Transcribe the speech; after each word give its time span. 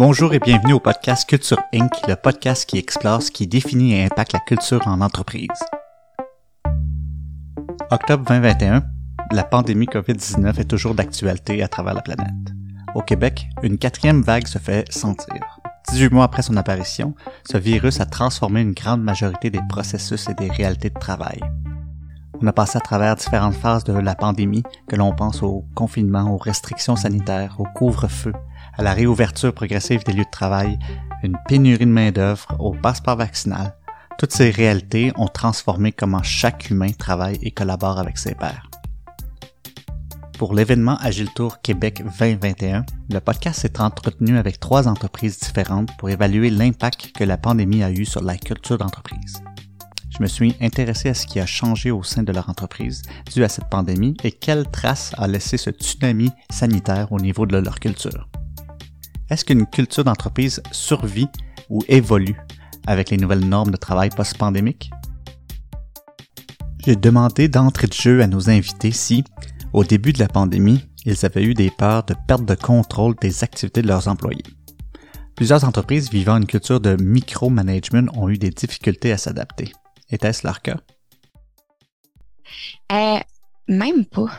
Bonjour 0.00 0.32
et 0.32 0.38
bienvenue 0.38 0.74
au 0.74 0.78
podcast 0.78 1.28
Culture 1.28 1.60
Inc., 1.74 1.90
le 2.06 2.14
podcast 2.14 2.66
qui 2.66 2.78
explore 2.78 3.20
ce 3.20 3.32
qui 3.32 3.48
définit 3.48 3.94
et 3.94 4.04
impacte 4.04 4.32
la 4.32 4.38
culture 4.38 4.86
en 4.86 5.00
entreprise. 5.00 5.48
Octobre 7.90 8.24
2021, 8.28 8.84
la 9.32 9.42
pandémie 9.42 9.86
COVID-19 9.86 10.60
est 10.60 10.70
toujours 10.70 10.94
d'actualité 10.94 11.64
à 11.64 11.68
travers 11.68 11.94
la 11.94 12.02
planète. 12.02 12.28
Au 12.94 13.02
Québec, 13.02 13.48
une 13.64 13.76
quatrième 13.76 14.22
vague 14.22 14.46
se 14.46 14.58
fait 14.58 14.84
sentir. 14.92 15.58
18 15.88 16.12
mois 16.12 16.26
après 16.26 16.42
son 16.42 16.56
apparition, 16.56 17.16
ce 17.50 17.58
virus 17.58 17.98
a 17.98 18.06
transformé 18.06 18.60
une 18.60 18.74
grande 18.74 19.02
majorité 19.02 19.50
des 19.50 19.62
processus 19.68 20.28
et 20.28 20.34
des 20.34 20.48
réalités 20.48 20.90
de 20.90 21.00
travail. 21.00 21.40
On 22.40 22.46
a 22.46 22.52
passé 22.52 22.78
à 22.78 22.80
travers 22.80 23.16
différentes 23.16 23.54
phases 23.54 23.82
de 23.82 23.94
la 23.94 24.14
pandémie, 24.14 24.62
que 24.88 24.94
l'on 24.94 25.12
pense 25.12 25.42
au 25.42 25.64
confinement, 25.74 26.32
aux 26.32 26.38
restrictions 26.38 26.94
sanitaires, 26.94 27.56
au 27.58 27.64
couvre-feu, 27.64 28.32
à 28.78 28.82
la 28.82 28.94
réouverture 28.94 29.52
progressive 29.52 30.04
des 30.04 30.12
lieux 30.12 30.24
de 30.24 30.30
travail, 30.30 30.78
une 31.22 31.36
pénurie 31.48 31.84
de 31.84 31.90
main-d'œuvre, 31.90 32.46
au 32.60 32.72
passeport 32.72 33.16
vaccinal. 33.16 33.74
Toutes 34.18 34.32
ces 34.32 34.50
réalités 34.50 35.12
ont 35.16 35.28
transformé 35.28 35.92
comment 35.92 36.22
chaque 36.22 36.70
humain 36.70 36.92
travaille 36.96 37.38
et 37.42 37.50
collabore 37.50 37.98
avec 37.98 38.18
ses 38.18 38.34
pairs. 38.34 38.70
Pour 40.38 40.54
l'événement 40.54 40.96
Agile 40.98 41.32
Tour 41.34 41.60
Québec 41.60 42.04
2021, 42.20 42.86
le 43.10 43.18
podcast 43.18 43.60
s'est 43.60 43.80
entretenu 43.80 44.38
avec 44.38 44.60
trois 44.60 44.86
entreprises 44.86 45.40
différentes 45.40 45.90
pour 45.98 46.10
évaluer 46.10 46.48
l'impact 46.48 47.10
que 47.12 47.24
la 47.24 47.36
pandémie 47.36 47.82
a 47.82 47.90
eu 47.90 48.04
sur 48.04 48.22
la 48.22 48.36
culture 48.36 48.78
d'entreprise. 48.78 49.42
Je 50.16 50.22
me 50.22 50.28
suis 50.28 50.54
intéressé 50.60 51.08
à 51.08 51.14
ce 51.14 51.26
qui 51.26 51.40
a 51.40 51.46
changé 51.46 51.90
au 51.90 52.04
sein 52.04 52.22
de 52.22 52.32
leur 52.32 52.48
entreprise 52.48 53.02
dû 53.34 53.42
à 53.42 53.48
cette 53.48 53.68
pandémie 53.68 54.16
et 54.22 54.30
quelles 54.30 54.70
traces 54.70 55.12
a 55.18 55.26
laissé 55.26 55.56
ce 55.56 55.70
tsunami 55.70 56.30
sanitaire 56.50 57.10
au 57.10 57.18
niveau 57.18 57.46
de 57.46 57.56
leur 57.56 57.80
culture. 57.80 58.28
Est-ce 59.30 59.44
qu'une 59.44 59.66
culture 59.66 60.04
d'entreprise 60.04 60.62
survit 60.72 61.28
ou 61.68 61.82
évolue 61.88 62.36
avec 62.86 63.10
les 63.10 63.18
nouvelles 63.18 63.46
normes 63.46 63.70
de 63.70 63.76
travail 63.76 64.08
post-pandémique? 64.10 64.90
J'ai 66.84 66.96
demandé 66.96 67.48
d'entrée 67.48 67.88
de 67.88 67.92
jeu 67.92 68.22
à 68.22 68.26
nos 68.26 68.48
invités 68.48 68.92
si, 68.92 69.24
au 69.74 69.84
début 69.84 70.14
de 70.14 70.18
la 70.18 70.28
pandémie, 70.28 70.88
ils 71.04 71.26
avaient 71.26 71.44
eu 71.44 71.54
des 71.54 71.70
peurs 71.70 72.04
de 72.04 72.14
perte 72.26 72.44
de 72.44 72.54
contrôle 72.54 73.14
des 73.20 73.44
activités 73.44 73.82
de 73.82 73.88
leurs 73.88 74.08
employés. 74.08 74.44
Plusieurs 75.36 75.64
entreprises 75.64 76.10
vivant 76.10 76.36
une 76.36 76.46
culture 76.46 76.80
de 76.80 76.96
micromanagement 76.96 78.10
ont 78.14 78.28
eu 78.28 78.38
des 78.38 78.50
difficultés 78.50 79.12
à 79.12 79.18
s'adapter. 79.18 79.72
Était-ce 80.10 80.46
leur 80.46 80.62
cas? 80.62 80.78
Euh, 82.92 83.18
même 83.68 84.06
pas. 84.06 84.30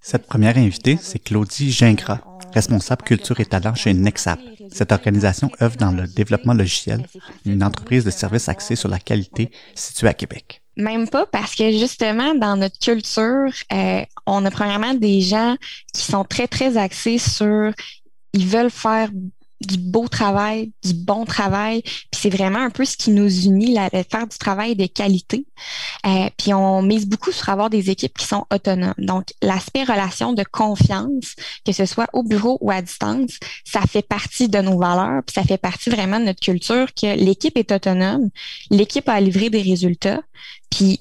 Cette 0.00 0.26
première 0.26 0.58
invitée, 0.58 0.98
c'est 1.00 1.18
Claudie 1.18 1.72
Gingras, 1.72 2.20
responsable 2.56 3.02
culture 3.02 3.38
et 3.38 3.44
talent 3.44 3.74
chez 3.74 3.92
Nexap. 3.92 4.40
Cette 4.72 4.90
organisation 4.90 5.50
œuvre 5.60 5.76
dans 5.76 5.92
le 5.92 6.06
développement 6.06 6.54
logiciel, 6.54 7.06
une 7.44 7.62
entreprise 7.62 8.04
de 8.04 8.10
services 8.10 8.48
axée 8.48 8.76
sur 8.76 8.88
la 8.88 8.98
qualité 8.98 9.50
située 9.74 10.08
à 10.08 10.14
Québec. 10.14 10.62
Même 10.78 11.06
pas 11.08 11.26
parce 11.26 11.54
que 11.54 11.70
justement 11.70 12.34
dans 12.34 12.56
notre 12.56 12.78
culture, 12.78 13.50
euh, 13.72 14.02
on 14.26 14.44
a 14.44 14.50
premièrement 14.50 14.94
des 14.94 15.20
gens 15.20 15.56
qui 15.92 16.02
sont 16.02 16.24
très 16.24 16.48
très 16.48 16.76
axés 16.76 17.18
sur 17.18 17.72
ils 18.32 18.46
veulent 18.46 18.70
faire 18.70 19.08
du 19.60 19.78
beau 19.78 20.08
travail, 20.08 20.72
du 20.84 20.94
bon 20.94 21.24
travail. 21.24 21.82
Puis 21.82 22.20
c'est 22.20 22.30
vraiment 22.30 22.58
un 22.58 22.70
peu 22.70 22.84
ce 22.84 22.96
qui 22.96 23.10
nous 23.10 23.46
unit, 23.46 23.72
là, 23.72 23.88
faire 23.90 24.26
du 24.26 24.38
travail 24.38 24.76
de 24.76 24.86
qualité. 24.86 25.46
Euh, 26.06 26.28
puis 26.36 26.52
on 26.52 26.82
mise 26.82 27.06
beaucoup 27.06 27.32
sur 27.32 27.48
avoir 27.48 27.70
des 27.70 27.90
équipes 27.90 28.16
qui 28.18 28.26
sont 28.26 28.44
autonomes. 28.52 28.94
Donc 28.98 29.28
l'aspect 29.42 29.84
relation 29.84 30.32
de 30.32 30.44
confiance, 30.50 31.34
que 31.64 31.72
ce 31.72 31.86
soit 31.86 32.08
au 32.12 32.22
bureau 32.22 32.58
ou 32.60 32.70
à 32.70 32.82
distance, 32.82 33.38
ça 33.64 33.80
fait 33.82 34.06
partie 34.06 34.48
de 34.48 34.58
nos 34.58 34.78
valeurs. 34.78 35.22
Puis 35.24 35.34
ça 35.34 35.42
fait 35.42 35.58
partie 35.58 35.90
vraiment 35.90 36.20
de 36.20 36.26
notre 36.26 36.40
culture 36.40 36.92
que 36.94 37.16
l'équipe 37.16 37.56
est 37.56 37.72
autonome, 37.72 38.30
l'équipe 38.70 39.08
a 39.08 39.20
livré 39.20 39.50
des 39.50 39.62
résultats. 39.62 40.20
Puis 40.70 41.00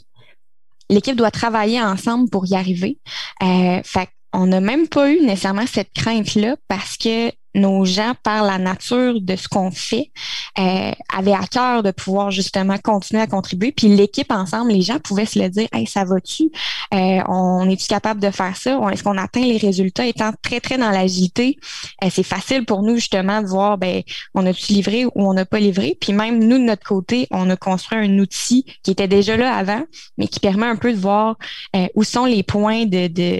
l'équipe 0.89 1.15
doit 1.15 1.31
travailler 1.31 1.81
ensemble 1.81 2.29
pour 2.29 2.45
y 2.45 2.55
arriver. 2.55 2.99
Euh, 3.43 3.81
fait 3.83 4.09
on 4.35 4.47
n'a 4.47 4.59
même 4.59 4.87
pas 4.87 5.11
eu 5.11 5.21
nécessairement 5.21 5.65
cette 5.65 5.93
crainte-là 5.93 6.57
parce 6.67 6.97
que 6.97 7.31
nos 7.55 7.85
gens, 7.85 8.13
par 8.21 8.43
la 8.43 8.57
nature 8.57 9.19
de 9.19 9.35
ce 9.35 9.47
qu'on 9.47 9.71
fait, 9.71 10.11
euh, 10.59 10.91
avaient 11.13 11.33
à 11.33 11.47
cœur 11.49 11.83
de 11.83 11.91
pouvoir 11.91 12.31
justement 12.31 12.77
continuer 12.77 13.21
à 13.21 13.27
contribuer. 13.27 13.71
Puis 13.71 13.87
l'équipe 13.87 14.31
ensemble, 14.31 14.71
les 14.71 14.81
gens 14.81 14.99
pouvaient 14.99 15.25
se 15.25 15.39
le 15.39 15.49
dire, 15.49 15.67
hey, 15.73 15.87
ça 15.87 16.03
va-tu? 16.03 16.51
Euh, 16.93 17.21
on 17.27 17.67
est-tu 17.69 17.87
capable 17.87 18.21
de 18.21 18.29
faire 18.29 18.55
ça? 18.55 18.79
Est-ce 18.91 19.03
qu'on 19.03 19.17
atteint 19.17 19.41
les 19.41 19.57
résultats? 19.57 20.05
Étant 20.05 20.31
très, 20.41 20.59
très 20.59 20.77
dans 20.77 20.91
l'agilité, 20.91 21.57
euh, 22.03 22.09
c'est 22.11 22.23
facile 22.23 22.65
pour 22.65 22.83
nous 22.83 22.95
justement 22.95 23.41
de 23.41 23.47
voir, 23.47 23.77
ben, 23.77 24.03
on 24.33 24.45
a-tu 24.45 24.73
livré 24.73 25.05
ou 25.05 25.11
on 25.15 25.33
n'a 25.33 25.45
pas 25.45 25.59
livré? 25.59 25.97
Puis 25.99 26.13
même 26.13 26.43
nous, 26.43 26.57
de 26.57 26.63
notre 26.63 26.85
côté, 26.85 27.27
on 27.31 27.49
a 27.49 27.55
construit 27.55 27.97
un 27.97 28.19
outil 28.19 28.65
qui 28.83 28.91
était 28.91 29.07
déjà 29.07 29.37
là 29.37 29.55
avant, 29.55 29.83
mais 30.17 30.27
qui 30.27 30.39
permet 30.39 30.67
un 30.67 30.75
peu 30.75 30.91
de 30.91 30.97
voir 30.97 31.37
euh, 31.75 31.87
où 31.95 32.03
sont 32.03 32.25
les 32.25 32.43
points 32.43 32.85
de, 32.85 33.07
de 33.07 33.39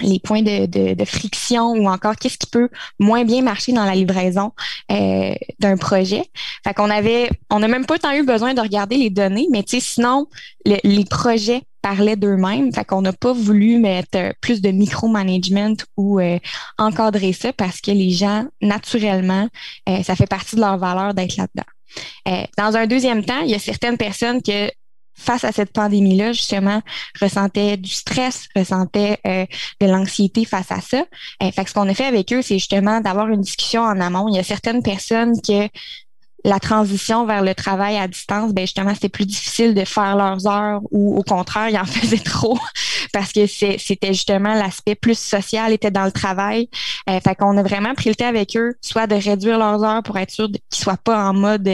les 0.00 0.18
points 0.18 0.42
de, 0.42 0.66
de, 0.66 1.04
friction 1.04 1.72
ou 1.72 1.88
encore 1.88 2.16
qu'est-ce 2.16 2.38
qui 2.38 2.46
peut 2.46 2.68
moins 2.98 3.24
bien 3.24 3.42
marcher 3.42 3.72
dans 3.72 3.84
la 3.84 3.94
livraison 3.94 4.52
euh, 4.90 5.34
d'un 5.58 5.76
projet. 5.76 6.24
Fait 6.64 6.74
qu'on 6.74 6.90
avait, 6.90 7.30
on 7.50 7.58
n'a 7.60 7.68
même 7.68 7.86
pas 7.86 7.98
tant 7.98 8.12
eu 8.12 8.24
besoin 8.24 8.54
de 8.54 8.60
regarder 8.60 8.96
les 8.96 9.10
données, 9.10 9.48
mais 9.50 9.64
sinon, 9.66 10.26
les 10.64 11.04
projets 11.04 11.62
parlaient 11.82 12.16
d'eux-mêmes. 12.16 12.72
Fait 12.72 12.84
qu'on 12.84 13.02
n'a 13.02 13.12
pas 13.12 13.32
voulu 13.32 13.78
mettre 13.78 14.34
plus 14.40 14.60
de 14.60 14.70
micromanagement 14.70 15.76
ou 15.96 16.20
euh, 16.20 16.38
encadrer 16.78 17.32
ça 17.32 17.52
parce 17.52 17.80
que 17.80 17.90
les 17.90 18.10
gens, 18.10 18.46
naturellement, 18.60 19.48
euh, 19.88 20.02
ça 20.02 20.16
fait 20.16 20.26
partie 20.26 20.56
de 20.56 20.60
leur 20.60 20.78
valeur 20.78 21.14
d'être 21.14 21.36
là-dedans. 21.36 22.46
dans 22.58 22.76
un 22.76 22.86
deuxième 22.86 23.24
temps, 23.24 23.40
il 23.40 23.50
y 23.50 23.54
a 23.54 23.58
certaines 23.58 23.96
personnes 23.96 24.42
que 24.42 24.70
face 25.18 25.44
à 25.44 25.52
cette 25.52 25.72
pandémie-là, 25.72 26.32
justement, 26.32 26.80
ressentaient 27.20 27.76
du 27.76 27.90
stress, 27.90 28.48
ressentaient 28.56 29.18
euh, 29.26 29.44
de 29.80 29.86
l'anxiété 29.86 30.44
face 30.44 30.70
à 30.70 30.80
ça. 30.80 31.04
Euh, 31.42 31.50
fait 31.50 31.68
ce 31.68 31.74
qu'on 31.74 31.88
a 31.88 31.94
fait 31.94 32.06
avec 32.06 32.32
eux, 32.32 32.40
c'est 32.40 32.58
justement 32.58 33.00
d'avoir 33.00 33.28
une 33.28 33.40
discussion 33.40 33.82
en 33.82 34.00
amont. 34.00 34.28
Il 34.28 34.36
y 34.36 34.38
a 34.38 34.44
certaines 34.44 34.82
personnes 34.82 35.34
que 35.42 35.68
la 36.44 36.60
transition 36.60 37.26
vers 37.26 37.42
le 37.42 37.54
travail 37.54 37.96
à 37.96 38.06
distance, 38.06 38.52
ben 38.52 38.62
justement, 38.62 38.94
c'était 38.94 39.08
plus 39.08 39.26
difficile 39.26 39.74
de 39.74 39.84
faire 39.84 40.16
leurs 40.16 40.46
heures 40.46 40.80
ou 40.90 41.16
au 41.16 41.22
contraire, 41.22 41.68
ils 41.68 41.78
en 41.78 41.84
faisaient 41.84 42.16
trop 42.18 42.58
parce 43.12 43.32
que 43.32 43.46
c'était 43.46 44.12
justement 44.12 44.54
l'aspect 44.54 44.94
plus 44.94 45.18
social 45.18 45.72
était 45.72 45.90
dans 45.90 46.04
le 46.04 46.12
travail. 46.12 46.68
Euh, 47.10 47.20
fait 47.20 47.34
qu'on 47.34 47.56
a 47.56 47.62
vraiment 47.62 47.94
pris 47.94 48.10
le 48.10 48.14
temps 48.14 48.28
avec 48.28 48.56
eux, 48.56 48.74
soit 48.80 49.06
de 49.06 49.16
réduire 49.16 49.58
leurs 49.58 49.82
heures 49.82 50.02
pour 50.02 50.16
être 50.18 50.30
sûr 50.30 50.48
qu'ils 50.48 50.82
soient 50.82 50.96
pas 50.96 51.28
en 51.28 51.34
mode 51.34 51.68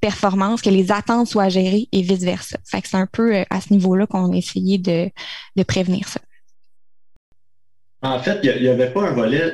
performance, 0.00 0.62
que 0.62 0.70
les 0.70 0.90
attentes 0.90 1.28
soient 1.28 1.48
gérées 1.48 1.88
et 1.92 2.02
vice-versa. 2.02 2.58
Fait 2.64 2.80
que 2.80 2.88
c'est 2.88 2.96
un 2.96 3.08
peu 3.10 3.36
euh, 3.36 3.44
à 3.50 3.60
ce 3.60 3.72
niveau-là 3.72 4.06
qu'on 4.06 4.32
a 4.32 4.36
essayé 4.36 4.78
de, 4.78 5.10
de 5.56 5.62
prévenir 5.62 6.08
ça. 6.08 6.20
En 8.00 8.20
fait, 8.20 8.40
il 8.44 8.62
n'y 8.62 8.68
avait 8.68 8.90
pas 8.90 9.08
un 9.08 9.12
volet 9.12 9.52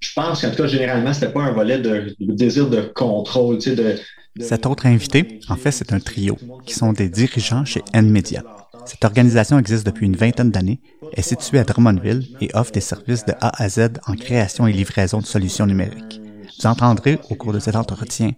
je 0.00 0.12
pense 0.14 0.40
qu'en 0.40 0.50
tout 0.50 0.56
cas, 0.56 0.66
généralement, 0.66 1.12
c'était 1.12 1.32
pas 1.32 1.42
un 1.42 1.52
volet 1.52 1.78
de, 1.78 2.14
désir 2.20 2.68
de 2.70 2.82
contrôle, 2.94 3.58
tu 3.58 3.70
sais, 3.70 3.76
de, 3.76 3.96
Cet 4.40 4.66
autre 4.66 4.86
invité, 4.86 5.40
en 5.48 5.56
fait, 5.56 5.72
c'est 5.72 5.92
un 5.92 5.98
trio, 5.98 6.36
qui 6.64 6.74
sont 6.74 6.92
des 6.92 7.08
dirigeants 7.08 7.64
chez 7.64 7.82
NMedia. 7.94 8.44
Cette 8.86 9.04
organisation 9.04 9.58
existe 9.58 9.84
depuis 9.84 10.06
une 10.06 10.16
vingtaine 10.16 10.50
d'années, 10.50 10.80
est 11.12 11.22
située 11.22 11.58
à 11.58 11.64
Drummondville 11.64 12.26
et 12.40 12.50
offre 12.54 12.72
des 12.72 12.80
services 12.80 13.24
de 13.24 13.32
A 13.40 13.62
à 13.62 13.68
Z 13.68 13.90
en 14.06 14.14
création 14.14 14.66
et 14.66 14.72
livraison 14.72 15.18
de 15.18 15.26
solutions 15.26 15.66
numériques. 15.66 16.20
Vous 16.58 16.66
entendrez 16.66 17.18
au 17.30 17.34
cours 17.34 17.52
de 17.52 17.58
cet 17.58 17.76
entretien 17.76 18.32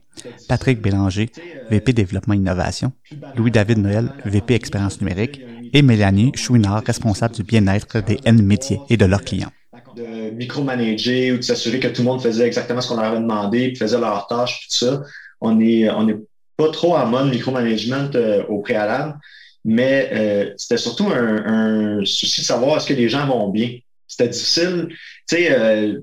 Patrick 0.48 0.80
Bélanger, 0.80 1.30
VP 1.70 1.92
Développement 1.92 2.34
Innovation, 2.34 2.92
Louis-David 3.36 3.78
Noël, 3.78 4.12
VP 4.24 4.54
Expérience 4.54 5.00
numérique, 5.00 5.40
et 5.72 5.82
Mélanie 5.82 6.32
Chouinard, 6.34 6.82
responsable 6.84 7.34
du 7.34 7.44
bien-être 7.44 8.02
des 8.02 8.18
N-métiers 8.24 8.80
et 8.88 8.96
de 8.96 9.04
leurs 9.04 9.22
clients 9.22 9.52
de 9.94 10.30
micromanager 10.30 11.32
ou 11.32 11.36
de 11.38 11.42
s'assurer 11.42 11.80
que 11.80 11.88
tout 11.88 12.02
le 12.02 12.08
monde 12.08 12.22
faisait 12.22 12.46
exactement 12.46 12.80
ce 12.80 12.88
qu'on 12.88 12.96
leur 12.96 13.06
avait 13.06 13.20
demandé, 13.20 13.68
puis 13.68 13.76
faisait 13.76 13.98
leur 13.98 14.26
tâche, 14.26 14.68
tout 14.68 14.76
ça. 14.76 15.02
On 15.40 15.60
est, 15.60 15.88
on 15.90 16.08
est 16.08 16.16
pas 16.56 16.70
trop 16.70 16.96
en 16.96 17.06
mode 17.06 17.30
micromanagement 17.30 18.10
euh, 18.14 18.44
au 18.48 18.60
préalable, 18.60 19.18
mais 19.64 20.10
euh, 20.12 20.52
c'était 20.56 20.76
surtout 20.76 21.08
un, 21.08 22.04
souci 22.04 22.42
de 22.42 22.46
savoir 22.46 22.76
est-ce 22.76 22.86
que 22.86 22.94
les 22.94 23.08
gens 23.08 23.26
vont 23.26 23.48
bien. 23.48 23.78
C'était 24.06 24.28
difficile, 24.28 24.88
tu 24.90 24.96
sais, 25.36 25.48
euh, 25.52 26.00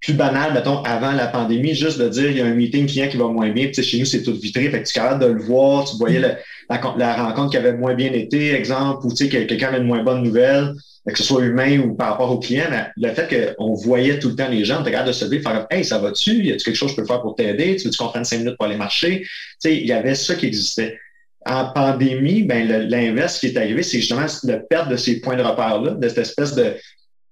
plus 0.00 0.14
banal, 0.14 0.52
mettons, 0.52 0.82
avant 0.82 1.12
la 1.12 1.28
pandémie, 1.28 1.74
juste 1.74 1.98
de 1.98 2.08
dire 2.08 2.30
il 2.30 2.36
y 2.36 2.40
a 2.40 2.46
un 2.46 2.54
meeting 2.54 2.86
client 2.86 3.08
qui 3.08 3.16
va 3.16 3.28
moins 3.28 3.50
bien. 3.50 3.68
Tu 3.68 3.74
sais, 3.74 3.82
chez 3.82 3.98
nous, 4.00 4.04
c'est 4.04 4.22
tout 4.22 4.34
vitré, 4.34 4.68
fait 4.68 4.82
que 4.82 4.88
tu 4.88 4.98
es 4.98 5.00
capable 5.00 5.22
de 5.22 5.30
le 5.30 5.40
voir, 5.40 5.84
tu 5.84 5.96
voyais 5.96 6.18
la, 6.18 7.14
rencontre 7.14 7.50
qui 7.50 7.56
avait 7.56 7.74
moins 7.74 7.94
bien 7.94 8.12
été, 8.12 8.54
exemple, 8.54 9.06
ou 9.06 9.10
tu 9.10 9.16
sais, 9.16 9.28
que 9.28 9.44
quelqu'un 9.44 9.68
avait 9.68 9.78
une 9.78 9.84
moins 9.84 10.02
bonne 10.02 10.22
nouvelle 10.22 10.74
que 11.06 11.18
ce 11.18 11.24
soit 11.24 11.42
humain 11.42 11.80
ou 11.80 11.94
par 11.94 12.10
rapport 12.10 12.30
au 12.30 12.38
client, 12.38 12.66
le 12.96 13.12
fait 13.12 13.54
qu'on 13.56 13.74
voyait 13.74 14.18
tout 14.18 14.28
le 14.28 14.36
temps 14.36 14.48
les 14.48 14.64
gens, 14.64 14.82
on 14.82 14.86
était 14.86 15.02
de 15.02 15.12
se 15.12 15.24
dire, 15.24 15.42
faire 15.42 15.66
Hey, 15.70 15.84
ça 15.84 15.98
va-tu? 15.98 16.44
Y 16.44 16.52
a-tu 16.52 16.64
quelque 16.64 16.76
chose 16.76 16.92
que 16.92 16.98
je 16.98 17.00
peux 17.02 17.06
faire 17.06 17.22
pour 17.22 17.34
t'aider? 17.34 17.76
Tu 17.76 17.84
veux-tu 17.84 17.98
qu'on 17.98 18.08
prenne 18.08 18.24
cinq 18.24 18.38
minutes 18.38 18.56
pour 18.56 18.66
aller 18.66 18.76
marcher? 18.76 19.20
Tu 19.22 19.28
sais, 19.58 19.76
il 19.76 19.86
y 19.86 19.92
avait 19.92 20.14
ça 20.14 20.34
qui 20.34 20.46
existait. 20.46 20.98
En 21.44 21.72
pandémie, 21.72 22.44
ben, 22.44 22.68
l'inverse 22.88 23.40
qui 23.40 23.46
est 23.46 23.56
arrivé, 23.56 23.82
c'est 23.82 23.98
justement 23.98 24.26
de 24.44 24.62
perdre 24.70 24.90
de 24.90 24.96
ces 24.96 25.20
points 25.20 25.34
de 25.34 25.42
repère-là, 25.42 25.94
de 25.94 26.08
cette 26.08 26.18
espèce 26.18 26.54
de, 26.54 26.76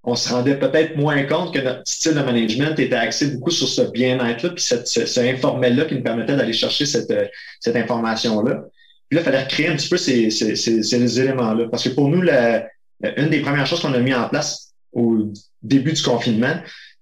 on 0.02 0.16
se 0.16 0.28
rendait 0.31 0.58
peut-être 0.58 0.96
moins 0.96 1.23
compte 1.25 1.55
que 1.55 1.61
notre 1.61 1.82
style 1.84 2.14
de 2.14 2.20
management 2.20 2.76
était 2.78 2.96
axé 2.96 3.26
beaucoup 3.28 3.50
sur 3.50 3.69
ce 3.69 3.82
bien-être-là, 3.82 4.50
puis 4.50 4.62
cette, 4.62 4.88
ce, 4.88 5.20
informel-là 5.20 5.84
qui 5.84 5.94
nous 5.94 6.02
permettait 6.02 6.37
d'aller 6.37 6.55
chercher 6.55 6.87
cette, 6.87 7.12
cette 7.61 7.76
information-là. 7.76 8.64
Puis 9.08 9.16
là, 9.16 9.20
il 9.20 9.25
fallait 9.25 9.43
recréer 9.43 9.69
un 9.69 9.76
petit 9.76 9.88
peu 9.88 9.96
ces, 9.96 10.31
ces, 10.31 10.56
ces, 10.56 11.20
éléments-là. 11.20 11.69
Parce 11.70 11.84
que 11.84 11.90
pour 11.90 12.08
nous, 12.08 12.23
la, 12.23 12.66
une 13.02 13.29
des 13.29 13.41
premières 13.41 13.67
choses 13.67 13.81
qu'on 13.81 13.94
a 13.94 13.99
mis 13.99 14.14
en 14.14 14.29
place 14.29 14.73
au 14.93 15.32
début 15.62 15.93
du 15.93 16.02
confinement, 16.02 16.55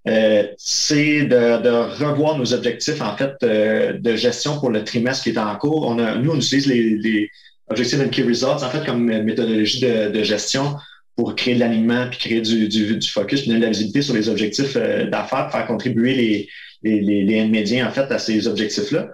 euh, 0.07 0.47
c'est 0.57 1.25
de, 1.25 2.05
revoir 2.05 2.39
nos 2.39 2.55
objectifs 2.55 3.01
en 3.01 3.17
fait 3.17 3.35
euh, 3.43 3.95
de 3.95 4.17
gestion 4.17 4.59
pour 4.59 4.71
le 4.71 4.85
trimestre 4.85 5.25
qui 5.25 5.31
est 5.31 5.39
en 5.39 5.57
cours. 5.57 5.87
On 5.87 5.95
nous, 5.95 6.31
on 6.31 6.37
utilise 6.37 6.67
les, 6.67 6.97
les 6.97 7.31
objectifs 7.69 8.01
and 8.01 8.09
key 8.09 8.23
results 8.23 8.63
en 8.63 8.71
fait 8.71 8.85
comme 8.87 9.05
méthodologie 9.05 9.81
de, 9.81 10.23
gestion 10.23 10.77
pour 11.17 11.35
créer 11.35 11.55
de 11.55 11.61
l'alignement 11.61 12.09
puis 12.09 12.19
créer 12.19 12.41
du, 12.41 13.01
focus, 13.03 13.43
puis 13.43 13.51
de 13.51 13.59
la 13.59 13.69
visibilité 13.69 14.03
sur 14.03 14.15
les 14.15 14.29
objectifs 14.29 14.77
euh, 14.77 15.11
d'affaires, 15.11 15.51
faire 15.51 15.67
contribuer 15.67 16.15
les, 16.15 16.49
les, 16.83 17.25
les, 17.25 17.45
médias 17.47 17.87
en 17.87 17.91
fait 17.91 18.11
à 18.13 18.19
ces 18.19 18.47
objectifs-là. 18.47 19.09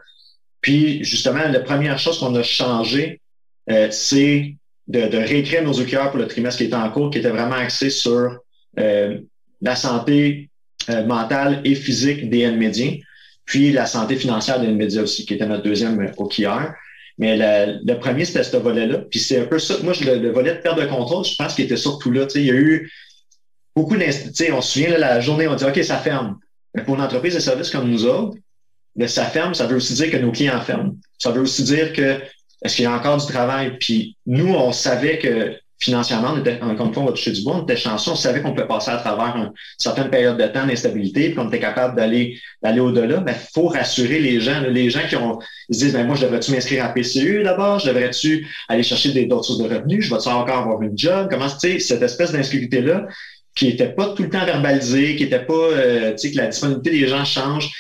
Puis 0.61 1.03
justement, 1.03 1.49
la 1.49 1.61
première 1.61 1.99
chose 1.99 2.19
qu'on 2.19 2.35
a 2.35 2.43
changé, 2.43 3.21
euh, 3.71 3.89
c'est 3.91 4.55
de, 4.89 5.17
réécrire 5.17 5.63
nos 5.63 5.81
OKR 5.81 6.11
pour 6.11 6.19
le 6.19 6.29
trimestre 6.29 6.59
qui 6.59 6.65
était 6.65 6.75
en 6.75 6.91
cours, 6.91 7.11
qui 7.11 7.19
était 7.19 7.31
vraiment 7.31 7.57
axé 7.57 7.91
sur 7.91 8.39
euh, 8.79 9.19
la 9.61 9.77
santé 9.77 10.51
euh, 10.91 11.05
mentale 11.07 11.61
et 11.65 11.75
physique 11.75 12.29
des 12.29 12.51
médias, 12.51 12.93
puis 13.45 13.73
la 13.73 13.87
santé 13.87 14.17
financière 14.17 14.61
des 14.61 14.69
médias 14.69 15.03
aussi, 15.03 15.25
qui 15.27 15.35
était 15.35 15.47
notre 15.47 15.63
deuxième 15.63 16.13
OKR. 16.17 16.73
Mais 17.17 17.37
le 17.37 17.95
premier, 17.95 18.25
c'était 18.25 18.43
ce 18.43 18.57
volet-là. 18.57 18.99
Puis 19.11 19.21
c'est 19.21 19.39
un 19.39 19.45
peu 19.45 19.61
ça. 19.61 19.77
Moi, 19.85 19.93
le, 20.05 20.19
le, 20.19 20.33
volet 20.33 20.55
de 20.55 20.59
perte 20.59 20.81
de 20.81 20.87
contrôle, 20.87 21.25
je 21.25 21.37
pense 21.37 21.55
qu'il 21.55 21.65
était 21.65 21.77
surtout 21.77 22.11
là. 22.11 22.27
il 22.35 22.45
y 22.45 22.51
a 22.51 22.55
eu 22.55 22.91
beaucoup 23.77 23.97
d'instituts. 23.97 24.53
On 24.53 24.61
se 24.61 24.73
souvient, 24.73 24.91
là, 24.91 24.99
la 24.99 25.21
journée, 25.21 25.47
on 25.47 25.55
dit 25.55 25.65
OK, 25.65 25.83
ça 25.85 25.99
ferme. 25.99 26.39
Mais 26.75 26.83
pour 26.83 26.97
une 26.97 27.01
entreprise 27.01 27.35
de 27.35 27.41
services 27.41 27.71
comme 27.71 27.89
nous 27.89 28.05
autres, 28.05 28.37
mais 28.97 29.09
ça 29.09 29.25
ferme, 29.25 29.55
ça 29.55 29.67
veut 29.67 29.77
aussi 29.77 29.95
dire 29.95 30.11
que 30.11 30.17
nos 30.17 30.33
clients 30.33 30.61
ferment. 30.61 30.95
Ça 31.19 31.31
veut 31.31 31.43
aussi 31.43 31.63
dire 31.63 31.93
que 31.93 32.21
est-ce 32.65 32.77
qu'il 32.77 32.85
y 32.85 32.89
a 32.89 32.93
encore 32.93 33.19
du 33.19 33.27
travail? 33.27 33.77
Puis 33.79 34.17
nous, 34.27 34.53
on 34.55 34.73
savait 34.73 35.19
que 35.19 35.55
financièrement, 35.79 36.33
on 36.35 36.39
était, 36.39 36.59
fois, 36.59 37.03
on 37.03 37.05
va 37.05 37.13
toucher 37.13 37.33
du 37.33 37.43
bois, 37.43 37.57
on 37.57 37.63
était 37.65 37.77
chanceux, 37.77 38.13
on 38.13 38.17
savait 38.17 38.41
qu'on 38.41 38.55
pouvait 38.55 38.67
passer 38.67 38.91
à 38.91 38.97
travers 38.97 39.37
une 39.37 39.53
certaine 39.77 40.09
période 40.09 40.39
de 40.39 40.47
temps 40.47 40.67
d'instabilité, 40.67 41.27
puis 41.27 41.35
qu'on 41.35 41.49
était 41.49 41.61
capable 41.61 41.95
d'aller 41.95 42.39
d'aller 42.63 42.81
au-delà. 42.81 43.21
Mais 43.21 43.33
il 43.33 43.53
faut 43.53 43.69
rassurer 43.69 44.19
les 44.19 44.41
gens. 44.41 44.63
les 44.63 44.89
gens 44.89 45.07
qui 45.09 45.17
ont 45.17 45.39
ils 45.69 45.75
se 45.75 45.85
disent 45.85 45.93
ben, 45.93 46.07
moi, 46.07 46.17
je 46.17 46.23
devrais-tu 46.23 46.53
m'inscrire 46.53 46.85
à 46.85 46.89
PCU 46.89 47.43
d'abord? 47.43 47.81
Je 47.81 47.89
devrais-tu 47.89 48.49
aller 48.69 48.83
chercher 48.83 49.13
d'autres 49.27 49.45
sources 49.45 49.59
de 49.59 49.75
revenus? 49.75 50.07
Je 50.07 50.15
vais-tu 50.15 50.29
encore 50.29 50.59
avoir 50.59 50.83
une 50.83 50.97
job? 50.97 51.29
Comment 51.31 51.49
tu 51.49 51.59
sais, 51.59 51.79
cette 51.79 52.03
espèce 52.03 52.33
d'insécurité-là 52.33 53.07
qui 53.55 53.67
n'était 53.67 53.93
pas 53.93 54.15
tout 54.15 54.25
le 54.25 54.31
temps 54.31 54.45
verbalisée, 54.45 55.17
qui 55.17 55.25
n'était 55.25 55.45
pas 55.45 55.53
euh, 55.53 56.13
tu 56.13 56.19
sais, 56.19 56.33
que 56.33 56.37
la 56.39 56.49
disponibilité 56.49 56.91
des 56.91 57.09
gens 57.09 57.25
change. 57.25 57.71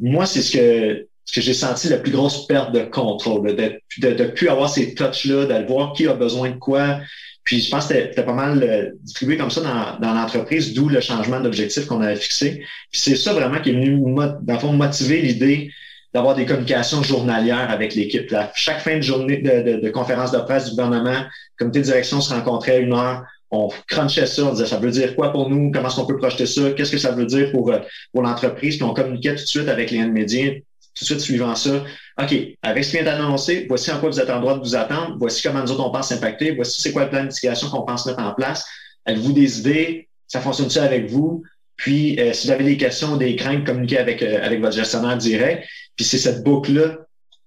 Moi, 0.00 0.26
c'est 0.26 0.42
ce 0.42 0.52
que 0.52 1.06
ce 1.26 1.34
que 1.34 1.40
j'ai 1.40 1.54
senti 1.54 1.88
la 1.88 1.98
plus 1.98 2.12
grosse 2.12 2.46
perte 2.46 2.72
de 2.72 2.80
contrôle, 2.80 3.54
de 3.54 3.80
ne 4.02 4.14
de, 4.14 4.24
plus 4.24 4.48
avoir 4.48 4.70
ces 4.70 4.94
touches-là, 4.94 5.44
de 5.44 5.66
voir 5.66 5.92
qui 5.92 6.06
a 6.06 6.14
besoin 6.14 6.50
de 6.50 6.56
quoi, 6.56 7.00
puis 7.46 7.60
je 7.60 7.70
pense 7.70 7.86
que 7.86 7.94
c'était 7.94 8.24
pas 8.24 8.32
mal 8.32 8.62
euh, 8.62 8.90
distribué 9.02 9.36
comme 9.36 9.50
ça 9.50 9.60
dans, 9.60 10.04
dans 10.04 10.14
l'entreprise, 10.14 10.74
d'où 10.74 10.88
le 10.88 11.00
changement 11.00 11.40
d'objectif 11.40 11.86
qu'on 11.86 12.00
avait 12.00 12.16
fixé. 12.16 12.64
Puis 12.90 13.00
c'est 13.00 13.14
ça 13.14 13.32
vraiment 13.32 13.60
qui 13.60 13.70
est 13.70 13.72
venu, 13.72 14.00
dans 14.14 14.52
le 14.52 14.58
fond, 14.58 14.72
motiver 14.72 15.20
l'idée 15.20 15.70
d'avoir 16.12 16.34
des 16.34 16.44
communications 16.44 17.02
journalières 17.02 17.70
avec 17.70 17.94
l'équipe. 17.94 18.34
Chaque 18.54 18.80
fin 18.80 18.96
de 18.96 19.02
journée 19.02 19.36
de, 19.36 19.62
de, 19.62 19.80
de, 19.80 19.90
conférence 19.90 20.32
de 20.32 20.38
presse 20.38 20.64
du 20.64 20.70
gouvernement, 20.70 21.20
le 21.20 21.56
comité 21.58 21.80
de 21.80 21.84
direction 21.84 22.20
se 22.20 22.34
rencontrait 22.34 22.80
une 22.80 22.94
heure, 22.94 23.22
on 23.50 23.68
crunchait 23.86 24.26
ça, 24.26 24.44
on 24.44 24.52
disait 24.52 24.66
ça 24.66 24.78
veut 24.78 24.90
dire 24.90 25.14
quoi 25.14 25.30
pour 25.30 25.48
nous, 25.48 25.70
comment 25.70 25.88
est-ce 25.88 25.96
qu'on 25.96 26.06
peut 26.06 26.16
projeter 26.16 26.46
ça, 26.46 26.70
qu'est-ce 26.72 26.90
que 26.90 26.98
ça 26.98 27.12
veut 27.12 27.26
dire 27.26 27.52
pour, 27.52 27.70
euh, 27.70 27.78
pour 28.12 28.22
l'entreprise, 28.22 28.76
puis 28.76 28.84
on 28.84 28.94
communiquait 28.94 29.36
tout 29.36 29.42
de 29.42 29.48
suite 29.48 29.68
avec 29.68 29.90
les 29.90 30.04
médias 30.06 30.52
tout 30.96 31.04
de 31.04 31.06
suite 31.06 31.20
suivant 31.20 31.54
ça, 31.54 31.84
OK, 32.20 32.34
avec 32.62 32.84
ce 32.84 32.90
qui 32.90 32.96
vient 32.96 33.04
d'annoncer, 33.04 33.66
voici 33.68 33.90
en 33.90 34.00
quoi 34.00 34.08
vous 34.08 34.18
êtes 34.18 34.30
en 34.30 34.40
droit 34.40 34.54
de 34.54 34.60
vous 34.60 34.74
attendre, 34.74 35.16
voici 35.18 35.42
comment 35.42 35.60
nous 35.60 35.70
autres 35.70 35.84
on 35.84 35.90
pense 35.90 36.10
impacter, 36.10 36.54
voici 36.54 36.80
c'est 36.80 36.92
quoi 36.92 37.04
le 37.04 37.10
plan 37.10 37.28
qu'on 37.70 37.82
pense 37.82 38.06
mettre 38.06 38.20
en 38.20 38.32
place. 38.32 38.64
Avez-vous 39.04 39.32
des 39.32 39.60
idées? 39.60 40.08
Ça 40.26 40.40
fonctionne-tu 40.40 40.78
avec 40.78 41.10
vous? 41.10 41.42
Puis, 41.76 42.18
euh, 42.18 42.32
si 42.32 42.46
vous 42.46 42.52
avez 42.52 42.64
des 42.64 42.76
questions 42.78 43.12
ou 43.12 43.16
des 43.18 43.36
craintes, 43.36 43.64
communiquez 43.64 43.98
avec, 43.98 44.22
euh, 44.22 44.42
avec 44.42 44.60
votre 44.60 44.74
gestionnaire 44.74 45.16
direct. 45.18 45.68
Puis 45.94 46.06
c'est 46.06 46.18
cette 46.18 46.42
boucle-là 46.42 46.98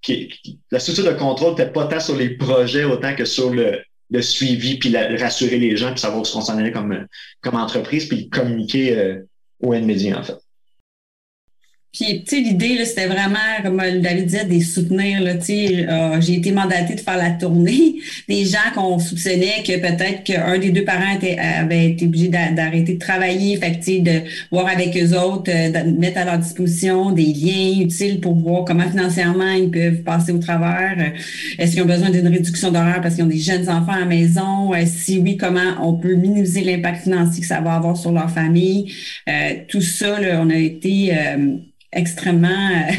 qui, 0.01 0.31
la 0.71 0.79
structure 0.79 1.05
de 1.05 1.17
contrôle 1.17 1.51
n'était 1.51 1.71
pas 1.71 1.87
tant 1.87 1.99
sur 1.99 2.15
les 2.15 2.37
projets 2.37 2.83
autant 2.83 3.15
que 3.15 3.25
sur 3.25 3.49
le, 3.49 3.79
le 4.11 4.21
suivi, 4.21 4.77
puis 4.77 4.95
rassurer 4.95 5.57
les 5.57 5.75
gens, 5.75 5.91
puis 5.91 5.99
savoir 5.99 6.21
où 6.21 6.25
s'en 6.25 6.57
allait 6.57 6.71
comme, 6.71 7.07
comme 7.41 7.55
entreprise, 7.55 8.07
puis 8.07 8.29
communiquer 8.29 8.97
euh, 8.97 9.27
au 9.59 9.73
N-Media, 9.73 10.19
en 10.19 10.23
fait. 10.23 10.37
Puis, 11.91 12.23
tu 12.23 12.35
sais, 12.35 12.41
l'idée, 12.41 12.85
c'était 12.85 13.07
vraiment, 13.07 13.39
comme 13.63 13.77
David 13.77 14.25
disait, 14.25 14.45
des 14.45 14.61
soutenir. 14.61 15.21
Là, 15.21 15.31
euh, 15.31 16.21
j'ai 16.21 16.35
été 16.35 16.51
mandatée 16.51 16.93
de 16.93 16.99
faire 16.99 17.17
la 17.17 17.31
tournée 17.31 17.95
des 18.29 18.45
gens 18.45 18.59
qu'on 18.75 18.99
soupçonnait 18.99 19.63
que 19.65 19.75
peut-être 19.79 20.23
qu'un 20.23 20.59
des 20.59 20.69
deux 20.69 20.83
parents 20.83 21.17
avait 21.39 21.89
été 21.89 22.05
obligé 22.05 22.27
d'arrêter 22.27 22.93
de 22.93 22.99
travailler. 22.99 23.57
Fait 23.57 23.71
tu 23.79 23.81
sais, 23.81 23.99
de 24.01 24.21
voir 24.51 24.67
avec 24.67 24.95
eux 24.95 25.17
autres, 25.17 25.49
euh, 25.49 25.71
de 25.71 25.99
mettre 25.99 26.19
à 26.19 26.25
leur 26.25 26.37
disposition 26.37 27.11
des 27.11 27.33
liens 27.33 27.81
utiles 27.81 28.19
pour 28.19 28.35
voir 28.35 28.65
comment 28.65 28.87
financièrement 28.87 29.51
ils 29.53 29.71
peuvent 29.71 30.03
passer 30.03 30.31
au 30.31 30.37
travers. 30.37 30.95
Euh, 30.99 31.17
est-ce 31.57 31.71
qu'ils 31.71 31.81
ont 31.81 31.87
besoin 31.87 32.11
d'une 32.11 32.27
réduction 32.27 32.71
d'horaire 32.71 33.01
parce 33.01 33.15
qu'ils 33.15 33.23
ont 33.23 33.27
des 33.27 33.39
jeunes 33.39 33.67
enfants 33.67 33.93
à 33.93 34.01
la 34.01 34.05
maison? 34.05 34.71
si 34.85 35.17
oui, 35.17 35.37
comment 35.37 35.73
on 35.81 35.93
peut 35.95 36.13
minimiser 36.13 36.61
l'impact 36.61 37.03
financier 37.03 37.41
que 37.41 37.47
ça 37.47 37.61
va 37.61 37.73
avoir 37.73 37.97
sur 37.97 38.11
leur 38.11 38.29
famille? 38.29 38.93
tout 39.67 39.81
ça, 39.81 40.19
là, 40.19 40.39
on 40.41 40.49
a 40.49 40.55
été 40.55 41.13
extrêmement, 41.91 42.49
euh, 42.49 42.91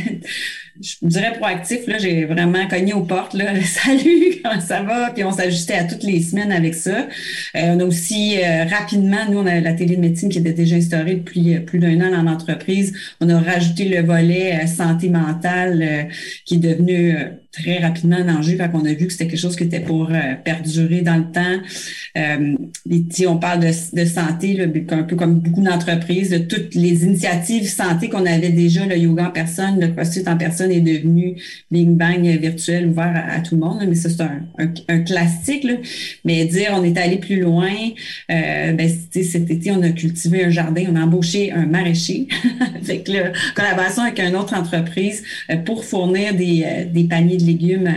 je 0.81 0.95
dirais 1.03 1.33
proactif. 1.39 1.87
Là, 1.87 1.99
j'ai 1.99 2.25
vraiment 2.25 2.67
cogné 2.69 2.93
aux 2.93 3.03
portes. 3.03 3.35
Là, 3.35 3.61
salut, 3.65 4.41
comment 4.43 4.61
ça 4.61 4.83
va? 4.83 5.11
Puis 5.11 5.25
on 5.25 5.33
s'ajustait 5.33 5.75
à 5.75 5.85
toutes 5.85 6.03
les 6.03 6.21
semaines 6.23 6.53
avec 6.53 6.75
ça. 6.75 7.09
Euh, 7.57 7.75
on 7.75 7.81
a 7.81 7.85
aussi 7.85 8.39
euh, 8.39 8.65
rapidement, 8.65 9.29
nous, 9.31 9.39
on 9.39 9.47
a 9.47 9.61
la 9.61 9.75
télé 9.75 9.97
de 9.97 10.01
médecine 10.01 10.29
qui 10.29 10.39
était 10.39 10.53
déjà 10.53 10.77
instaurée 10.77 11.17
depuis 11.17 11.61
plus 11.61 11.79
d'un 11.79 12.01
an 12.01 12.11
dans 12.11 12.23
l'entreprise. 12.23 12.93
On 13.21 13.29
a 13.29 13.39
rajouté 13.39 13.89
le 13.89 14.03
volet 14.03 14.67
santé 14.67 15.09
mentale 15.09 16.09
qui 16.45 16.55
est 16.55 16.59
devenu 16.59 17.17
très 17.53 17.79
rapidement 17.79 18.17
un 18.17 18.37
enjeu. 18.37 18.57
Fait 18.57 18.71
qu'on 18.71 18.85
a 18.85 18.93
vu 18.93 19.07
que 19.07 19.13
c'était 19.13 19.27
quelque 19.27 19.41
chose 19.41 19.57
qui 19.57 19.65
était 19.65 19.81
pour 19.81 20.11
euh, 20.11 20.35
perdurer 20.45 21.01
dans 21.01 21.17
le 21.17 21.31
temps. 21.33 21.59
Euh, 22.17 22.57
on 23.27 23.37
parle 23.39 23.61
de, 23.61 24.05
santé, 24.05 24.55
là, 24.55 24.65
un 24.91 25.03
peu 25.03 25.17
comme 25.17 25.41
beaucoup 25.41 25.63
d'entreprises, 25.63 26.31
de 26.31 26.39
toutes 26.39 26.75
les 26.75 27.05
initiatives 27.05 27.69
santé 27.69 28.09
qu'on 28.09 28.27
avait 28.27 28.51
déjà, 28.51 28.87
le 28.87 28.97
yoga 28.97 29.29
en 29.29 29.31
personne, 29.31 29.81
le 29.81 29.89
crossfit 29.89 30.29
en 30.29 30.37
personne 30.37 30.70
est 30.71 30.81
devenu 30.81 31.37
Bing 31.71 31.97
Bang 31.97 32.23
virtuel 32.23 32.89
ouvert 32.89 33.25
à, 33.29 33.41
tout 33.41 33.55
le 33.55 33.61
monde. 33.61 33.85
mais 33.87 33.95
ça, 33.95 34.09
c'est 34.11 34.23
un, 34.89 35.01
classique. 35.01 35.67
Mais 36.25 36.45
dire 36.45 36.71
on 36.75 36.85
est 36.85 36.97
allé 36.99 37.17
plus 37.17 37.41
loin, 37.41 37.73
euh, 38.31 38.73
ben, 38.73 38.91
cet 39.11 39.51
été, 39.51 39.71
on 39.71 39.83
a 39.83 39.91
cultivé 39.91 40.45
un 40.45 40.51
jardin, 40.51 40.85
on 40.91 40.97
a 40.97 41.01
embauché 41.01 41.53
un 41.53 41.67
maraîcher 41.67 42.27
avec 42.83 43.09
la 43.09 43.33
collaboration 43.55 44.03
avec 44.03 44.21
une 44.21 44.37
autre 44.37 44.55
entreprise 44.55 45.23
euh, 45.51 45.57
pour 45.57 45.85
fournir 45.85 46.35
des, 46.35 46.65
euh, 46.65 46.85
des 46.85 47.05
paniers 47.05 47.39
légumes 47.39 47.91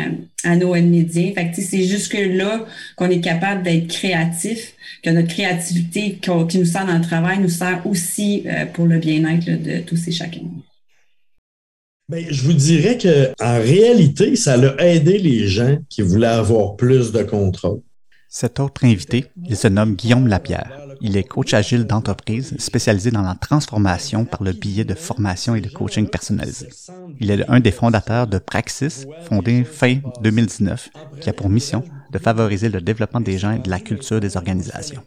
à, 0.43 0.55
nos 0.55 0.73
médias. 0.73 1.31
Fait 1.33 1.51
c'est 1.53 1.83
jusque-là 1.83 2.65
qu'on 2.95 3.09
est 3.09 3.21
capable 3.21 3.63
d'être 3.63 3.87
créatif, 3.87 4.73
que 5.01 5.09
notre 5.09 5.29
créativité 5.29 6.19
qui 6.49 6.57
nous 6.57 6.65
sert 6.65 6.85
dans 6.85 6.97
le 6.97 7.03
travail 7.03 7.39
nous 7.39 7.49
sert 7.49 7.81
aussi 7.85 8.43
pour 8.73 8.85
le 8.85 8.99
bien-être 8.99 9.45
de 9.45 9.79
tous 9.79 10.07
et 10.07 10.11
chacun. 10.11 10.41
Bien, 12.13 12.25
je 12.29 12.43
vous 12.43 12.53
dirais 12.53 12.97
que 12.97 13.31
en 13.41 13.59
réalité, 13.59 14.35
ça 14.35 14.53
a 14.53 14.85
aidé 14.85 15.17
les 15.17 15.47
gens 15.47 15.77
qui 15.89 16.01
voulaient 16.01 16.27
avoir 16.27 16.75
plus 16.75 17.11
de 17.11 17.23
contrôle. 17.23 17.81
Cet 18.29 18.59
autre 18.59 18.83
invité, 18.83 19.25
il 19.47 19.55
se 19.55 19.67
nomme 19.67 19.95
Guillaume 19.95 20.27
Lapierre. 20.27 20.71
Il 21.01 21.17
est 21.17 21.23
coach 21.23 21.53
agile 21.53 21.85
d'entreprise 21.85 22.55
spécialisé 22.57 23.11
dans 23.11 23.21
la 23.21 23.35
transformation 23.35 24.25
par 24.25 24.43
le 24.43 24.53
biais 24.53 24.85
de 24.85 24.95
formation 24.95 25.53
et 25.55 25.61
de 25.61 25.69
coaching 25.69 26.07
personnalisé. 26.07 26.69
Il 27.19 27.29
est 27.29 27.47
un 27.47 27.59
des 27.59 27.71
fondateurs 27.71 28.25
de 28.25 28.39
Praxis, 28.39 29.05
fondé 29.27 29.63
fin 29.63 29.97
2019, 30.21 30.89
qui 31.19 31.29
a 31.29 31.33
pour 31.33 31.49
mission 31.49 31.83
de 32.11 32.17
favoriser 32.17 32.69
le 32.69 32.81
développement 32.81 33.21
des 33.21 33.37
gens 33.37 33.51
et 33.51 33.59
de 33.59 33.69
la 33.69 33.79
culture 33.79 34.19
des 34.19 34.37
organisations. 34.37 35.01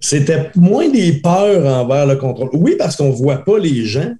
C'était 0.00 0.50
moins 0.56 0.88
des 0.88 1.12
peurs 1.12 1.64
envers 1.66 2.06
le 2.06 2.16
contrôle. 2.16 2.50
Oui, 2.52 2.74
parce 2.78 2.96
qu'on 2.96 3.10
ne 3.10 3.16
voit 3.16 3.44
pas 3.44 3.58
les 3.58 3.84
gens, 3.84 4.14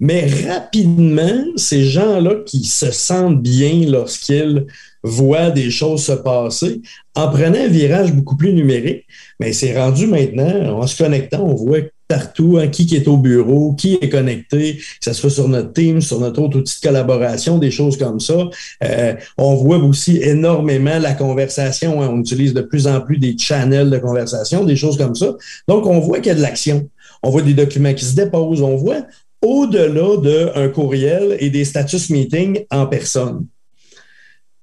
mais 0.00 0.26
rapidement, 0.48 1.44
ces 1.56 1.84
gens-là 1.84 2.36
qui 2.46 2.64
se 2.64 2.90
sentent 2.90 3.42
bien 3.42 3.84
lorsqu'ils 3.86 4.66
voient 5.02 5.50
des 5.50 5.70
choses 5.70 6.04
se 6.04 6.12
passer, 6.12 6.80
en 7.14 7.28
prenant 7.28 7.58
un 7.58 7.68
virage 7.68 8.12
beaucoup 8.12 8.36
plus 8.36 8.52
numérique, 8.52 9.06
mais 9.38 9.52
c'est 9.52 9.78
rendu 9.78 10.06
maintenant, 10.06 10.80
en 10.80 10.86
se 10.86 10.96
connectant, 10.96 11.44
on 11.44 11.54
voit 11.54 11.80
partout, 12.10 12.58
hein, 12.60 12.66
qui, 12.66 12.92
est 12.96 13.06
au 13.06 13.16
bureau, 13.16 13.72
qui 13.74 13.96
est 14.00 14.08
connecté, 14.08 14.78
que 14.78 14.82
ce 15.00 15.12
soit 15.12 15.30
sur 15.30 15.48
notre 15.48 15.72
team, 15.72 16.00
sur 16.00 16.18
notre 16.18 16.42
autre 16.42 16.58
outil 16.58 16.80
de 16.80 16.88
collaboration, 16.88 17.58
des 17.58 17.70
choses 17.70 17.96
comme 17.96 18.18
ça. 18.18 18.48
Euh, 18.82 19.14
on 19.38 19.54
voit 19.54 19.78
aussi 19.78 20.18
énormément 20.20 20.98
la 20.98 21.14
conversation. 21.14 22.02
Hein. 22.02 22.08
on 22.10 22.18
utilise 22.18 22.52
de 22.52 22.62
plus 22.62 22.88
en 22.88 23.00
plus 23.00 23.18
des 23.18 23.36
channels 23.38 23.90
de 23.90 23.98
conversation, 23.98 24.64
des 24.64 24.74
choses 24.74 24.98
comme 24.98 25.14
ça. 25.14 25.36
Donc, 25.68 25.86
on 25.86 26.00
voit 26.00 26.18
qu'il 26.18 26.26
y 26.26 26.30
a 26.30 26.34
de 26.34 26.42
l'action. 26.42 26.88
On 27.22 27.30
voit 27.30 27.42
des 27.42 27.54
documents 27.54 27.94
qui 27.94 28.04
se 28.04 28.16
déposent. 28.16 28.62
On 28.62 28.74
voit 28.74 29.06
au-delà 29.42 30.16
d'un 30.16 30.68
courriel 30.68 31.36
et 31.38 31.50
des 31.50 31.64
status 31.64 32.10
meetings 32.10 32.64
en 32.70 32.86
personne. 32.86 33.46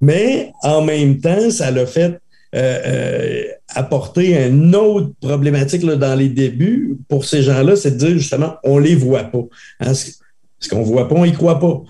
Mais 0.02 0.52
en 0.62 0.84
même 0.84 1.20
temps, 1.20 1.50
ça 1.50 1.72
l'a 1.72 1.86
fait 1.86 2.20
euh, 2.56 2.82
euh, 2.86 3.44
apporter 3.76 4.48
une 4.48 4.76
autre 4.76 5.12
problématique 5.20 5.84
là, 5.84 5.96
dans 5.96 6.16
les 6.16 6.30
débuts 6.30 6.98
pour 7.10 7.26
ces 7.26 7.42
gens-là, 7.42 7.76
c'est 7.76 7.92
de 7.92 7.98
dire 7.98 8.18
justement, 8.18 8.56
on 8.64 8.78
les 8.78 8.96
voit 8.96 9.26
pas. 9.26 9.44
Hein, 9.80 9.94
ce 9.94 10.70
qu'on 10.70 10.84
voit 10.84 11.08
pas, 11.08 11.16
on 11.16 11.26
y 11.26 11.34
croit 11.34 11.60
pas. 11.60 11.82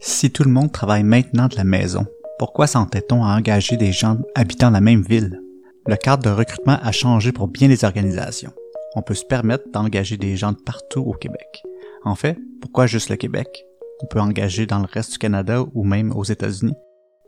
Si 0.00 0.30
tout 0.30 0.44
le 0.44 0.50
monde 0.50 0.70
travaille 0.70 1.04
maintenant 1.04 1.48
de 1.48 1.56
la 1.56 1.64
maison, 1.64 2.04
pourquoi 2.38 2.66
s'entête-t-on 2.66 3.24
à 3.24 3.36
engager 3.36 3.76
des 3.76 3.92
gens 3.92 4.18
habitant 4.34 4.70
la 4.70 4.80
même 4.80 5.02
ville? 5.02 5.40
Le 5.86 5.96
cadre 5.96 6.22
de 6.22 6.30
recrutement 6.30 6.78
a 6.82 6.92
changé 6.92 7.32
pour 7.32 7.48
bien 7.48 7.68
des 7.68 7.84
organisations. 7.84 8.52
On 8.96 9.02
peut 9.02 9.14
se 9.14 9.24
permettre 9.24 9.70
d'engager 9.72 10.16
des 10.16 10.36
gens 10.36 10.52
de 10.52 10.58
partout 10.58 11.00
au 11.00 11.12
Québec. 11.12 11.62
En 12.04 12.14
fait, 12.14 12.38
pourquoi 12.60 12.86
juste 12.86 13.08
le 13.08 13.16
Québec? 13.16 13.64
On 14.02 14.06
peut 14.06 14.20
engager 14.20 14.66
dans 14.66 14.78
le 14.78 14.86
reste 14.86 15.12
du 15.12 15.18
Canada 15.18 15.64
ou 15.74 15.84
même 15.84 16.12
aux 16.12 16.24
États-Unis. 16.24 16.76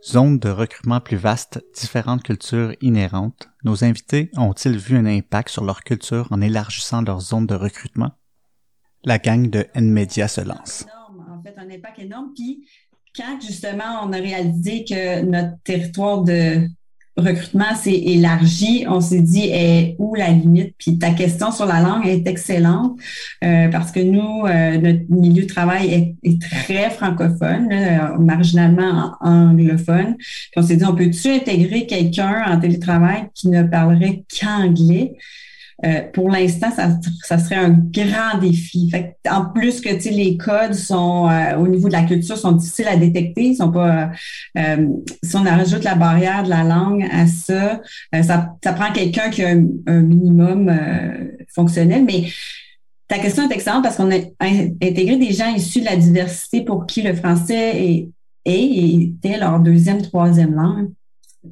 Zone 0.05 0.39
de 0.39 0.49
recrutement 0.49 1.01
plus 1.01 1.17
vaste, 1.17 1.63
différentes 1.73 2.23
cultures 2.23 2.73
inhérentes, 2.81 3.49
nos 3.63 3.83
invités 3.83 4.29
ont-ils 4.37 4.77
vu 4.77 4.95
un 4.95 5.05
impact 5.05 5.49
sur 5.49 5.65
leur 5.65 5.83
culture 5.83 6.27
en 6.31 6.39
élargissant 6.39 7.01
leur 7.01 7.19
zone 7.19 7.47
de 7.47 7.55
recrutement? 7.55 8.11
La 9.03 9.17
gang 9.17 9.49
de 9.49 9.65
NMedia 9.75 10.27
se 10.27 10.41
lance. 10.41 10.85
En 11.29 11.41
fait, 11.41 11.55
un 11.57 11.69
impact 11.69 11.99
énorme. 11.99 12.31
Puis, 12.35 12.67
quand 13.15 13.39
justement 13.41 14.03
on 14.03 14.13
a 14.13 14.17
réalisé 14.17 14.85
que 14.85 15.21
notre 15.23 15.59
territoire 15.63 16.21
de 16.21 16.67
recrutement 17.17 17.75
s'est 17.75 17.91
élargi, 17.91 18.85
on 18.87 19.01
s'est 19.01 19.21
dit 19.21 19.49
est 19.51 19.95
où 19.97 20.15
la 20.15 20.29
limite. 20.29 20.75
Puis 20.77 20.97
ta 20.99 21.11
question 21.11 21.51
sur 21.51 21.65
la 21.65 21.81
langue 21.81 22.05
est 22.05 22.27
excellente 22.27 22.97
euh, 23.43 23.67
parce 23.69 23.91
que 23.91 23.99
nous, 23.99 24.45
euh, 24.45 24.77
notre 24.77 25.09
milieu 25.09 25.43
de 25.43 25.47
travail 25.47 26.15
est, 26.23 26.41
très 26.41 26.89
francophone, 26.89 27.69
marginalement 28.19 29.13
anglophone. 29.21 30.15
Puis 30.17 30.51
on 30.57 30.61
s'est 30.61 30.75
dit, 30.75 30.85
on 30.85 30.95
peut-tu 30.95 31.29
intégrer 31.29 31.87
quelqu'un 31.87 32.43
en 32.47 32.59
télétravail 32.59 33.29
qui 33.33 33.49
ne 33.49 33.63
parlerait 33.63 34.23
qu'anglais? 34.29 35.13
Euh, 35.85 36.01
pour 36.11 36.29
l'instant, 36.31 36.71
ça, 36.75 36.89
ça, 37.21 37.37
serait 37.37 37.55
un 37.55 37.69
grand 37.69 38.39
défi. 38.41 38.89
Fait 38.89 39.15
en 39.29 39.45
plus 39.45 39.79
que 39.79 39.89
les 40.09 40.35
codes 40.35 40.73
sont 40.73 41.29
euh, 41.29 41.55
au 41.55 41.67
niveau 41.67 41.87
de 41.87 41.93
la 41.93 42.03
culture 42.03 42.35
sont 42.35 42.53
difficiles 42.53 42.87
à 42.87 42.97
détecter, 42.97 43.49
ils 43.49 43.55
sont 43.55 43.71
pas. 43.71 44.09
Euh, 44.57 44.87
si 45.21 45.35
on 45.35 45.45
ajoute 45.45 45.83
la 45.83 45.93
barrière 45.93 46.43
de 46.43 46.49
la 46.49 46.63
langue 46.63 47.05
à 47.11 47.27
ça, 47.27 47.81
ça, 48.11 48.55
ça, 48.63 48.73
prend 48.73 48.91
quelqu'un 48.91 49.29
qui 49.29 49.43
a 49.43 49.49
un, 49.49 50.01
minimum 50.01 50.75
fonctionnel. 51.53 52.05
Mais 52.05 52.23
ta 53.07 53.19
question 53.19 53.47
est 53.47 53.53
excellente 53.53 53.83
parce 53.83 53.97
qu'on 53.97 54.11
a 54.11 54.17
intégré 54.81 55.17
des 55.17 55.31
gens 55.31 55.53
issus 55.53 55.81
de 55.81 55.85
la 55.85 55.95
diversité 55.95 56.61
pour 56.61 56.87
qui 56.87 57.03
le 57.03 57.13
français 57.13 57.83
est, 57.85 58.09
est 58.45 59.03
était 59.03 59.37
leur 59.37 59.59
deuxième, 59.59 60.01
troisième 60.01 60.55
langue. 60.55 60.89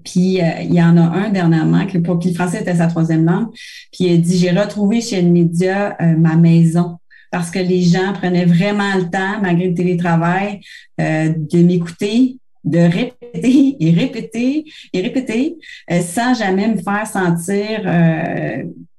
Puis 0.04 0.42
euh, 0.42 0.62
il 0.62 0.74
y 0.74 0.82
en 0.82 0.98
a 0.98 1.02
un 1.02 1.30
dernièrement 1.30 1.86
que 1.86 1.98
pour 1.98 2.20
qui 2.20 2.30
le 2.30 2.36
français 2.36 2.62
était 2.62 2.76
sa 2.76 2.88
troisième 2.88 3.26
langue. 3.26 3.48
Puis 3.92 4.06
il 4.06 4.22
dit 4.22 4.38
j'ai 4.38 4.52
retrouvé 4.52 5.02
chez 5.02 5.22
le 5.22 5.30
média 5.30 5.96
euh, 6.02 6.16
ma 6.18 6.36
maison 6.36 6.98
parce 7.32 7.52
que 7.52 7.60
les 7.60 7.82
gens 7.82 8.14
prenaient 8.14 8.46
vraiment 8.46 8.96
le 8.96 9.10
temps, 9.10 9.42
malgré 9.42 9.68
le 9.68 9.74
télétravail, 9.74 10.62
euh, 11.02 11.34
de 11.36 11.60
m'écouter, 11.60 12.38
de 12.64 12.80
répéter 12.80 13.76
et 13.80 13.92
répéter 13.92 14.66
et 14.94 15.02
répéter 15.02 15.58
sans 16.02 16.34
jamais 16.34 16.68
me 16.68 16.78
faire 16.78 17.06
sentir 17.06 17.82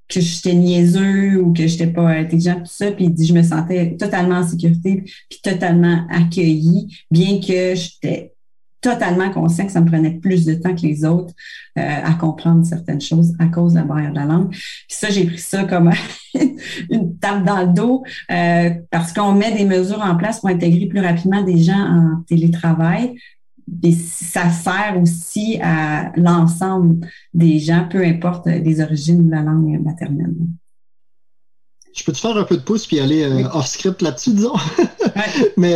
que 0.08 0.20
j'étais 0.20 0.54
niaiseux 0.54 1.40
ou 1.40 1.52
que 1.52 1.66
j'étais 1.66 1.88
pas 1.88 2.08
intelligent, 2.08 2.56
tout 2.56 2.66
ça. 2.66 2.92
Puis 2.92 3.06
il 3.06 3.14
dit, 3.14 3.26
je 3.26 3.34
me 3.34 3.42
sentais 3.42 3.96
totalement 3.96 4.36
en 4.36 4.46
sécurité, 4.46 5.02
puis 5.28 5.40
totalement 5.42 6.06
accueillie, 6.10 6.86
bien 7.10 7.40
que 7.40 7.74
j'étais 7.74 8.35
totalement 8.86 9.30
conscient 9.30 9.66
que 9.66 9.72
ça 9.72 9.80
me 9.80 9.86
prenait 9.86 10.12
plus 10.12 10.44
de 10.44 10.54
temps 10.54 10.74
que 10.74 10.82
les 10.82 11.04
autres 11.04 11.34
euh, 11.76 11.82
à 11.82 12.14
comprendre 12.14 12.64
certaines 12.64 13.00
choses 13.00 13.34
à 13.40 13.46
cause 13.46 13.72
de 13.72 13.80
la 13.80 13.84
barrière 13.84 14.12
de 14.12 14.16
la 14.16 14.26
langue. 14.26 14.50
Puis 14.50 14.86
ça, 14.88 15.10
j'ai 15.10 15.24
pris 15.24 15.38
ça 15.38 15.64
comme 15.64 15.90
une 16.90 17.18
tape 17.18 17.44
dans 17.44 17.62
le 17.62 17.74
dos 17.74 18.04
euh, 18.30 18.70
parce 18.92 19.12
qu'on 19.12 19.32
met 19.32 19.56
des 19.56 19.64
mesures 19.64 20.00
en 20.00 20.14
place 20.14 20.38
pour 20.38 20.50
intégrer 20.50 20.86
plus 20.86 21.00
rapidement 21.00 21.42
des 21.42 21.58
gens 21.58 21.74
en 21.74 22.22
télétravail. 22.28 23.16
Et 23.82 23.92
ça 23.92 24.50
sert 24.50 24.96
aussi 25.02 25.58
à 25.60 26.12
l'ensemble 26.14 27.04
des 27.34 27.58
gens, 27.58 27.88
peu 27.90 28.04
importe 28.04 28.46
les 28.46 28.80
origines 28.80 29.26
de 29.26 29.30
la 29.32 29.42
langue 29.42 29.82
maternelle. 29.82 30.34
Je 31.92 32.04
peux 32.04 32.12
te 32.12 32.18
faire 32.18 32.36
un 32.36 32.44
peu 32.44 32.56
de 32.56 32.62
pouce 32.62 32.86
puis 32.86 33.00
aller 33.00 33.24
euh, 33.24 33.48
off-script 33.52 34.00
là-dessus, 34.00 34.34
disons? 34.34 34.54
Mais 35.56 35.74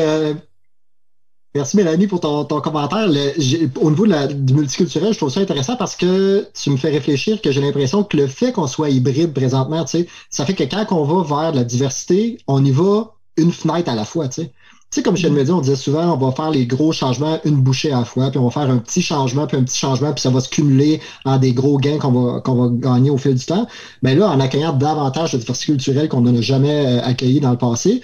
Merci 1.54 1.76
Mélanie 1.76 2.07
pour 2.07 2.21
ton, 2.21 2.45
commentaire. 2.61 3.09
au 3.09 3.90
niveau 3.90 4.07
de 4.07 4.11
la, 4.11 4.28
du 4.28 4.54
multiculturel, 4.54 5.12
je 5.12 5.19
trouve 5.19 5.30
ça 5.30 5.40
intéressant 5.40 5.75
parce 5.75 5.97
que 5.97 6.47
tu 6.54 6.71
me 6.71 6.76
fais 6.76 6.90
réfléchir 6.90 7.42
que 7.42 7.50
j'ai 7.50 7.61
l'impression 7.61 8.04
que 8.04 8.16
le 8.16 8.28
fait 8.28 8.52
qu'on 8.52 8.69
soit 8.69 8.90
hybride 8.90 9.33
présentement, 9.33 9.85
tu 9.85 9.99
sais, 9.99 10.07
ça 10.30 10.47
fait 10.47 10.54
que 10.54 10.62
quand 10.62 10.87
on 10.92 11.04
va 11.04 11.42
vers 11.42 11.52
la 11.52 11.64
diversité, 11.64 12.38
on 12.47 12.64
y 12.64 12.71
va 12.71 13.14
une 13.37 13.50
fenêtre 13.50 13.90
à 13.90 13.97
la 13.97 14.04
fois. 14.04 14.28
Tu 14.28 14.42
sais, 14.42 14.47
tu 14.47 14.52
sais 14.90 15.02
comme 15.02 15.16
chez 15.16 15.28
le 15.28 15.35
média, 15.35 15.52
on 15.52 15.61
disait 15.61 15.75
souvent, 15.75 16.14
on 16.14 16.16
va 16.16 16.30
faire 16.30 16.52
les 16.52 16.66
gros 16.66 16.92
changements 16.92 17.40
une 17.45 17.57
bouchée 17.57 17.90
à 17.90 17.99
la 17.99 18.04
fois, 18.04 18.30
puis 18.30 18.38
on 18.38 18.45
va 18.45 18.50
faire 18.50 18.71
un 18.71 18.78
petit 18.78 19.02
changement, 19.02 19.49
puis 19.49 19.57
un 19.57 19.64
petit 19.64 19.78
changement, 19.78 20.12
puis 20.12 20.21
ça 20.21 20.30
va 20.30 20.40
se 20.40 20.49
cumuler 20.49 21.00
en 21.25 21.38
des 21.38 21.52
gros 21.52 21.78
gains 21.78 21.99
qu'on 21.99 22.12
va, 22.12 22.40
qu'on 22.40 22.54
va 22.54 22.69
gagner 22.73 23.11
au 23.11 23.16
fil 23.16 23.35
du 23.35 23.45
temps. 23.45 23.66
Mais 24.02 24.14
là, 24.14 24.28
en 24.28 24.38
accueillant 24.38 24.73
davantage 24.73 25.33
de 25.33 25.38
diversité 25.38 25.73
culturelle 25.73 26.09
qu'on 26.09 26.21
n'a 26.21 26.40
jamais 26.40 26.87
euh, 26.87 27.02
accueilli 27.02 27.40
dans 27.40 27.50
le 27.50 27.59
passé, 27.59 28.02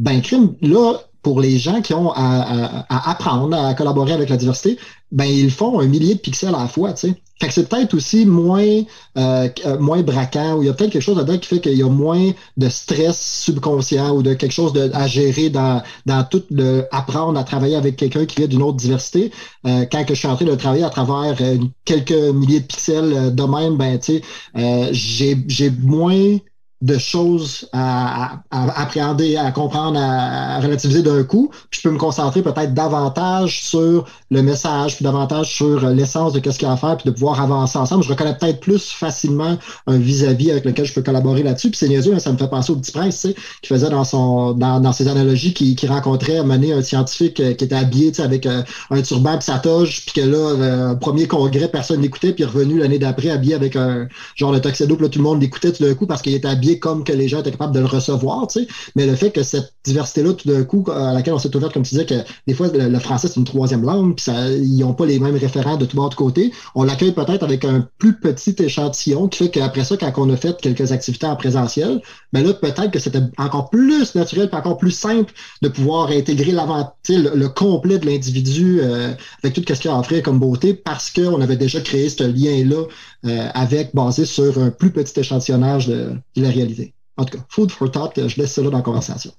ben 0.00 0.20
crime, 0.22 0.54
là, 0.60 1.00
pour 1.22 1.40
les 1.40 1.58
gens 1.58 1.82
qui 1.82 1.94
ont 1.94 2.12
à, 2.14 2.86
apprendre 2.88 3.56
à 3.56 3.74
collaborer 3.74 4.12
avec 4.12 4.28
la 4.28 4.36
diversité, 4.36 4.78
ben 5.12 5.24
ils 5.24 5.50
font 5.50 5.80
un 5.80 5.86
millier 5.86 6.14
de 6.14 6.20
pixels 6.20 6.54
à 6.54 6.58
la 6.58 6.68
fois, 6.68 6.92
tu 6.92 7.08
sais. 7.08 7.14
Fait 7.40 7.48
que 7.48 7.54
c'est 7.54 7.68
peut-être 7.70 7.94
aussi 7.94 8.26
moins 8.26 8.82
euh, 9.16 9.48
euh 9.64 9.78
moins 9.78 10.02
braquant, 10.02 10.56
ou 10.56 10.62
il 10.62 10.66
y 10.66 10.68
a 10.68 10.74
peut-être 10.74 10.92
quelque 10.92 11.02
chose 11.02 11.16
là-dedans 11.16 11.38
qui 11.38 11.48
fait 11.48 11.60
qu'il 11.60 11.72
y 11.72 11.82
a 11.82 11.88
moins 11.88 12.32
de 12.58 12.68
stress 12.68 13.18
subconscient 13.44 14.14
ou 14.14 14.22
de 14.22 14.34
quelque 14.34 14.52
chose 14.52 14.74
de, 14.74 14.90
à 14.92 15.06
gérer 15.06 15.48
dans, 15.48 15.82
dans 16.04 16.22
tout 16.24 16.42
le 16.50 16.84
apprendre 16.92 17.40
à 17.40 17.44
travailler 17.44 17.76
avec 17.76 17.96
quelqu'un 17.96 18.26
qui 18.26 18.36
vient 18.36 18.46
d'une 18.46 18.62
autre 18.62 18.76
diversité. 18.76 19.32
Euh, 19.66 19.86
quand 19.90 20.04
que 20.04 20.12
je 20.12 20.18
suis 20.18 20.28
en 20.28 20.36
train 20.36 20.44
de 20.44 20.54
travailler 20.54 20.84
à 20.84 20.90
travers 20.90 21.34
euh, 21.40 21.56
quelques 21.86 22.12
milliers 22.12 22.60
de 22.60 22.66
pixels 22.66 23.34
de 23.34 23.42
même, 23.44 23.78
ben 23.78 23.98
tu 23.98 24.20
sais, 24.54 24.92
j'ai, 24.92 25.38
j'ai 25.46 25.70
moins 25.70 26.36
de 26.82 26.96
choses 26.96 27.68
à, 27.72 28.40
appréhender, 28.50 29.36
à 29.36 29.52
comprendre, 29.52 29.98
à, 30.00 30.60
relativiser 30.60 31.02
d'un 31.02 31.22
coup. 31.24 31.50
Puis 31.70 31.80
je 31.82 31.88
peux 31.88 31.92
me 31.92 31.98
concentrer 31.98 32.42
peut-être 32.42 32.72
davantage 32.72 33.62
sur 33.62 34.06
le 34.30 34.42
message, 34.42 34.96
puis 34.96 35.04
davantage 35.04 35.54
sur 35.54 35.86
l'essence 35.88 36.32
de 36.32 36.38
qu'est-ce 36.38 36.58
qu'il 36.58 36.68
y 36.68 36.70
a 36.70 36.74
à 36.74 36.76
faire, 36.76 36.96
puis 36.96 37.10
de 37.10 37.14
pouvoir 37.14 37.40
avancer 37.40 37.78
ensemble. 37.78 38.02
Je 38.02 38.08
reconnais 38.08 38.34
peut-être 38.34 38.60
plus 38.60 38.90
facilement 38.90 39.58
un 39.86 39.98
vis-à-vis 39.98 40.50
avec 40.50 40.64
lequel 40.64 40.86
je 40.86 40.94
peux 40.94 41.02
collaborer 41.02 41.42
là-dessus. 41.42 41.68
Puis 41.70 41.78
c'est 41.78 41.88
niaiseux, 41.88 42.14
hein, 42.14 42.18
ça 42.18 42.32
me 42.32 42.38
fait 42.38 42.48
penser 42.48 42.72
au 42.72 42.76
petit 42.76 42.92
prince, 42.92 43.26
qui 43.62 43.68
faisait 43.68 43.90
dans 43.90 44.04
son 44.04 44.52
dans, 44.52 44.80
dans 44.80 44.92
ses 44.92 45.08
analogies, 45.08 45.52
qui, 45.52 45.74
qui 45.74 45.86
rencontrait 45.86 46.38
à 46.38 46.44
mener 46.44 46.72
un 46.72 46.82
scientifique 46.82 47.40
euh, 47.40 47.54
qui 47.54 47.64
était 47.64 47.74
habillé 47.74 48.12
avec 48.20 48.46
euh, 48.46 48.62
un 48.90 49.02
turban 49.02 49.36
puis 49.36 49.44
sa 49.44 49.58
toge, 49.58 50.06
puis 50.06 50.22
que 50.22 50.26
là, 50.26 50.36
euh, 50.38 50.94
premier 50.94 51.26
congrès, 51.26 51.68
personne 51.68 52.00
n'écoutait, 52.00 52.32
puis 52.32 52.44
revenu 52.44 52.78
l'année 52.78 52.98
d'après 52.98 53.30
habillé 53.30 53.54
avec 53.54 53.76
un 53.76 54.08
genre 54.34 54.52
de 54.52 54.58
tuxedo, 54.58 54.96
puis 54.96 55.04
là, 55.04 55.10
tout 55.10 55.18
le 55.18 55.24
monde 55.24 55.40
l'écoutait 55.40 55.72
tout 55.72 55.84
d'un 55.84 55.94
coup 55.94 56.06
parce 56.06 56.22
qu'il 56.22 56.34
était 56.34 56.48
habillé 56.48 56.69
comme 56.78 57.04
que 57.04 57.12
les 57.12 57.28
gens 57.28 57.40
étaient 57.40 57.50
capables 57.50 57.74
de 57.74 57.80
le 57.80 57.86
recevoir, 57.86 58.46
tu 58.46 58.60
sais. 58.60 58.68
Mais 58.96 59.06
le 59.06 59.14
fait 59.14 59.30
que 59.30 59.42
cette 59.42 59.74
diversité-là, 59.84 60.32
tout 60.34 60.48
d'un 60.48 60.64
coup, 60.64 60.84
à 60.90 61.12
laquelle 61.12 61.34
on 61.34 61.38
s'est 61.38 61.54
ouvert, 61.56 61.72
comme 61.72 61.82
tu 61.82 61.90
disais, 61.90 62.06
que 62.06 62.22
des 62.46 62.54
fois, 62.54 62.68
le, 62.72 62.98
français, 62.98 63.28
c'est 63.28 63.36
une 63.36 63.44
troisième 63.44 63.82
langue, 63.82 64.16
puis 64.16 64.30
ils 64.30 64.78
n'ont 64.78 64.94
pas 64.94 65.06
les 65.06 65.18
mêmes 65.18 65.36
référents 65.36 65.76
de 65.76 65.86
tout 65.86 65.96
bord 65.96 66.10
de 66.10 66.14
côté. 66.14 66.52
On 66.74 66.84
l'accueille 66.84 67.12
peut-être 67.12 67.42
avec 67.42 67.64
un 67.64 67.86
plus 67.98 68.18
petit 68.18 68.54
échantillon 68.58 69.28
qui 69.28 69.44
fait 69.44 69.50
qu'après 69.50 69.84
ça, 69.84 69.96
quand 69.96 70.12
on 70.16 70.30
a 70.30 70.36
fait 70.36 70.60
quelques 70.60 70.92
activités 70.92 71.26
en 71.26 71.36
présentiel, 71.36 72.00
ben 72.32 72.44
là, 72.44 72.54
peut-être 72.54 72.90
que 72.90 72.98
c'était 72.98 73.22
encore 73.38 73.70
plus 73.70 74.14
naturel, 74.14 74.48
puis 74.48 74.58
encore 74.58 74.78
plus 74.78 74.90
simple 74.90 75.32
de 75.62 75.68
pouvoir 75.68 76.10
intégrer 76.10 76.52
l'avant, 76.52 76.92
le, 77.08 77.34
le 77.34 77.48
complet 77.48 77.98
de 77.98 78.06
l'individu 78.06 78.80
euh, 78.80 79.12
avec 79.42 79.54
tout 79.54 79.62
ce 79.66 79.80
qu'il 79.80 79.90
a 79.90 79.94
à 79.94 80.00
offrir 80.00 80.22
comme 80.22 80.38
beauté 80.38 80.74
parce 80.74 81.10
qu'on 81.10 81.40
avait 81.40 81.56
déjà 81.56 81.80
créé 81.80 82.08
ce 82.08 82.24
lien-là 82.24 82.84
euh, 83.24 83.48
avec 83.54 83.94
basé 83.94 84.24
sur 84.24 84.58
un 84.58 84.70
plus 84.70 84.90
petit 84.90 85.18
échantillonnage 85.20 85.88
de, 85.88 86.16
la 86.36 86.50
réalité. 86.50 86.94
En 87.16 87.24
tout 87.24 87.38
cas, 87.38 87.44
food 87.48 87.70
for 87.70 87.90
thought, 87.90 88.28
je 88.28 88.40
laisse 88.40 88.52
cela 88.52 88.70
dans 88.70 88.78
la 88.78 88.82
conversation. 88.82 89.32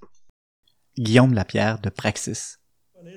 Guillaume 0.97 1.33
Lapierre 1.33 1.79
de 1.81 1.89
Praxis. 1.89 2.57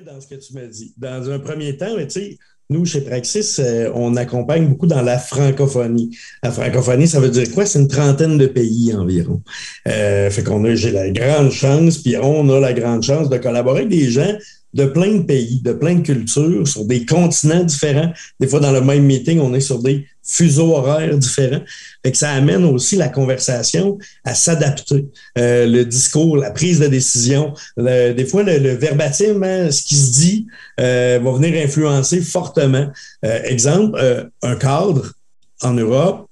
Dans 0.05 0.19
ce 0.19 0.27
que 0.27 0.35
tu 0.35 0.53
m'as 0.53 0.65
dit. 0.65 0.93
Dans 0.97 1.29
un 1.29 1.39
premier 1.39 1.77
temps, 1.77 1.95
tu 1.97 2.09
sais, 2.09 2.37
nous, 2.71 2.83
chez 2.83 3.01
Praxis, 3.01 3.59
euh, 3.59 3.91
on 3.93 4.15
accompagne 4.15 4.67
beaucoup 4.67 4.87
dans 4.87 5.03
la 5.03 5.19
francophonie. 5.19 6.17
La 6.41 6.51
francophonie, 6.51 7.07
ça 7.07 7.19
veut 7.19 7.29
dire 7.29 7.51
quoi? 7.51 7.67
C'est 7.67 7.79
une 7.79 7.87
trentaine 7.87 8.39
de 8.39 8.47
pays 8.47 8.91
environ. 8.95 9.43
Euh, 9.87 10.31
fait 10.31 10.43
qu'on 10.43 10.65
a, 10.65 10.73
j'ai 10.73 10.89
la 10.89 11.11
grande 11.11 11.51
chance, 11.51 11.99
puis 11.99 12.17
on 12.17 12.49
a 12.49 12.59
la 12.59 12.73
grande 12.73 13.03
chance 13.03 13.29
de 13.29 13.37
collaborer 13.37 13.81
avec 13.81 13.89
des 13.89 14.09
gens 14.09 14.35
de 14.75 14.85
plein 14.85 15.13
de 15.13 15.23
pays, 15.23 15.61
de 15.61 15.71
plein 15.71 15.95
de 15.95 16.01
cultures, 16.01 16.67
sur 16.67 16.83
des 16.83 17.05
continents 17.05 17.63
différents. 17.63 18.11
Des 18.41 18.47
fois, 18.47 18.59
dans 18.59 18.73
le 18.73 18.81
même 18.81 19.03
meeting, 19.03 19.39
on 19.39 19.53
est 19.53 19.61
sur 19.61 19.81
des 19.81 20.05
fuseaux 20.21 20.75
horaires 20.75 21.17
différents. 21.17 21.61
Fait 22.03 22.11
que 22.11 22.17
ça 22.17 22.31
amène 22.31 22.65
aussi 22.65 22.97
la 22.97 23.07
conversation 23.07 23.97
à 24.25 24.35
s'adapter. 24.35 25.07
Euh, 25.37 25.65
le 25.65 25.85
discours, 25.85 26.35
la 26.35 26.51
prise 26.51 26.79
de 26.79 26.87
décision, 26.87 27.53
des 27.77 28.25
fois, 28.29 28.43
le, 28.43 28.75
verbatim, 28.75 29.41
hein, 29.43 29.71
ce 29.71 29.81
qui 29.81 29.95
se 29.95 30.11
dit, 30.11 30.47
euh, 30.81 31.19
va 31.23 31.31
venir 31.31 31.63
influencer 31.63 32.19
fortement. 32.19 32.87
Euh, 33.23 33.43
exemple, 33.43 34.29
un 34.41 34.55
cadre 34.57 35.13
en 35.61 35.73
Europe, 35.73 36.27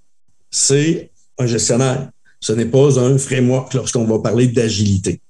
c'est 0.51 1.11
un 1.39 1.45
gestionnaire. 1.45 2.09
Ce 2.41 2.51
n'est 2.51 2.65
pas 2.65 2.99
un 2.99 3.17
framework 3.17 3.73
lorsqu'on 3.73 4.03
va 4.03 4.19
parler 4.19 4.47
d'agilité. 4.47 5.21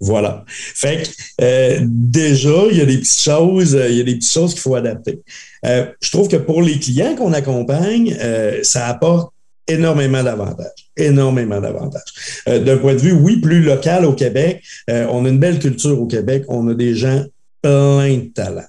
Voilà. 0.00 0.44
Fait 0.48 1.02
que 1.02 1.08
euh, 1.42 1.78
déjà, 1.82 2.66
il 2.70 2.78
y 2.78 2.80
a 2.80 2.84
des 2.84 2.98
petites 2.98 3.20
choses, 3.20 3.74
euh, 3.74 3.88
il 3.88 3.96
y 3.96 4.00
a 4.00 4.04
des 4.04 4.14
petites 4.14 4.32
choses 4.32 4.52
qu'il 4.52 4.62
faut 4.62 4.76
adapter. 4.76 5.20
Euh, 5.66 5.86
je 6.00 6.10
trouve 6.10 6.28
que 6.28 6.36
pour 6.36 6.62
les 6.62 6.78
clients 6.78 7.16
qu'on 7.16 7.32
accompagne, 7.32 8.16
ça 8.62 8.86
apporte 8.86 9.32
énormément 9.66 10.22
d'avantages. 10.22 10.90
Énormément 10.96 11.60
d'avantages. 11.60 12.42
D'un 12.46 12.76
point 12.78 12.94
de 12.94 13.00
vue, 13.00 13.12
oui, 13.12 13.40
plus 13.40 13.60
local 13.60 14.04
au 14.04 14.12
Québec, 14.12 14.62
on 14.88 15.24
a 15.24 15.28
une 15.28 15.38
belle 15.38 15.58
culture 15.58 16.00
au 16.00 16.06
Québec, 16.06 16.44
on 16.48 16.68
a 16.68 16.74
des 16.74 16.94
gens 16.94 17.24
plein 17.60 18.16
de 18.16 18.30
talents. 18.34 18.62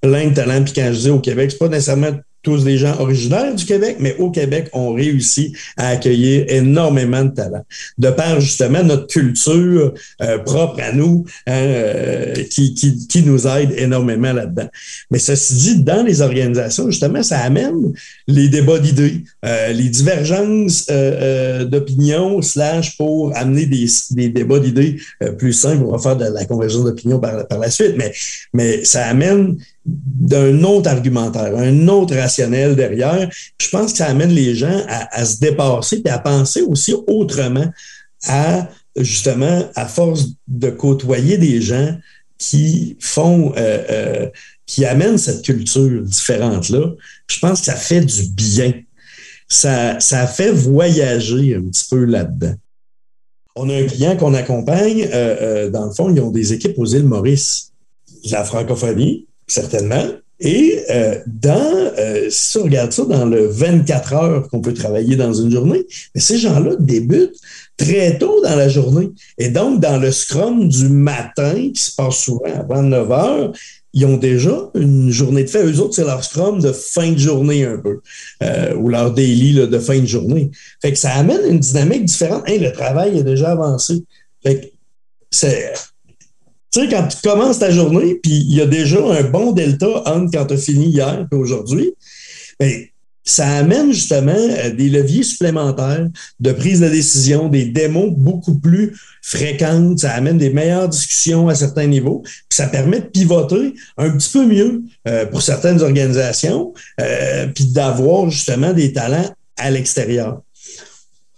Plein 0.00 0.28
de 0.28 0.34
talents. 0.34 0.62
Puis 0.62 0.74
quand 0.74 0.90
je 0.92 0.98
dis 0.98 1.10
au 1.10 1.20
Québec, 1.20 1.50
c'est 1.52 1.58
pas 1.58 1.68
nécessairement 1.68 2.12
tous 2.42 2.64
des 2.64 2.76
gens 2.76 2.98
originaires 2.98 3.54
du 3.54 3.64
Québec, 3.64 3.96
mais 4.00 4.16
au 4.18 4.30
Québec, 4.30 4.68
on 4.72 4.92
réussit 4.92 5.56
à 5.76 5.88
accueillir 5.88 6.44
énormément 6.48 7.24
de 7.24 7.30
talents. 7.30 7.64
De 7.98 8.10
par 8.10 8.40
justement 8.40 8.82
notre 8.82 9.06
culture 9.06 9.94
euh, 10.20 10.38
propre 10.38 10.80
à 10.80 10.92
nous, 10.92 11.24
hein, 11.46 11.52
euh, 11.52 12.34
qui, 12.50 12.74
qui, 12.74 13.06
qui, 13.06 13.22
nous 13.22 13.46
aide 13.46 13.72
énormément 13.76 14.32
là-dedans. 14.32 14.68
Mais 15.10 15.18
ceci 15.18 15.54
dit, 15.54 15.76
dans 15.82 16.02
les 16.02 16.20
organisations, 16.20 16.90
justement, 16.90 17.22
ça 17.22 17.38
amène 17.38 17.92
les 18.26 18.48
débats 18.48 18.78
d'idées, 18.78 19.22
euh, 19.44 19.72
les 19.72 19.88
divergences 19.88 20.86
d'opinion, 21.66 22.42
slash 22.42 22.96
pour 22.96 23.36
amener 23.36 23.66
des, 23.66 23.86
des 24.10 24.28
débats 24.28 24.58
d'idées 24.58 24.96
plus 25.38 25.52
simples. 25.52 25.84
On 25.86 25.92
va 25.92 25.98
faire 25.98 26.16
de 26.16 26.24
la 26.24 26.44
convergence 26.44 26.84
d'opinion 26.84 27.20
par, 27.20 27.46
par 27.46 27.58
la 27.58 27.70
suite, 27.70 27.94
mais, 27.96 28.12
mais 28.52 28.84
ça 28.84 29.06
amène 29.06 29.58
d'un 29.84 30.62
autre 30.62 30.88
argumentaire, 30.88 31.56
un 31.56 31.88
autre 31.88 32.14
rationnel 32.14 32.76
derrière. 32.76 33.28
Je 33.60 33.68
pense 33.68 33.92
que 33.92 33.98
ça 33.98 34.06
amène 34.06 34.30
les 34.30 34.54
gens 34.54 34.80
à, 34.88 35.24
se 35.24 35.40
dépasser 35.40 36.02
et 36.04 36.10
à 36.10 36.18
penser 36.18 36.62
aussi 36.62 36.94
autrement 37.06 37.66
à 38.28 38.68
justement 38.96 39.68
à 39.74 39.86
force 39.86 40.28
de 40.46 40.70
côtoyer 40.70 41.38
des 41.38 41.60
gens 41.60 41.96
qui 42.38 42.96
font 43.00 43.52
euh, 43.56 43.84
euh, 43.90 44.30
qui 44.66 44.84
amènent 44.84 45.18
cette 45.18 45.44
culture 45.44 46.02
différente 46.02 46.68
là. 46.68 46.92
Je 47.28 47.38
pense 47.40 47.60
que 47.60 47.66
ça 47.66 47.74
fait 47.74 48.00
du 48.00 48.28
bien. 48.28 48.72
Ça, 49.48 50.00
ça 50.00 50.26
fait 50.26 50.50
voyager 50.50 51.56
un 51.56 51.62
petit 51.62 51.86
peu 51.90 52.04
là-dedans. 52.04 52.54
On 53.54 53.68
a 53.68 53.74
un 53.74 53.84
client 53.84 54.16
qu'on 54.16 54.32
accompagne, 54.32 55.08
euh, 55.12 55.68
dans 55.68 55.84
le 55.86 55.92
fond, 55.92 56.08
ils 56.08 56.20
ont 56.22 56.30
des 56.30 56.54
équipes 56.54 56.78
aux 56.78 56.86
îles 56.86 57.04
Maurice, 57.04 57.72
la 58.30 58.44
francophonie, 58.44 59.26
certainement. 59.52 60.04
Et 60.44 60.82
euh, 60.90 61.18
dans, 61.26 61.92
euh, 61.98 62.26
si 62.28 62.58
on 62.58 62.64
regarde 62.64 62.90
ça 62.90 63.04
dans 63.04 63.26
le 63.26 63.46
24 63.46 64.12
heures 64.14 64.48
qu'on 64.48 64.60
peut 64.60 64.74
travailler 64.74 65.14
dans 65.14 65.32
une 65.32 65.52
journée, 65.52 65.86
ces 66.16 66.36
gens-là 66.36 66.72
débutent 66.80 67.38
très 67.76 68.18
tôt 68.18 68.42
dans 68.42 68.56
la 68.56 68.68
journée. 68.68 69.10
Et 69.38 69.50
donc, 69.50 69.78
dans 69.78 69.98
le 69.98 70.10
scrum 70.10 70.68
du 70.68 70.88
matin, 70.88 71.70
qui 71.72 71.80
se 71.80 71.94
passe 71.94 72.16
souvent 72.16 72.52
avant 72.58 72.82
9 72.82 73.12
heures, 73.12 73.52
ils 73.94 74.04
ont 74.04 74.16
déjà 74.16 74.70
une 74.74 75.10
journée 75.10 75.44
de 75.44 75.50
fait. 75.50 75.64
Eux 75.64 75.78
autres, 75.78 75.94
c'est 75.94 76.04
leur 76.04 76.24
scrum 76.24 76.60
de 76.60 76.72
fin 76.72 77.12
de 77.12 77.18
journée 77.18 77.64
un 77.64 77.78
peu, 77.78 78.00
euh, 78.42 78.74
ou 78.74 78.88
leur 78.88 79.12
daily 79.12 79.54
de 79.54 79.78
fin 79.78 80.00
de 80.00 80.06
journée. 80.06 80.50
Fait 80.80 80.90
que 80.90 80.98
ça 80.98 81.12
amène 81.12 81.42
une 81.48 81.60
dynamique 81.60 82.06
différente. 82.06 82.48
Hey, 82.48 82.58
le 82.58 82.72
travail 82.72 83.18
est 83.18 83.24
déjà 83.24 83.52
avancé. 83.52 84.02
Fait 84.42 84.60
que 84.60 84.66
c'est 85.30 85.72
tu 86.72 86.80
sais, 86.80 86.88
quand 86.88 87.06
tu 87.06 87.18
commences 87.22 87.58
ta 87.58 87.70
journée, 87.70 88.18
puis 88.22 88.32
il 88.32 88.54
y 88.54 88.60
a 88.60 88.66
déjà 88.66 88.98
un 88.98 89.24
bon 89.24 89.52
delta 89.52 90.02
entre 90.06 90.30
quand 90.32 90.46
tu 90.46 90.54
as 90.54 90.58
fini 90.58 90.86
hier 90.86 91.26
et 91.30 91.34
aujourd'hui, 91.34 91.92
bien, 92.58 92.70
ça 93.24 93.48
amène 93.48 93.92
justement 93.92 94.32
euh, 94.34 94.70
des 94.70 94.88
leviers 94.88 95.22
supplémentaires 95.22 96.08
de 96.40 96.52
prise 96.52 96.80
de 96.80 96.88
décision, 96.88 97.48
des 97.48 97.66
démos 97.66 98.10
beaucoup 98.10 98.58
plus 98.58 98.96
fréquentes, 99.22 100.00
ça 100.00 100.12
amène 100.12 100.38
des 100.38 100.50
meilleures 100.50 100.88
discussions 100.88 101.48
à 101.48 101.54
certains 101.54 101.86
niveaux, 101.86 102.22
puis 102.24 102.56
ça 102.56 102.66
permet 102.66 103.00
de 103.00 103.06
pivoter 103.06 103.74
un 103.96 104.10
petit 104.10 104.30
peu 104.30 104.46
mieux 104.46 104.82
euh, 105.06 105.26
pour 105.26 105.42
certaines 105.42 105.82
organisations, 105.82 106.72
euh, 107.00 107.46
puis 107.54 107.66
d'avoir 107.66 108.28
justement 108.30 108.72
des 108.72 108.92
talents 108.92 109.30
à 109.56 109.70
l'extérieur. 109.70 110.42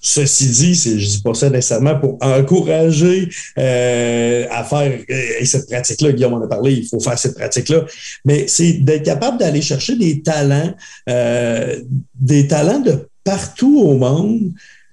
Ceci 0.07 0.49
dit, 0.49 0.75
je 0.75 1.09
dis 1.09 1.23
pas 1.23 1.33
ça 1.33 1.49
nécessairement 1.49 1.99
pour 1.99 2.19
encourager 2.21 3.27
euh, 3.59 4.45
à 4.51 4.63
faire 4.63 5.01
euh, 5.11 5.45
cette 5.47 5.67
pratique-là. 5.67 6.13
Guillaume 6.13 6.35
en 6.35 6.43
a 6.43 6.47
parlé, 6.47 6.75
il 6.75 6.87
faut 6.87 7.01
faire 7.01 7.19
cette 7.19 7.35
pratique-là. 7.35 7.87
Mais 8.27 8.45
c'est 8.47 8.75
d'être 8.75 9.03
capable 9.03 9.39
d'aller 9.39 9.63
chercher 9.63 9.97
des 9.97 10.21
talents, 10.21 10.75
euh, 11.09 11.81
des 12.21 12.47
talents 12.47 12.81
de 12.81 13.09
partout 13.25 13.81
au 13.81 13.97
monde, 13.97 14.53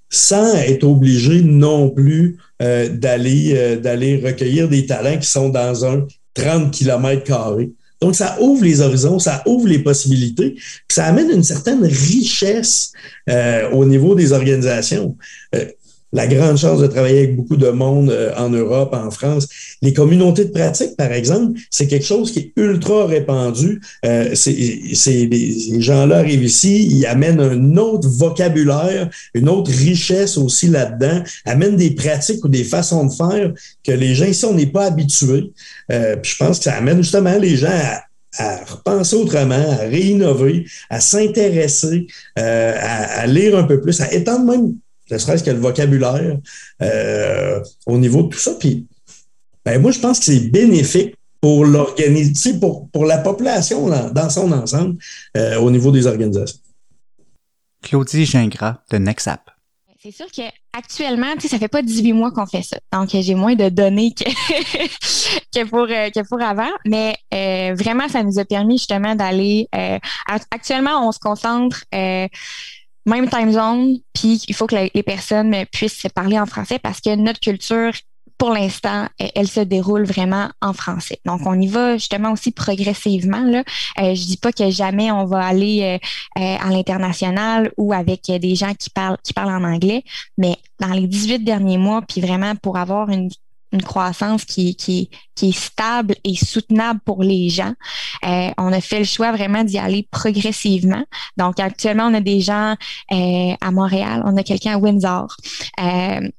sans 0.10 0.56
être 0.56 0.86
obligé 0.86 1.42
non 1.42 1.90
plus 1.90 2.38
d'aller 2.60 3.78
d'aller 3.78 4.22
recueillir 4.24 4.70
des 4.70 4.86
talents 4.86 5.18
qui 5.18 5.28
sont 5.28 5.50
dans 5.50 5.84
un 5.84 6.08
30 6.36 6.72
km 6.72 7.24
carrés. 7.26 7.72
Donc, 8.02 8.16
ça 8.16 8.38
ouvre 8.42 8.64
les 8.64 8.82
horizons, 8.82 9.20
ça 9.20 9.44
ouvre 9.46 9.68
les 9.68 9.80
possibilités, 9.80 10.56
ça 10.90 11.06
amène 11.06 11.30
une 11.30 11.44
certaine 11.44 11.84
richesse 11.84 12.92
euh, 13.30 13.70
au 13.72 13.86
niveau 13.86 14.16
des 14.16 14.32
organisations. 14.32 15.16
Euh, 15.56 15.66
la 16.14 16.28
grande 16.28 16.58
chance 16.58 16.80
de 16.80 16.88
travailler 16.88 17.20
avec 17.20 17.36
beaucoup 17.36 17.58
de 17.58 17.70
monde 17.70 18.10
euh, 18.10 18.34
en 18.38 18.50
Europe, 18.50 18.94
en 18.94 19.12
France. 19.12 19.48
Les 19.82 19.94
communautés 19.94 20.46
de 20.46 20.52
pratique, 20.52 20.96
par 20.98 21.12
exemple, 21.12 21.60
c'est 21.70 21.88
quelque 21.88 22.06
chose 22.06 22.32
qui 22.32 22.40
est 22.40 22.52
ultra 22.56 23.06
répandu. 23.06 23.82
Euh, 24.06 24.36
c'est 24.36 25.30
gens-là 25.80 26.18
arrivent 26.18 26.44
ici, 26.44 26.88
ils 26.90 27.06
amènent 27.06 27.40
un 27.40 27.78
autre 27.78 28.08
vocabulaire, 28.08 29.10
une 29.34 29.50
autre 29.50 29.72
richesse 29.72 30.38
aussi 30.38 30.68
là-dedans, 30.68 31.24
amènent 31.46 31.76
des 31.76 31.92
pratiques 31.92 32.44
ou 32.44 32.50
des 32.50 32.64
façons 32.64 33.06
de 33.06 33.14
faire 33.14 33.54
que 33.84 33.92
les 33.92 34.16
gens 34.16 34.26
ici, 34.26 34.46
on 34.46 34.54
n'est 34.54 34.68
pas 34.68 34.86
habitués. 34.86 35.52
Euh, 35.92 36.16
puis 36.18 36.32
je 36.32 36.44
pense 36.44 36.60
que 36.60 36.66
ça 36.66 36.76
amène 36.76 37.02
justement 37.02 37.38
les 37.38 37.56
gens 37.56 37.68
à, 37.70 38.04
à 38.38 38.64
repenser 38.66 39.16
autrement, 39.16 39.56
à 39.56 39.88
réinnover, 39.88 40.66
à 40.90 41.00
s'intéresser, 41.00 42.08
euh, 42.40 42.74
à, 42.78 43.22
à, 43.22 43.28
lire 43.28 43.58
un 43.58 43.64
peu 43.64 43.82
plus, 43.82 44.00
à 44.02 44.14
étendre 44.14 44.46
même 44.46 44.76
ne 45.12 45.18
serait-ce 45.18 45.44
que 45.44 45.52
le 45.52 45.60
vocabulaire 45.60 46.38
euh, 46.82 47.60
au 47.86 47.98
niveau 47.98 48.24
de 48.24 48.30
tout 48.30 48.40
ça. 48.40 48.54
Puis, 48.60 48.88
ben, 49.66 49.82
moi, 49.82 49.92
je 49.92 50.00
pense 50.00 50.20
que 50.20 50.26
c'est 50.26 50.52
bénéfique 50.52 51.16
pour 51.42 51.66
l'organisation, 51.66 52.60
pour, 52.60 52.90
pour 52.90 53.06
la 53.06 53.18
population 53.18 53.90
dans 53.90 54.30
son 54.30 54.52
ensemble 54.52 54.98
euh, 55.36 55.60
au 55.60 55.72
niveau 55.72 55.92
des 55.92 56.08
organisations. 56.08 56.60
Claudie 57.82 58.26
Gingras 58.26 58.78
de 58.92 58.98
Nexap. 58.98 59.42
C'est 60.04 60.12
sûr 60.12 60.26
qu'actuellement, 60.36 61.34
tu 61.36 61.42
sais, 61.42 61.48
ça 61.48 61.60
fait 61.60 61.68
pas 61.68 61.84
18 61.84 62.14
mois 62.14 62.32
qu'on 62.32 62.48
fait 62.48 62.64
ça. 62.64 62.78
Donc, 62.92 63.10
j'ai 63.12 63.36
moins 63.36 63.54
de 63.54 63.70
données 63.70 64.14
que, 64.14 64.24
que, 65.54 65.64
pour, 65.66 65.82
euh, 65.84 66.10
que 66.10 66.28
pour 66.28 66.42
avant. 66.42 66.72
Mais 66.86 67.16
vraiment, 67.76 68.08
ça 68.08 68.24
nous 68.24 68.40
a 68.40 68.46
permis 68.46 68.78
justement 68.80 69.16
d'aller... 69.16 69.68
actuellement, 70.52 71.08
on 71.08 71.12
se 71.12 71.20
concentre 71.20 71.84
même 73.06 73.30
time 73.30 73.52
zone, 73.52 73.98
puis 74.14 74.44
il 74.48 74.56
faut 74.56 74.68
que 74.68 74.76
les 74.94 75.04
personnes 75.04 75.56
puissent 75.72 76.00
se 76.00 76.08
parler 76.08 76.40
en 76.40 76.46
français 76.46 76.80
parce 76.80 77.02
que 77.02 77.16
notre 77.16 77.40
culture, 77.40 77.92
pour 78.42 78.50
l'instant, 78.50 79.08
elle, 79.36 79.48
se 79.48 79.60
déroule 79.60 80.04
vraiment 80.04 80.50
en 80.64 80.74
français. 80.74 81.20
Donc, 81.26 81.42
on 81.46 81.62
y 81.62 81.68
va 81.68 81.98
justement 81.98 82.32
aussi 82.32 82.52
progressivement. 82.52 83.42
Là. 83.42 83.60
Euh, 84.00 84.16
je 84.16 84.26
dis 84.26 84.38
pas 84.38 84.52
que 84.52 84.72
jamais 84.72 85.12
on 85.12 85.26
va 85.26 85.46
aller 85.46 85.84
euh, 85.84 86.42
euh, 86.42 86.58
à 86.60 86.70
l'international 86.72 87.72
ou 87.78 87.94
avec 87.94 88.24
des 88.32 88.56
gens 88.56 88.74
qui 88.74 88.90
parlent 88.90 89.20
qui 89.24 89.34
parlent 89.34 89.54
en 89.54 89.64
anglais, 89.64 90.04
mais 90.40 90.56
dans 90.80 90.90
les 90.90 91.06
18 91.06 91.44
derniers 91.44 91.78
mois, 91.78 92.02
puis 92.02 92.20
vraiment 92.20 92.56
pour 92.56 92.78
avoir 92.78 93.10
une 93.10 93.30
une 93.72 93.82
croissance 93.82 94.46
qui, 94.46 94.76
qui, 94.76 95.10
qui 95.36 95.50
est 95.50 95.58
stable 95.58 96.16
et 96.24 96.36
soutenable 96.36 97.00
pour 97.06 97.24
les 97.24 97.50
gens. 97.50 97.74
Euh, 98.26 98.50
on 98.58 98.72
a 98.74 98.82
fait 98.82 99.00
le 99.00 99.06
choix 99.06 99.32
vraiment 99.32 99.64
d'y 99.64 99.78
aller 99.78 100.08
progressivement. 100.12 101.04
Donc, 101.38 101.60
actuellement, 101.60 102.06
on 102.06 102.14
a 102.14 102.22
des 102.22 102.42
gens 102.42 102.76
euh, 103.12 103.54
à 103.60 103.72
Montréal, 103.72 104.24
on 104.26 104.38
a 104.38 104.44
quelqu'un 104.44 104.76
à 104.76 104.78
Windsor. 104.78 105.36
Euh, 105.80 106.30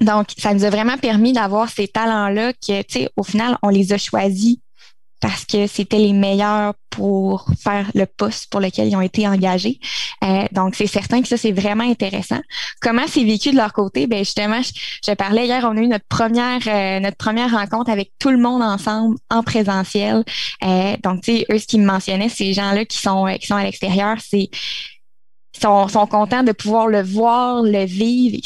donc, 0.00 0.28
ça 0.38 0.54
nous 0.54 0.64
a 0.64 0.70
vraiment 0.70 0.96
permis 0.96 1.32
d'avoir 1.32 1.68
ces 1.68 1.86
talents-là 1.88 2.52
que, 2.54 2.82
tu 2.82 3.00
sais, 3.00 3.10
au 3.16 3.22
final, 3.22 3.58
on 3.62 3.68
les 3.68 3.92
a 3.92 3.98
choisis 3.98 4.58
parce 5.20 5.44
que 5.44 5.66
c'était 5.66 5.98
les 5.98 6.12
meilleurs 6.12 6.74
pour 6.88 7.46
faire 7.62 7.90
le 7.94 8.06
poste 8.06 8.50
pour 8.50 8.60
lequel 8.60 8.88
ils 8.88 8.96
ont 8.96 9.00
été 9.00 9.28
engagés. 9.28 9.78
Euh, 10.24 10.44
donc, 10.52 10.74
c'est 10.74 10.86
certain 10.86 11.22
que 11.22 11.28
ça, 11.28 11.36
c'est 11.36 11.52
vraiment 11.52 11.84
intéressant. 11.84 12.40
Comment 12.80 13.04
c'est 13.06 13.24
vécu 13.24 13.52
de 13.52 13.56
leur 13.56 13.72
côté? 13.72 14.06
Ben 14.06 14.20
justement, 14.20 14.60
je, 14.62 15.12
parlais 15.12 15.46
hier, 15.46 15.64
on 15.70 15.76
a 15.76 15.80
eu 15.80 15.88
notre 15.88 16.06
première 16.06 16.60
euh, 16.66 17.00
notre 17.00 17.16
première 17.16 17.50
rencontre 17.50 17.90
avec 17.90 18.12
tout 18.18 18.30
le 18.30 18.38
monde 18.38 18.62
ensemble 18.62 19.16
en 19.30 19.42
présentiel. 19.42 20.24
Euh, 20.64 20.96
donc, 21.02 21.22
tu 21.22 21.36
sais, 21.36 21.46
eux, 21.52 21.58
ce 21.58 21.66
qu'ils 21.66 21.80
me 21.80 21.86
mentionnaient, 21.86 22.28
ces 22.28 22.52
gens-là 22.52 22.84
qui 22.84 22.98
sont 22.98 23.26
qui 23.38 23.46
sont 23.46 23.56
à 23.56 23.64
l'extérieur, 23.64 24.16
c'est 24.20 24.48
sont, 25.60 25.88
sont 25.88 26.06
contents 26.06 26.42
de 26.42 26.52
pouvoir 26.52 26.86
le 26.86 27.02
voir, 27.02 27.62
le 27.62 27.84
vivre. 27.84 28.38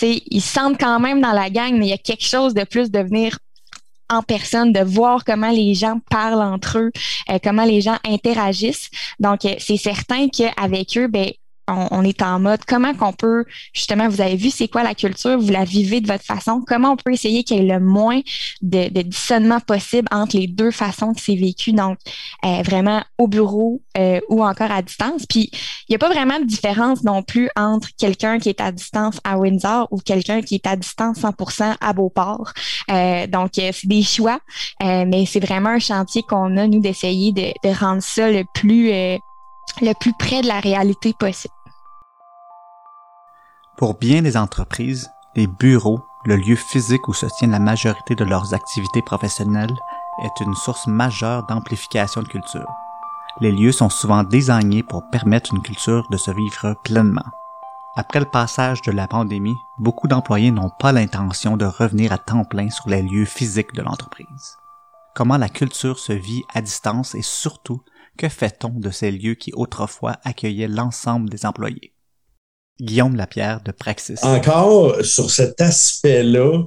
Ils, 0.00 0.22
ils 0.30 0.40
sentent 0.40 0.80
quand 0.80 1.00
même 1.00 1.20
dans 1.20 1.32
la 1.32 1.50
gang, 1.50 1.76
mais 1.76 1.86
il 1.86 1.90
y 1.90 1.94
a 1.94 1.98
quelque 1.98 2.24
chose 2.24 2.54
de 2.54 2.64
plus 2.64 2.90
de 2.90 3.00
venir 3.00 3.38
en 4.12 4.22
personne, 4.22 4.72
de 4.72 4.80
voir 4.80 5.24
comment 5.24 5.50
les 5.50 5.74
gens 5.74 6.00
parlent 6.10 6.42
entre 6.42 6.78
eux, 6.78 6.92
euh, 7.30 7.38
comment 7.42 7.64
les 7.64 7.80
gens 7.80 7.98
interagissent. 8.04 8.90
Donc, 9.20 9.44
euh, 9.44 9.54
c'est 9.58 9.76
certain 9.76 10.28
qu'avec 10.28 10.96
eux, 10.96 11.08
ben, 11.08 11.30
on, 11.68 12.02
est 12.02 12.22
en 12.22 12.40
mode 12.40 12.60
comment 12.66 12.94
qu'on 12.94 13.12
peut, 13.12 13.44
justement, 13.72 14.08
vous 14.08 14.20
avez 14.20 14.36
vu 14.36 14.50
c'est 14.50 14.68
quoi 14.68 14.82
la 14.82 14.94
culture, 14.94 15.38
vous 15.38 15.50
la 15.50 15.64
vivez 15.64 16.00
de 16.00 16.06
votre 16.06 16.24
façon, 16.24 16.62
comment 16.66 16.92
on 16.92 16.96
peut 16.96 17.12
essayer 17.12 17.44
qu'il 17.44 17.58
y 17.58 17.60
ait 17.60 17.72
le 17.72 17.80
moins 17.80 18.20
de, 18.62 18.88
de 18.88 19.02
dissonnement 19.02 19.60
possible 19.60 20.08
entre 20.10 20.36
les 20.36 20.46
deux 20.46 20.70
façons 20.70 21.14
que 21.14 21.20
c'est 21.20 21.36
vécu, 21.36 21.72
donc 21.72 21.98
euh, 22.44 22.62
vraiment 22.62 23.02
au 23.18 23.28
bureau 23.28 23.80
euh, 23.96 24.20
ou 24.28 24.44
encore 24.44 24.70
à 24.70 24.82
distance. 24.82 25.26
Puis, 25.26 25.50
il 25.88 25.92
n'y 25.92 25.96
a 25.96 25.98
pas 25.98 26.08
vraiment 26.08 26.38
de 26.38 26.44
différence 26.44 27.04
non 27.04 27.22
plus 27.22 27.48
entre 27.56 27.88
quelqu'un 27.96 28.38
qui 28.38 28.48
est 28.48 28.60
à 28.60 28.72
distance 28.72 29.18
à 29.24 29.38
Windsor 29.38 29.88
ou 29.90 29.98
quelqu'un 29.98 30.42
qui 30.42 30.56
est 30.56 30.66
à 30.66 30.76
distance 30.76 31.18
100% 31.20 31.76
à 31.80 31.92
Beauport. 31.92 32.52
Euh, 32.90 33.26
donc, 33.26 33.50
c'est 33.54 33.86
des 33.86 34.02
choix, 34.02 34.40
mais 34.80 35.26
c'est 35.26 35.40
vraiment 35.40 35.70
un 35.70 35.78
chantier 35.78 36.22
qu'on 36.22 36.56
a, 36.56 36.66
nous, 36.66 36.80
d'essayer 36.80 37.32
de, 37.32 37.52
de, 37.64 37.74
rendre 37.74 38.02
ça 38.02 38.30
le 38.30 38.44
plus 38.54 38.90
le 39.80 39.92
plus 39.94 40.12
près 40.14 40.42
de 40.42 40.48
la 40.48 40.60
réalité 40.60 41.12
possible. 41.12 41.54
Pour 43.76 43.94
bien 43.94 44.22
des 44.22 44.36
entreprises, 44.36 45.10
les 45.34 45.46
bureaux, 45.46 46.04
le 46.24 46.36
lieu 46.36 46.56
physique 46.56 47.08
où 47.08 47.14
se 47.14 47.26
tient 47.38 47.48
la 47.48 47.58
majorité 47.58 48.14
de 48.14 48.24
leurs 48.24 48.54
activités 48.54 49.02
professionnelles, 49.02 49.74
est 50.22 50.44
une 50.44 50.54
source 50.54 50.86
majeure 50.86 51.46
d'amplification 51.46 52.22
de 52.22 52.28
culture. 52.28 52.68
Les 53.40 53.50
lieux 53.50 53.72
sont 53.72 53.88
souvent 53.88 54.22
désignés 54.22 54.82
pour 54.82 55.08
permettre 55.10 55.54
une 55.54 55.62
culture 55.62 56.06
de 56.10 56.16
se 56.16 56.30
vivre 56.30 56.76
pleinement. 56.84 57.24
Après 57.96 58.20
le 58.20 58.26
passage 58.26 58.82
de 58.82 58.92
la 58.92 59.08
pandémie, 59.08 59.56
beaucoup 59.78 60.06
d'employés 60.06 60.50
n'ont 60.50 60.70
pas 60.78 60.92
l'intention 60.92 61.56
de 61.56 61.64
revenir 61.64 62.12
à 62.12 62.18
temps 62.18 62.44
plein 62.44 62.70
sur 62.70 62.88
les 62.88 63.02
lieux 63.02 63.24
physiques 63.24 63.74
de 63.74 63.82
l'entreprise. 63.82 64.58
Comment 65.14 65.36
la 65.36 65.48
culture 65.48 65.98
se 65.98 66.12
vit 66.12 66.42
à 66.54 66.62
distance 66.62 67.14
et 67.14 67.22
surtout 67.22 67.82
que 68.22 68.28
fait-on 68.28 68.68
de 68.68 68.90
ces 68.90 69.10
lieux 69.10 69.34
qui 69.34 69.52
autrefois 69.52 70.20
accueillaient 70.22 70.68
l'ensemble 70.68 71.28
des 71.28 71.44
employés? 71.44 71.92
Guillaume 72.80 73.16
Lapierre 73.16 73.60
de 73.62 73.72
Praxis. 73.72 74.22
Encore 74.22 75.04
sur 75.04 75.28
cet 75.28 75.60
aspect-là, 75.60 76.62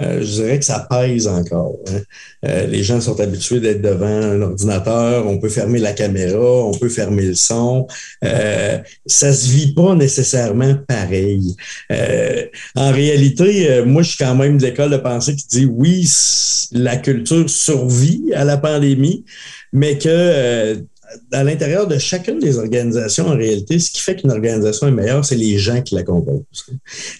euh, 0.00 0.20
je 0.20 0.42
dirais 0.42 0.58
que 0.58 0.64
ça 0.64 0.86
pèse 0.88 1.26
encore. 1.26 1.76
Hein. 1.88 2.00
Euh, 2.46 2.66
les 2.66 2.82
gens 2.82 3.00
sont 3.00 3.18
habitués 3.20 3.60
d'être 3.60 3.82
devant 3.82 4.06
un 4.06 4.40
ordinateur, 4.42 5.26
on 5.26 5.38
peut 5.38 5.48
fermer 5.48 5.78
la 5.78 5.92
caméra, 5.92 6.38
on 6.38 6.72
peut 6.72 6.88
fermer 6.88 7.22
le 7.22 7.34
son. 7.34 7.86
Euh, 8.24 8.78
ça 9.06 9.32
se 9.32 9.48
vit 9.48 9.74
pas 9.74 9.94
nécessairement 9.94 10.74
pareil. 10.86 11.56
En 12.76 12.92
réalité, 12.92 13.82
moi, 13.84 14.02
je 14.02 14.10
suis 14.10 14.24
quand 14.24 14.34
même 14.34 14.58
de 14.58 14.66
l'école 14.66 14.90
de 14.90 14.96
pensée 14.96 15.34
qui 15.34 15.46
dit 15.48 15.66
oui, 15.66 16.08
la 16.72 16.96
culture 16.96 17.48
survit 17.48 18.32
à 18.34 18.44
la 18.44 18.56
pandémie, 18.56 19.24
mais 19.72 19.98
que 19.98 20.82
à 21.32 21.44
l'intérieur 21.44 21.86
de 21.86 21.98
chacune 21.98 22.38
des 22.38 22.58
organisations, 22.58 23.28
en 23.28 23.36
réalité, 23.36 23.78
ce 23.78 23.90
qui 23.90 24.00
fait 24.00 24.16
qu'une 24.16 24.30
organisation 24.30 24.88
est 24.88 24.92
meilleure, 24.92 25.24
c'est 25.24 25.36
les 25.36 25.58
gens 25.58 25.80
qui 25.82 25.94
la 25.94 26.02
composent. 26.02 26.42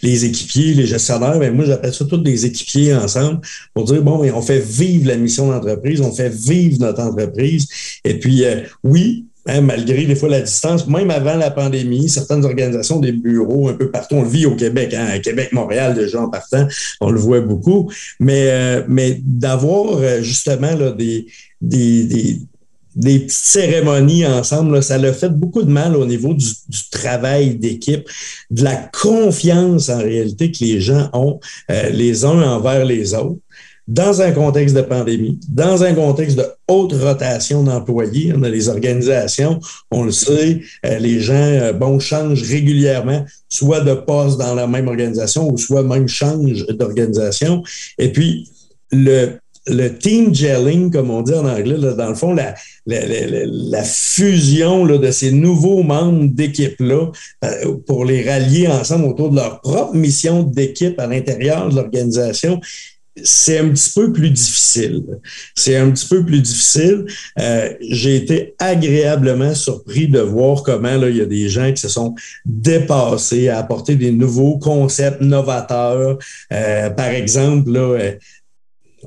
Les 0.03 0.25
équipiers, 0.25 0.75
les 0.75 0.87
gestionnaires, 0.87 1.39
ben 1.39 1.55
moi, 1.55 1.65
j'appelle 1.65 1.95
ça 1.95 2.05
tous 2.05 2.19
des 2.19 2.47
équipiers 2.47 2.95
ensemble 2.95 3.41
pour 3.75 3.85
dire, 3.85 4.03
bon, 4.03 4.23
on 4.33 4.43
fait 4.43 4.61
vivre 4.61 5.09
la 5.09 5.17
mission 5.17 5.51
d'entreprise, 5.51 6.01
on 6.01 6.13
fait 6.13 6.29
vivre 6.29 6.81
notre 6.81 7.01
entreprise. 7.01 7.69
Et 8.05 8.19
puis, 8.19 8.45
euh, 8.45 8.61
oui, 8.85 9.27
hein, 9.47 9.63
malgré 9.63 10.05
des 10.05 10.17
fois 10.17 10.29
la 10.29 10.43
distance, 10.43 10.87
même 10.87 11.11
avant 11.11 11.37
la 11.37 11.51
pandémie, 11.51 12.09
certaines 12.09 12.45
organisations, 12.45 13.01
des 13.01 13.13
bureaux 13.13 13.69
un 13.69 13.75
peu 13.75 13.91
partout, 13.91 14.17
on 14.17 14.23
le 14.23 14.29
vit 14.29 14.47
au 14.47 14.55
Québec, 14.55 14.93
hein, 14.95 15.07
à 15.11 15.19
Québec, 15.19 15.53
Montréal, 15.53 15.95
déjà 15.95 16.21
en 16.21 16.29
partant, 16.29 16.67
on 17.01 17.11
le 17.11 17.19
voit 17.19 17.41
beaucoup, 17.41 17.91
mais, 18.21 18.49
euh, 18.51 18.83
mais 18.87 19.21
d'avoir 19.25 19.97
euh, 19.97 20.21
justement 20.21 20.75
là, 20.75 20.93
des, 20.93 21.27
des, 21.61 22.05
des 22.05 22.41
des 22.99 23.21
petites 23.21 23.31
cérémonies 23.31 24.27
ensemble, 24.27 24.83
ça 24.83 24.99
l'a 24.99 25.13
fait 25.13 25.29
beaucoup 25.29 25.63
de 25.63 25.71
mal 25.71 25.97
au 25.97 26.05
niveau 26.05 26.35
du, 26.35 26.45
travail 26.91 27.55
d'équipe, 27.55 28.09
de 28.51 28.65
la 28.65 28.75
confiance 28.75 29.89
en 29.89 29.99
réalité 29.99 30.51
que 30.51 30.65
les 30.65 30.81
gens 30.81 31.09
ont 31.13 31.39
euh, 31.71 31.91
les 31.91 32.25
uns 32.25 32.43
envers 32.43 32.85
les 32.85 33.15
autres 33.15 33.39
dans 33.87 34.21
un 34.21 34.33
contexte 34.33 34.77
de 34.77 34.83
pandémie, 34.83 35.39
dans 35.49 35.83
un 35.83 35.95
contexte 35.95 36.37
de 36.37 36.45
haute 36.69 36.93
rotation 36.93 37.63
d'employés. 37.63 38.35
On 38.37 38.43
a 38.43 38.49
les 38.49 38.69
organisations, 38.69 39.61
on 39.91 40.03
le 40.03 40.13
sait, 40.13 40.61
euh, 40.85 40.99
les 40.99 41.21
gens 41.21 41.35
euh, 41.35 41.73
bon 41.73 41.99
changent 41.99 42.43
régulièrement, 42.43 43.25
soit 43.49 43.81
de 43.81 43.95
poste 43.95 44.39
dans 44.39 44.55
la 44.55 44.67
même 44.67 44.89
organisation 44.89 45.51
ou 45.51 45.57
soit 45.57 45.85
même 45.85 46.07
changent 46.09 46.67
d'organisation. 46.67 47.63
Et 47.97 48.13
puis, 48.13 48.51
le, 48.91 49.39
le 49.69 49.89
team 49.97 50.35
gelling, 50.35 50.91
comme 50.91 51.11
on 51.11 51.23
dit 51.23 51.35
en 51.35 51.47
anglais, 51.47 51.77
dans 51.97 52.09
le 52.09 52.15
fond, 52.15 52.35
la, 52.35 52.55
la, 52.87 53.85
fusion 53.85 54.85
là, 54.85 54.99
de 54.99 55.11
ces 55.11 55.33
nouveaux 55.33 55.83
membres 55.83 56.27
d'équipe-là 56.33 57.11
euh, 57.45 57.77
pour 57.87 58.05
les 58.05 58.29
rallier 58.29 58.69
ensemble 58.69 59.07
autour 59.07 59.31
de 59.31 59.37
leur 59.37 59.61
propre 59.61 59.95
mission 59.95 60.43
d'équipe 60.43 60.99
à 60.99 61.07
l'intérieur 61.07 61.69
de 61.69 61.77
l'organisation, 61.77 62.61
c'est 63.25 63.59
un 63.59 63.69
petit 63.71 63.91
peu 63.95 64.13
plus 64.13 64.31
difficile. 64.31 65.05
C'est 65.55 65.77
un 65.77 65.91
petit 65.91 66.07
peu 66.07 66.25
plus 66.25 66.41
difficile. 66.41 67.07
Euh, 67.39 67.73
j'ai 67.81 68.17
été 68.17 68.55
agréablement 68.59 69.55
surpris 69.55 70.09
de 70.09 70.21
voir 70.21 70.63
comment 70.63 70.97
là, 70.97 71.09
il 71.09 71.17
y 71.17 71.21
a 71.21 71.27
des 71.27 71.49
gens 71.49 71.73
qui 71.73 71.81
se 71.81 71.89
sont 71.89 72.15
dépassés 72.45 73.49
à 73.49 73.59
apporter 73.59 73.97
des 73.97 74.13
nouveaux 74.13 74.59
concepts 74.59 75.21
novateurs. 75.21 76.19
Euh, 76.53 76.91
par 76.91 77.09
exemple, 77.09 77.71
là, 77.71 78.13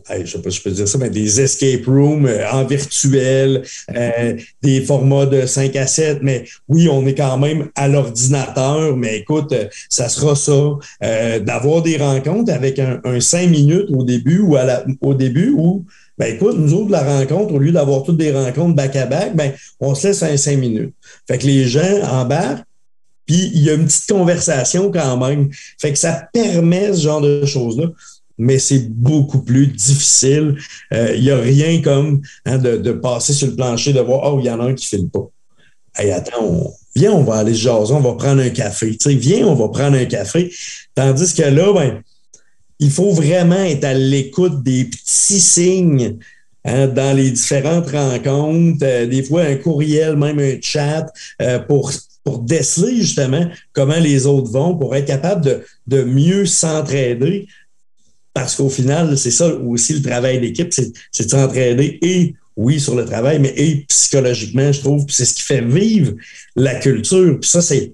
je 0.10 0.26
sais 0.26 0.42
pas 0.42 0.50
si 0.50 0.58
je 0.58 0.64
peux 0.64 0.72
dire 0.72 0.88
ça, 0.88 0.98
mais 0.98 1.10
des 1.10 1.42
escape 1.42 1.86
rooms 1.86 2.26
euh, 2.26 2.50
en 2.52 2.66
virtuel, 2.66 3.64
euh, 3.96 4.38
des 4.62 4.82
formats 4.82 5.26
de 5.26 5.46
5 5.46 5.76
à 5.76 5.88
7, 5.88 6.20
mais 6.22 6.46
oui, 6.68 6.90
on 6.90 7.06
est 7.06 7.16
quand 7.16 7.38
même 7.38 7.70
à 7.76 7.88
l'ordinateur, 7.88 8.96
mais 8.96 9.18
écoute, 9.18 9.52
euh, 9.52 9.68
ça 9.90 10.10
sera 10.10 10.36
ça, 10.36 10.78
d'avoir 11.42 11.82
des 11.82 11.98
rencontres 11.98 12.54
avec 12.54 12.80
un, 12.80 13.00
un 13.04 13.20
5 13.20 13.50
minutes 13.50 13.88
au 13.90 14.04
début 14.04 14.40
ou 14.40 14.58
au 15.02 15.14
début 15.14 15.54
où 15.56 15.86
ben 16.18 16.36
écoute, 16.36 16.56
nous 16.58 16.74
autres, 16.76 16.92
la 16.92 17.04
rencontre, 17.04 17.54
au 17.54 17.58
lieu 17.58 17.72
d'avoir 17.72 18.04
toutes 18.04 18.18
des 18.18 18.32
rencontres 18.32 18.76
back-à-back, 18.76 19.36
ben, 19.36 19.54
on 19.80 19.96
se 19.96 20.08
laisse 20.08 20.22
un 20.22 20.38
5 20.38 20.58
minutes. 20.58 20.94
Fait 21.28 21.40
que 21.40 21.48
les 21.48 21.66
gens 21.66 22.04
embarquent, 22.12 22.64
puis 23.26 23.50
il 23.56 23.64
y 23.64 23.70
a 23.70 23.74
une 23.74 23.86
petite 23.86 24.08
conversation 24.08 24.92
quand 24.92 25.18
même. 25.18 25.50
Fait 25.80 25.92
que 25.92 25.98
ça 25.98 26.28
permet 26.32 26.94
ce 26.94 27.02
genre 27.02 27.22
de 27.22 27.46
choses-là 27.46 27.88
mais 28.42 28.58
c'est 28.58 28.90
beaucoup 28.90 29.44
plus 29.44 29.68
difficile. 29.68 30.56
Il 30.92 30.98
euh, 30.98 31.20
n'y 31.20 31.30
a 31.30 31.38
rien 31.38 31.80
comme 31.82 32.22
hein, 32.46 32.58
de, 32.58 32.92
passer 32.92 33.34
sur 33.34 33.48
le 33.48 33.56
plancher, 33.56 33.94
de 33.94 34.00
voir, 34.00 34.34
oh, 34.34 34.40
il 34.40 34.48
y 34.48 34.50
en 34.50 34.60
a 34.60 34.64
un 34.64 34.74
qui 34.74 34.96
ne 34.96 35.00
file 35.00 35.10
pas. 35.10 35.30
Hey, 35.96 36.12
attends, 36.12 36.74
viens, 36.96 37.12
on 37.12 37.24
va 37.24 37.36
aller 37.36 37.54
se 37.54 37.60
jaser, 37.60 37.94
on 37.94 38.00
va 38.00 38.14
prendre 38.14 38.42
un 38.42 38.50
café. 38.50 38.98
Tu 38.98 38.98
sais, 39.00 39.14
viens, 39.14 39.46
on 39.46 39.54
va 39.54 39.70
prendre 39.70 39.96
un 39.96 40.06
café. 40.06 40.52
Tandis 40.96 41.36
que 41.36 41.44
là, 41.44 41.72
ben, 41.72 42.02
il 42.80 42.90
faut 42.90 43.12
vraiment 43.12 43.64
être 43.64 43.84
à 43.84 43.94
l'écoute 43.94 44.64
des 44.64 44.86
petits 44.86 45.40
signes 45.40 46.18
hein, 46.66 46.88
dans 46.88 47.16
les 47.16 47.30
différentes 47.30 47.92
rencontres, 47.92 48.84
euh, 48.84 49.06
des 49.06 49.22
fois 49.22 49.44
un 49.44 49.56
courriel, 49.56 50.16
même 50.16 50.40
un 50.40 50.58
chat, 50.62 51.06
euh, 51.44 51.60
pour 51.60 51.92
pour 52.24 52.40
déceler 52.40 52.98
justement 52.98 53.48
comment 53.74 54.00
les 54.00 54.28
autres 54.28 54.52
vont, 54.52 54.78
pour 54.78 54.96
être 54.96 55.08
capable 55.08 55.44
de, 55.44 55.66
de 55.88 56.04
mieux 56.04 56.46
s'entraider, 56.46 57.48
parce 58.34 58.56
qu'au 58.56 58.70
final, 58.70 59.18
c'est 59.18 59.32
ça 59.32 59.54
aussi 59.56 59.94
le 59.94 60.02
travail 60.02 60.40
d'équipe, 60.40 60.74
c'est 60.74 61.26
de 61.26 61.30
s'entraider 61.30 62.00
et 62.02 62.36
oui, 62.58 62.80
sur 62.80 62.96
le 62.96 63.06
travail, 63.06 63.40
mais 63.40 63.54
et 63.56 63.86
psychologiquement, 63.88 64.72
je 64.72 64.82
trouve, 64.82 65.06
c'est 65.10 65.26
ce 65.26 65.34
qui 65.34 65.42
fait 65.42 65.62
vivre 65.62 66.14
la 66.56 66.76
culture. 66.76 67.40
Puis 67.40 67.50
ça, 67.50 67.62
c'est 67.62 67.94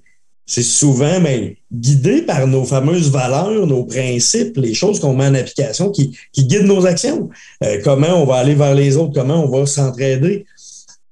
c'est 0.49 0.63
souvent 0.63 1.19
mais, 1.19 1.57
guidé 1.71 2.21
par 2.21 2.47
nos 2.47 2.63
fameuses 2.63 3.11
valeurs, 3.11 3.67
nos 3.67 3.83
principes, 3.83 4.55
les 4.55 4.73
choses 4.73 5.01
qu'on 5.01 5.13
met 5.13 5.27
en 5.27 5.35
application 5.35 5.91
qui, 5.91 6.17
qui 6.31 6.45
guident 6.45 6.67
nos 6.67 6.85
actions. 6.85 7.29
Euh, 7.65 7.81
comment 7.83 8.23
on 8.23 8.25
va 8.25 8.35
aller 8.35 8.55
vers 8.55 8.73
les 8.73 8.95
autres, 8.95 9.13
comment 9.13 9.43
on 9.43 9.49
va 9.49 9.65
s'entraider. 9.65 10.45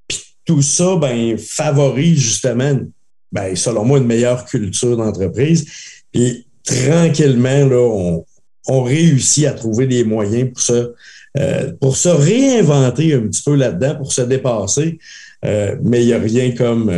Puis 0.07 0.23
tout 0.45 0.61
ça 0.61 0.95
ben, 0.95 1.37
favorise 1.37 2.17
justement, 2.17 2.79
ben, 3.33 3.53
selon 3.57 3.83
moi, 3.83 3.97
une 3.97 4.07
meilleure 4.07 4.45
culture 4.45 4.95
d'entreprise. 4.95 5.65
Puis 6.13 6.47
tranquillement, 6.63 7.65
là, 7.65 7.81
on, 7.81 8.25
on 8.67 8.83
réussit 8.83 9.45
à 9.45 9.51
trouver 9.51 9.87
des 9.87 10.03
moyens 10.03 10.49
pour 10.51 10.61
se 10.61 10.93
pour 11.81 11.97
se 11.97 12.07
réinventer 12.07 13.13
un 13.13 13.27
petit 13.27 13.43
peu 13.43 13.55
là-dedans, 13.55 13.95
pour 13.95 14.13
se 14.13 14.21
dépasser. 14.21 14.99
mais 15.43 16.01
il 16.01 16.05
n'y 16.05 16.13
a 16.13 16.17
rien 16.17 16.51
comme 16.51 16.89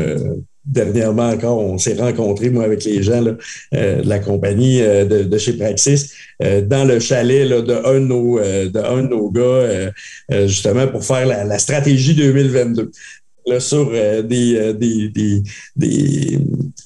dernièrement 0.63 1.29
encore, 1.29 1.57
on 1.57 1.79
s'est 1.79 1.95
rencontrés, 1.95 2.51
moi, 2.51 2.65
avec 2.65 2.83
les 2.83 3.01
gens 3.01 3.23
de 3.23 3.37
la 3.71 4.19
compagnie 4.19 4.79
de, 4.79 5.37
chez 5.39 5.53
Praxis, 5.53 6.13
dans 6.39 6.87
le 6.87 6.99
chalet 6.99 7.49
de, 7.49 7.73
un 7.83 7.99
de, 7.99 8.05
nos, 8.05 8.37
de 8.37 8.77
un 8.77 9.01
de 9.01 9.07
nos 9.07 9.31
gars, 9.31 9.91
justement, 10.45 10.87
pour 10.87 11.03
faire 11.03 11.25
la, 11.25 11.43
la 11.43 11.57
stratégie 11.57 12.13
2022 12.13 12.91
sur 13.59 13.89
euh, 13.93 14.21
des, 14.21 14.55
euh, 14.55 14.73
des, 14.73 15.09
des, 15.09 15.43
des 15.75 16.39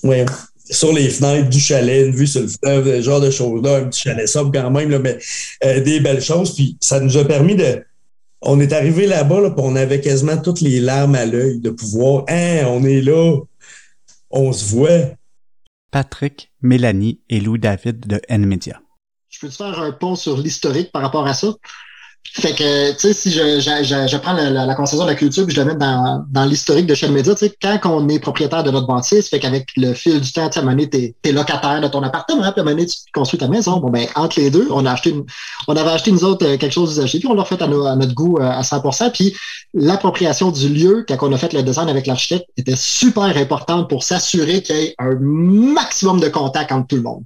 ouais, 0.04 0.26
sur 0.72 0.94
les 0.94 1.10
fenêtres 1.10 1.50
du 1.50 1.60
chalet, 1.60 2.08
une 2.08 2.16
vue 2.16 2.28
sur 2.28 2.42
le 2.42 2.48
fleuve, 2.48 2.86
ce 2.86 3.02
genre 3.02 3.22
de 3.22 3.30
choses-là, 3.30 3.78
un 3.78 3.86
petit 3.86 4.02
chalet 4.02 4.28
sobre 4.28 4.52
quand 4.52 4.72
même, 4.72 4.90
là, 4.90 5.00
mais 5.00 5.20
euh, 5.66 5.82
des 5.82 6.00
belles 6.00 6.22
choses. 6.22 6.56
Puis 6.56 6.78
ça 6.80 7.00
nous 7.00 7.18
a 7.18 7.26
permis 7.26 7.56
de. 7.56 7.84
On 8.42 8.60
est 8.60 8.74
arrivé 8.74 9.06
là-bas, 9.06 9.42
là, 9.42 9.50
puis 9.52 9.64
on 9.64 9.76
avait 9.76 10.02
quasiment 10.02 10.38
toutes 10.38 10.62
les 10.62 10.80
larmes 10.80 11.16
à 11.16 11.26
l'œil 11.26 11.60
de 11.60 11.70
pouvoir. 11.70 12.24
Hein, 12.28 12.64
on 12.68 12.84
est 12.84 13.02
là, 13.02 13.38
on 14.32 14.52
se 14.52 14.66
voit. 14.66 15.12
Patrick, 15.92 16.52
Mélanie 16.62 17.20
et 17.30 17.40
Louis-David 17.40 18.08
de 18.08 18.22
NMedia. 18.30 18.82
Je 19.30 19.40
peux 19.40 19.50
te 19.50 19.56
faire 19.56 19.80
un 19.80 19.92
pont 19.92 20.16
sur 20.16 20.38
l'historique 20.38 20.92
par 20.92 21.02
rapport 21.02 21.28
à 21.28 21.34
ça? 21.34 21.54
Fait 22.34 22.54
que, 22.54 22.92
tu 22.94 23.00
sais, 23.00 23.14
si 23.14 23.30
je, 23.32 23.60
je, 23.60 24.08
je, 24.08 24.18
prends 24.18 24.32
la, 24.32 24.50
la, 24.50 24.74
conversation 24.74 25.04
de 25.04 25.10
la 25.10 25.16
culture 25.16 25.46
puis 25.46 25.54
je 25.54 25.60
la 25.60 25.66
mets 25.66 25.76
dans, 25.76 26.24
dans 26.30 26.46
l'historique 26.46 26.86
de 26.86 26.96
chaque 26.96 27.10
média, 27.10 27.36
tu 27.36 27.48
sais, 27.48 27.54
quand 27.62 27.80
on 27.86 28.08
est 28.08 28.20
propriétaire 28.20 28.64
de 28.64 28.72
notre 28.72 28.88
bâtisse, 28.88 29.28
fait 29.28 29.40
qu'avec 29.40 29.68
le 29.76 29.94
fil 29.94 30.22
du 30.22 30.32
temps, 30.32 30.48
tu 30.48 30.54
sais, 30.54 30.60
à 30.60 30.62
un 30.62 30.66
moment 30.66 30.78
donné, 30.78 30.90
t'es, 30.90 31.14
es 31.24 31.32
locataire 31.34 31.82
de 31.82 31.88
ton 31.90 32.02
appartement, 32.04 32.44
puis 32.44 32.50
à 32.50 32.62
un 32.62 32.64
moment 32.64 32.78
donné, 32.78 32.86
tu 32.86 32.96
construis 33.14 33.38
ta 33.38 33.50
maison. 33.50 33.82
Bon, 33.82 33.90
ben, 33.90 34.08
entre 34.16 34.40
les 34.40 34.50
deux, 34.50 34.68
on 34.72 34.86
a 34.86 34.94
acheté 34.94 35.10
une, 35.10 35.26
on 35.68 35.76
avait 35.76 35.90
acheté 35.90 36.12
nous 36.12 36.24
autres 36.24 36.46
euh, 36.46 36.58
quelque 36.58 36.72
chose 36.72 36.96
d'usagé, 36.96 37.20
puis 37.20 37.28
on 37.28 37.34
l'a 37.34 37.44
fait 37.44 37.62
à, 37.62 37.68
notre 37.68 38.14
goût 38.14 38.38
euh, 38.38 38.44
à 38.44 38.62
100%. 38.62 39.12
Puis 39.12 39.36
l'appropriation 39.74 40.52
du 40.52 40.70
lieu, 40.70 41.06
quand 41.06 41.18
on 41.28 41.34
a 41.34 41.38
fait 41.38 41.52
le 41.52 41.64
design 41.64 41.90
avec 41.90 42.08
l'architecte, 42.08 42.46
était 42.56 42.78
super 42.78 43.36
importante 43.36 43.90
pour 43.90 44.04
s'assurer 44.04 44.62
qu'il 44.62 44.76
y 44.78 44.80
ait 44.80 44.96
un 45.00 45.16
maximum 45.20 46.22
de 46.22 46.30
contact 46.30 46.72
entre 46.72 46.88
tout 46.88 46.96
le 46.96 47.02
monde 47.02 47.24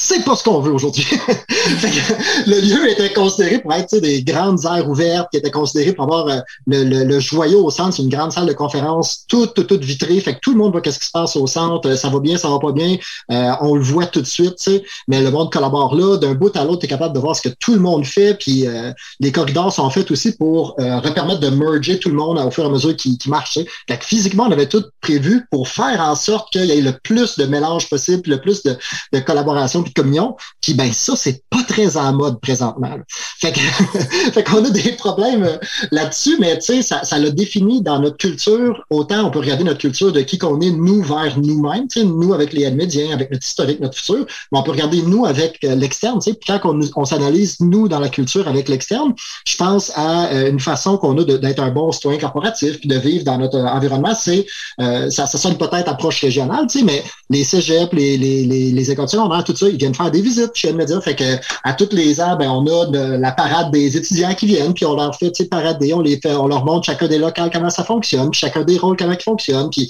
c'est 0.00 0.24
pas 0.24 0.36
ce 0.36 0.44
qu'on 0.44 0.60
veut 0.60 0.72
aujourd'hui. 0.72 1.04
le 2.46 2.60
lieu 2.60 2.88
était 2.88 3.12
considéré 3.12 3.58
pour 3.58 3.74
être 3.74 3.98
des 3.98 4.22
grandes 4.22 4.64
aires 4.64 4.88
ouvertes, 4.88 5.26
qui 5.32 5.38
étaient 5.38 5.50
considérées 5.50 5.92
pour 5.92 6.04
avoir 6.04 6.28
euh, 6.28 6.38
le, 6.68 7.02
le, 7.02 7.18
joyau 7.18 7.64
au 7.64 7.70
centre, 7.70 7.96
c'est 7.96 8.02
une 8.02 8.08
grande 8.08 8.30
salle 8.30 8.46
de 8.46 8.52
conférence, 8.52 9.24
toute, 9.28 9.54
toute, 9.54 9.66
toute 9.66 9.82
vitrée. 9.82 10.20
Fait 10.20 10.34
que 10.34 10.38
tout 10.40 10.52
le 10.52 10.58
monde 10.58 10.70
voit 10.70 10.82
qu'est-ce 10.82 11.00
qui 11.00 11.06
se 11.06 11.10
passe 11.10 11.34
au 11.34 11.48
centre, 11.48 11.96
ça 11.96 12.10
va 12.10 12.20
bien, 12.20 12.38
ça 12.38 12.48
va 12.48 12.60
pas 12.60 12.70
bien, 12.70 12.96
euh, 13.32 13.52
on 13.60 13.74
le 13.74 13.82
voit 13.82 14.06
tout 14.06 14.20
de 14.20 14.26
suite, 14.26 14.70
mais 15.08 15.20
le 15.20 15.32
monde 15.32 15.50
collabore 15.50 15.96
là, 15.96 16.16
d'un 16.16 16.34
bout 16.34 16.56
à 16.56 16.64
l'autre, 16.64 16.78
tu 16.78 16.86
es 16.86 16.88
capable 16.88 17.12
de 17.12 17.18
voir 17.18 17.34
ce 17.34 17.48
que 17.48 17.54
tout 17.58 17.74
le 17.74 17.80
monde 17.80 18.06
fait, 18.06 18.34
puis 18.34 18.68
euh, 18.68 18.92
les 19.18 19.32
corridors 19.32 19.72
sont 19.72 19.90
faits 19.90 20.12
aussi 20.12 20.36
pour 20.36 20.76
permettre 20.76 21.40
de 21.40 21.48
merger 21.48 21.98
tout 21.98 22.08
le 22.08 22.14
monde 22.14 22.38
au 22.38 22.50
fur 22.52 22.62
et 22.62 22.66
à 22.68 22.70
mesure 22.70 22.94
qui, 22.94 23.18
qui 23.18 23.28
marche. 23.28 23.58
Fait 23.88 23.98
que 23.98 24.04
physiquement, 24.04 24.44
on 24.44 24.52
avait 24.52 24.68
tout 24.68 24.84
prévu 25.00 25.44
pour 25.50 25.66
faire 25.66 26.00
en 26.00 26.14
sorte 26.14 26.52
qu'il 26.52 26.66
y 26.66 26.70
ait 26.70 26.80
le 26.80 26.92
plus 26.92 27.36
de 27.36 27.46
mélange 27.46 27.90
possible, 27.90 28.30
le 28.30 28.40
plus 28.40 28.62
de, 28.62 28.76
de 29.12 29.18
collaboration 29.18 29.82
communion, 29.92 30.36
puis 30.60 30.74
ben 30.74 30.92
ça, 30.92 31.14
c'est 31.16 31.42
pas 31.50 31.62
très 31.62 31.96
en 31.96 32.12
mode 32.12 32.40
présentement. 32.40 32.96
Fait 33.40 33.52
que, 33.52 33.58
fait 34.32 34.44
qu'on 34.44 34.64
a 34.64 34.70
des 34.70 34.92
problèmes 34.92 35.44
euh, 35.44 35.56
là-dessus, 35.90 36.36
mais 36.40 36.58
tu 36.58 36.66
sais, 36.66 36.82
ça, 36.82 37.04
ça 37.04 37.18
l'a 37.18 37.30
défini 37.30 37.82
dans 37.82 37.98
notre 37.98 38.16
culture. 38.16 38.84
Autant 38.90 39.26
on 39.26 39.30
peut 39.30 39.40
regarder 39.40 39.64
notre 39.64 39.80
culture 39.80 40.12
de 40.12 40.20
qui 40.20 40.38
qu'on 40.38 40.60
est, 40.60 40.70
nous 40.70 41.02
vers 41.02 41.38
nous-mêmes, 41.38 41.88
tu 41.88 42.00
sais, 42.00 42.06
nous 42.06 42.32
avec 42.32 42.52
les 42.52 42.70
médiens, 42.70 43.12
avec 43.12 43.30
notre 43.30 43.46
historique, 43.46 43.80
notre 43.80 43.96
futur, 43.96 44.26
mais 44.52 44.58
on 44.58 44.62
peut 44.62 44.72
regarder 44.72 45.02
nous 45.02 45.24
avec 45.24 45.58
euh, 45.64 45.74
l'externe, 45.74 46.18
tu 46.20 46.30
sais, 46.30 46.36
puis 46.36 46.52
quand 46.52 46.74
on, 46.96 47.04
s'analyse 47.04 47.60
nous 47.60 47.88
dans 47.88 48.00
la 48.00 48.08
culture 48.08 48.46
avec 48.48 48.68
l'externe, 48.68 49.14
je 49.46 49.56
pense 49.56 49.92
à 49.94 50.26
euh, 50.26 50.50
une 50.50 50.60
façon 50.60 50.98
qu'on 50.98 51.16
a 51.18 51.24
d'être 51.24 51.62
un 51.62 51.70
bon 51.70 51.90
citoyen 51.92 52.18
corporatif, 52.18 52.78
puis 52.80 52.88
de 52.88 52.96
vivre 52.98 53.24
dans 53.24 53.38
notre 53.38 53.58
environnement, 53.58 54.14
c'est 54.14 54.46
ça, 54.78 55.26
ça 55.26 55.38
sonne 55.38 55.56
peut-être 55.56 55.88
approche 55.88 56.20
régionale, 56.20 56.66
tu 56.68 56.80
sais, 56.80 56.84
mais 56.84 57.02
les 57.30 57.44
cégep, 57.44 57.92
les, 57.92 58.16
les, 58.16 58.44
les, 58.44 58.70
les 58.70 58.90
écoles 58.90 59.08
tout 59.44 59.56
ça, 59.56 59.68
viennent 59.78 59.94
faire 59.94 60.10
des 60.10 60.20
visites 60.20 60.54
chez 60.54 60.72
média. 60.72 61.00
Fait 61.00 61.14
que 61.14 61.36
à 61.64 61.72
toutes 61.72 61.92
les 61.92 62.20
heures, 62.20 62.36
ben, 62.36 62.50
on 62.50 62.66
a 62.66 62.86
de, 62.86 63.16
la 63.16 63.32
parade 63.32 63.70
des 63.70 63.96
étudiants 63.96 64.34
qui 64.34 64.46
viennent, 64.46 64.74
puis 64.74 64.84
on 64.84 64.94
leur 64.94 65.14
fait 65.16 65.32
parader, 65.48 65.94
on 65.94 66.00
les 66.00 66.20
fait, 66.20 66.34
on 66.34 66.46
leur 66.46 66.64
montre 66.64 66.86
chacun 66.86 67.08
des 67.08 67.18
locales 67.18 67.50
comment 67.52 67.70
ça 67.70 67.84
fonctionne, 67.84 68.32
chacun 68.32 68.64
des 68.64 68.78
rôles 68.78 68.96
comment 68.96 69.12
ils 69.12 69.22
fonctionnent, 69.22 69.70
puis 69.70 69.88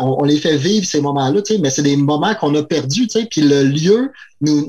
on, 0.00 0.20
on 0.20 0.24
les 0.24 0.38
fait 0.38 0.56
vivre 0.56 0.86
ces 0.86 1.00
moments-là, 1.00 1.40
mais 1.60 1.70
c'est 1.70 1.82
des 1.82 1.96
moments 1.96 2.34
qu'on 2.34 2.54
a 2.54 2.62
perdus, 2.62 3.08
puis 3.30 3.40
le 3.40 3.64
lieu 3.64 4.12
nous, 4.42 4.66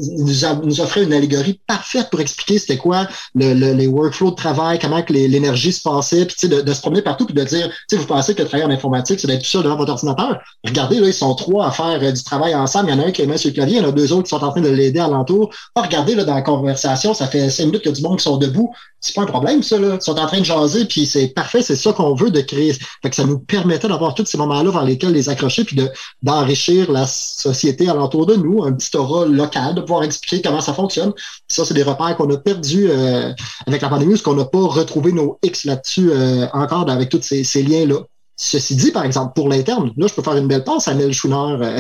nous, 0.64 0.82
offrait 0.82 1.04
une 1.04 1.14
allégorie 1.14 1.60
parfaite 1.68 2.10
pour 2.10 2.22
expliquer 2.22 2.60
c'était 2.60 2.78
quoi 2.78 3.08
le, 3.36 3.74
les 3.74 3.88
workflows 3.88 4.32
de 4.32 4.36
travail, 4.36 4.80
comment 4.80 5.02
que 5.02 5.14
l'énergie 5.14 5.74
se 5.74 5.82
passait, 5.82 6.26
puis 6.26 6.48
de, 6.48 6.62
de 6.62 6.74
se 6.74 6.82
promener 6.82 7.02
partout, 7.02 7.26
puis 7.26 7.34
de 7.34 7.44
dire, 7.44 7.70
vous 7.92 8.06
pensez 8.06 8.36
que 8.36 8.44
travailler 8.44 8.66
en 8.66 8.72
informatique, 8.72 9.20
c'est 9.20 9.28
d'être 9.28 9.42
tout 9.42 9.50
seul 9.50 9.64
devant 9.64 9.76
votre 9.76 9.92
ordinateur? 9.92 10.40
Regardez, 10.64 11.00
là, 11.00 11.08
ils 11.08 11.14
sont 11.14 11.34
trois 11.36 11.68
à 11.68 11.72
faire 11.72 12.00
euh, 12.02 12.12
du 12.12 12.24
travail 12.24 12.56
ensemble. 12.56 12.90
Il 12.90 12.96
y 12.96 13.00
en 13.00 13.04
a 13.04 13.08
un 13.08 13.12
qui 13.12 13.22
est 13.22 13.26
main 13.26 13.38
sur 13.38 13.50
le 13.50 13.54
clavier, 13.54 13.78
il 13.78 13.82
y 13.82 13.86
en 13.86 13.90
a 13.90 13.92
deux 13.92 14.14
autres 14.14 14.24
qui 14.24 14.30
sont 14.30 14.44
en 14.44 14.52
train 14.52 14.62
de 14.62 14.70
l'aider 14.70 15.00
alentour. 15.00 15.54
Ah, 15.76 15.82
regardez, 15.82 16.16
là, 16.16 16.24
dans 16.24 16.36
la 16.36 16.42
conversation, 16.42 17.14
ça 17.14 17.28
fait 17.28 17.50
cinq 17.50 17.66
minutes 17.66 17.82
qu'il 17.82 17.92
y 17.92 17.94
a 17.94 17.96
du 17.96 18.04
monde 18.04 18.18
qui 18.18 18.24
sont 18.24 18.38
debout. 18.38 18.74
C'est 19.06 19.16
pas 19.16 19.24
un 19.24 19.26
problème, 19.26 19.62
ça, 19.64 19.78
là. 19.78 19.98
Ils 20.00 20.02
sont 20.02 20.18
en 20.18 20.28
train 20.28 20.40
de 20.40 20.46
jaser, 20.46 20.86
puis 20.86 21.06
c'est 21.06 21.28
parfait, 21.28 21.62
c'est 21.62 21.76
ça 21.76 21.92
qu'on 21.92 22.16
veut 22.16 22.32
de 22.32 22.40
créer. 22.40 22.72
Fait 22.72 23.10
que 23.10 23.16
ça 23.18 23.26
nous 23.26 23.38
permettait 23.38 23.90
d'avoir 23.90 24.16
tous 24.16 24.26
ces 24.26 24.38
moments-là 24.38 24.72
vers 24.72 24.86
lesquels 24.86 25.12
les 25.12 25.28
accrocher, 25.28 25.66
puis 25.66 25.76
de 25.76 25.92
d'enrichir 26.22 26.90
la 26.90 27.06
société 27.06 27.90
alentour 27.90 28.26
de 28.26 28.36
nous, 28.36 28.64
un 28.64 28.72
petit 28.72 28.96
aura 28.96 29.26
local, 29.26 29.76
de 29.76 29.82
pouvoir 29.82 30.04
expliquer 30.04 30.42
comment 30.42 30.62
ça 30.62 30.74
fonctionne. 30.74 31.12
ça, 31.50 31.66
c'est 31.66 31.74
des 31.74 31.84
repères 31.84 32.16
qu'on 32.16 32.34
a 32.34 32.38
perdus 32.38 32.88
euh, 32.90 33.34
avec 33.68 33.82
la 33.82 33.90
pandémie, 33.90 34.14
parce 34.14 34.22
qu'on 34.22 34.36
n'a 34.36 34.46
pas 34.46 34.60
retrouvé 34.60 35.12
nos 35.12 35.38
X 35.44 35.66
là-dessus 35.66 36.10
euh, 36.10 36.48
encore 36.54 36.90
avec 36.90 37.10
tous 37.10 37.22
ces, 37.22 37.44
ces 37.44 37.62
liens-là. 37.62 37.98
Ceci 38.38 38.78
dit, 38.78 38.92
par 38.92 39.04
exemple, 39.04 39.34
pour 39.36 39.50
l'interne, 39.50 39.92
là, 39.98 40.08
je 40.08 40.14
peux 40.14 40.24
faire 40.24 40.38
une 40.38 40.48
belle 40.48 40.64
passe 40.64 40.88
à 40.88 40.94
Mel 40.94 41.14
Schooner. 41.14 41.58
Euh. 41.62 41.80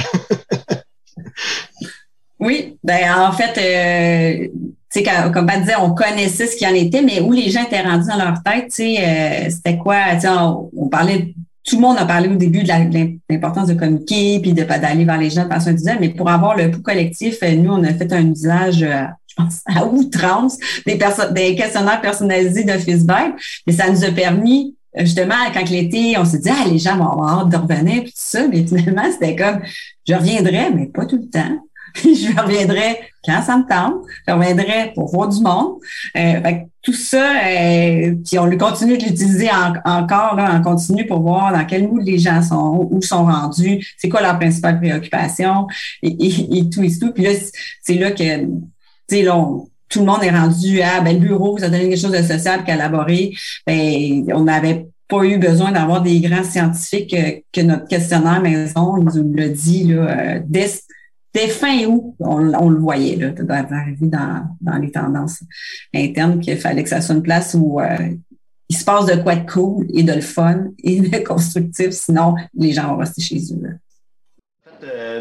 oui, 2.40 2.78
ben 2.84 3.14
en 3.18 3.32
fait, 3.32 3.58
euh, 3.58 4.48
sais, 5.00 5.32
comme 5.34 5.46
pas 5.46 5.58
disait, 5.58 5.76
on 5.80 5.94
connaissait 5.94 6.48
ce 6.48 6.56
qu'il 6.56 6.68
en 6.68 6.74
était, 6.74 7.02
mais 7.02 7.22
où 7.22 7.32
les 7.32 7.50
gens 7.50 7.64
étaient 7.64 7.82
rendus 7.82 8.08
dans 8.08 8.18
leur 8.18 8.44
tête, 8.44 8.66
tu 8.68 8.76
sais, 8.76 8.98
euh, 9.00 9.50
c'était 9.50 9.78
quoi, 9.78 9.98
tu 10.20 10.28
on, 10.28 10.70
on, 10.76 10.88
parlait, 10.88 11.34
tout 11.64 11.78
le 11.78 11.82
monde 11.82 11.98
a 11.98 12.06
parlé 12.06 12.30
au 12.30 12.36
début 12.36 12.64
de 12.64 12.70
l'importance 13.30 13.68
de 13.68 13.74
communiquer, 13.74 14.40
puis 14.40 14.54
de 14.54 14.64
d'aller 14.64 15.06
vers 15.06 15.18
les 15.18 15.30
gens 15.30 15.46
de 15.46 15.50
façon 15.50 15.70
individuelle, 15.70 15.98
mais 16.00 16.10
pour 16.10 16.30
avoir 16.30 16.56
le 16.56 16.70
pouls 16.72 16.82
collectif, 16.82 17.42
nous, 17.42 17.72
on 17.72 17.84
a 17.84 17.94
fait 17.94 18.12
un 18.14 18.32
usage, 18.32 18.80
je 19.28 19.36
pense, 19.36 19.62
à 19.66 19.86
outrance 19.86 20.58
des, 20.86 21.00
des 21.32 21.56
questionnaires 21.56 22.02
personnalisés 22.02 22.64
de 22.64 22.74
feedback, 22.74 23.34
mais 23.66 23.74
ça 23.74 23.90
nous 23.90 24.04
a 24.04 24.12
permis 24.12 24.76
justement, 25.00 25.34
quand 25.54 25.70
l'été, 25.70 26.16
on 26.18 26.26
se 26.26 26.38
dit, 26.38 26.50
ah, 26.50 26.68
les 26.70 26.78
gens 26.78 26.98
vont 26.98 27.10
avoir 27.10 27.40
hâte 27.40 27.50
de 27.50 27.58
revenir, 27.58 28.04
puis 28.04 28.12
tout 28.12 28.18
ça, 28.18 28.48
mais 28.48 28.66
finalement, 28.66 29.12
c'était 29.12 29.36
comme, 29.36 29.62
je 30.08 30.14
reviendrai, 30.14 30.72
mais 30.74 30.88
pas 30.88 31.06
tout 31.06 31.18
le 31.18 31.30
temps. 31.30 31.60
je 32.04 32.42
reviendrai 32.42 33.00
quand 33.26 33.42
ça 33.42 33.58
me 33.58 33.68
tente. 33.68 34.02
Je 34.28 34.34
reviendrai 34.34 34.92
pour 34.96 35.12
voir 35.12 35.30
du 35.30 35.42
monde. 35.42 35.76
Euh, 36.18 36.40
tout 36.82 36.94
ça, 36.94 37.32
euh, 37.46 38.16
puis 38.26 38.38
on 38.38 38.58
continue 38.58 38.98
de 38.98 39.06
l'utiliser 39.06 39.50
encore 39.86 40.36
là, 40.36 40.54
en 40.54 40.62
continu 40.62 41.06
pour 41.06 41.22
voir 41.22 41.54
dans 41.54 41.66
quel 41.66 41.88
mood 41.88 42.04
les 42.04 42.20
gens 42.20 42.42
sont, 42.42 42.90
où 42.92 43.02
sont 43.02 43.26
rendus, 43.26 43.96
c'est 43.98 44.10
quoi 44.10 44.22
leur 44.22 44.38
principale 44.38 44.80
préoccupation 44.80 45.68
et, 46.02 46.70
tout 46.70 46.84
et 46.84 46.92
tout. 47.00 47.12
Puis 47.14 47.24
là, 47.24 47.32
c'est 47.82 47.96
là 47.96 48.12
que, 48.12 48.46
tu 48.46 48.50
sais, 49.08 49.22
là, 49.22 49.48
tout 49.88 50.00
le 50.00 50.06
monde 50.06 50.24
est 50.24 50.32
rendu 50.32 50.82
à 50.82 51.00
ben, 51.02 51.14
le 51.14 51.20
bureau, 51.20 51.56
vous 51.56 51.64
a 51.64 51.70
donné 51.70 51.88
quelque 51.88 52.02
chose 52.02 52.12
de 52.12 52.24
social 52.24 52.66
qu'élaborer. 52.66 53.32
Ben, 53.66 54.26
on 54.34 54.42
n'avait 54.42 54.88
pas 55.08 55.24
eu 55.24 55.38
besoin 55.38 55.72
d'avoir 55.72 56.02
des 56.02 56.20
grands 56.20 56.44
scientifiques 56.44 57.14
euh, 57.14 57.32
que, 57.52 57.62
notre 57.62 57.88
questionnaire 57.88 58.42
maison 58.42 58.98
nous 58.98 59.34
l'a 59.36 59.48
dit 59.48 59.84
là, 59.86 60.10
euh, 60.10 60.40
dès, 60.46 60.70
dès, 61.34 61.48
fin 61.48 61.86
août, 61.86 62.16
on, 62.20 62.70
le 62.70 62.80
voyait, 62.80 63.16
là, 63.16 63.30
d'arriver 63.30 64.08
dans, 64.08 64.48
dans 64.62 64.78
les 64.78 64.92
tendances 64.92 65.44
internes 65.94 66.40
qu'il 66.40 66.58
fallait 66.58 66.84
que 66.84 66.90
ça 66.90 67.02
soit 67.02 67.16
une 67.16 67.24
place 67.24 67.56
où 67.58 67.80
euh, 67.80 67.98
il 68.70 68.76
se 68.76 68.86
passe 68.86 69.06
de 69.06 69.22
quoi 69.22 69.36
de 69.36 69.50
cool 69.50 69.86
et 69.94 70.04
de 70.04 70.14
le 70.14 70.22
fun 70.22 70.66
et 70.84 71.02
de 71.02 71.18
constructif, 71.20 71.92
sinon 71.92 72.36
les 72.54 72.72
gens 72.74 72.90
vont 72.90 72.98
rester 72.98 73.22
chez 73.22 73.40
eux. 73.54 73.80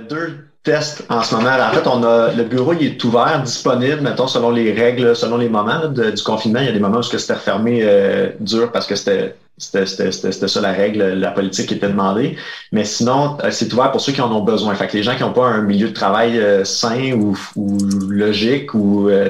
deux 0.09 0.53
test 0.63 1.05
en 1.09 1.23
ce 1.23 1.35
moment. 1.35 1.51
En 1.51 1.73
fait, 1.73 1.87
on 1.87 2.03
a 2.05 2.33
le 2.33 2.45
bureau 2.45 2.73
est 2.73 3.03
ouvert, 3.05 3.43
disponible, 3.43 4.01
mettons, 4.01 4.29
selon 4.29 4.51
les 4.51 4.73
règles, 4.73 5.17
selon 5.17 5.37
les 5.37 5.49
moments 5.49 5.89
du 5.89 6.23
confinement. 6.23 6.61
Il 6.61 6.67
y 6.67 6.69
a 6.69 6.73
des 6.73 6.79
moments 6.79 6.99
où 6.99 7.03
c'était 7.03 7.35
fermé 7.35 7.81
euh, 7.83 8.31
dur 8.41 8.71
parce 8.71 8.87
que 8.87 8.95
c'était 8.95 9.35
c'était 9.63 10.49
ça 10.49 10.61
la 10.61 10.73
règle, 10.73 11.03
la 11.15 11.31
politique 11.31 11.69
qui 11.69 11.75
était 11.75 11.89
demandée. 11.89 12.37
Mais 12.73 12.85
sinon, 12.85 13.37
euh, 13.45 13.51
c'est 13.51 13.73
ouvert 13.73 13.93
pour 13.93 14.01
ceux 14.01 14.13
qui 14.13 14.21
en 14.21 14.33
ont 14.33 14.43
besoin. 14.43 14.75
Fait 14.75 14.89
que 14.89 14.97
les 14.97 15.03
gens 15.03 15.15
qui 15.15 15.23
n'ont 15.23 15.33
pas 15.33 15.47
un 15.47 15.63
milieu 15.63 15.89
de 15.89 15.93
travail 15.95 16.39
euh, 16.39 16.65
sain 16.65 17.13
ou, 17.13 17.39
ou, 17.55 17.79
logique 18.09 18.75
ou 18.75 19.09
euh, 19.09 19.29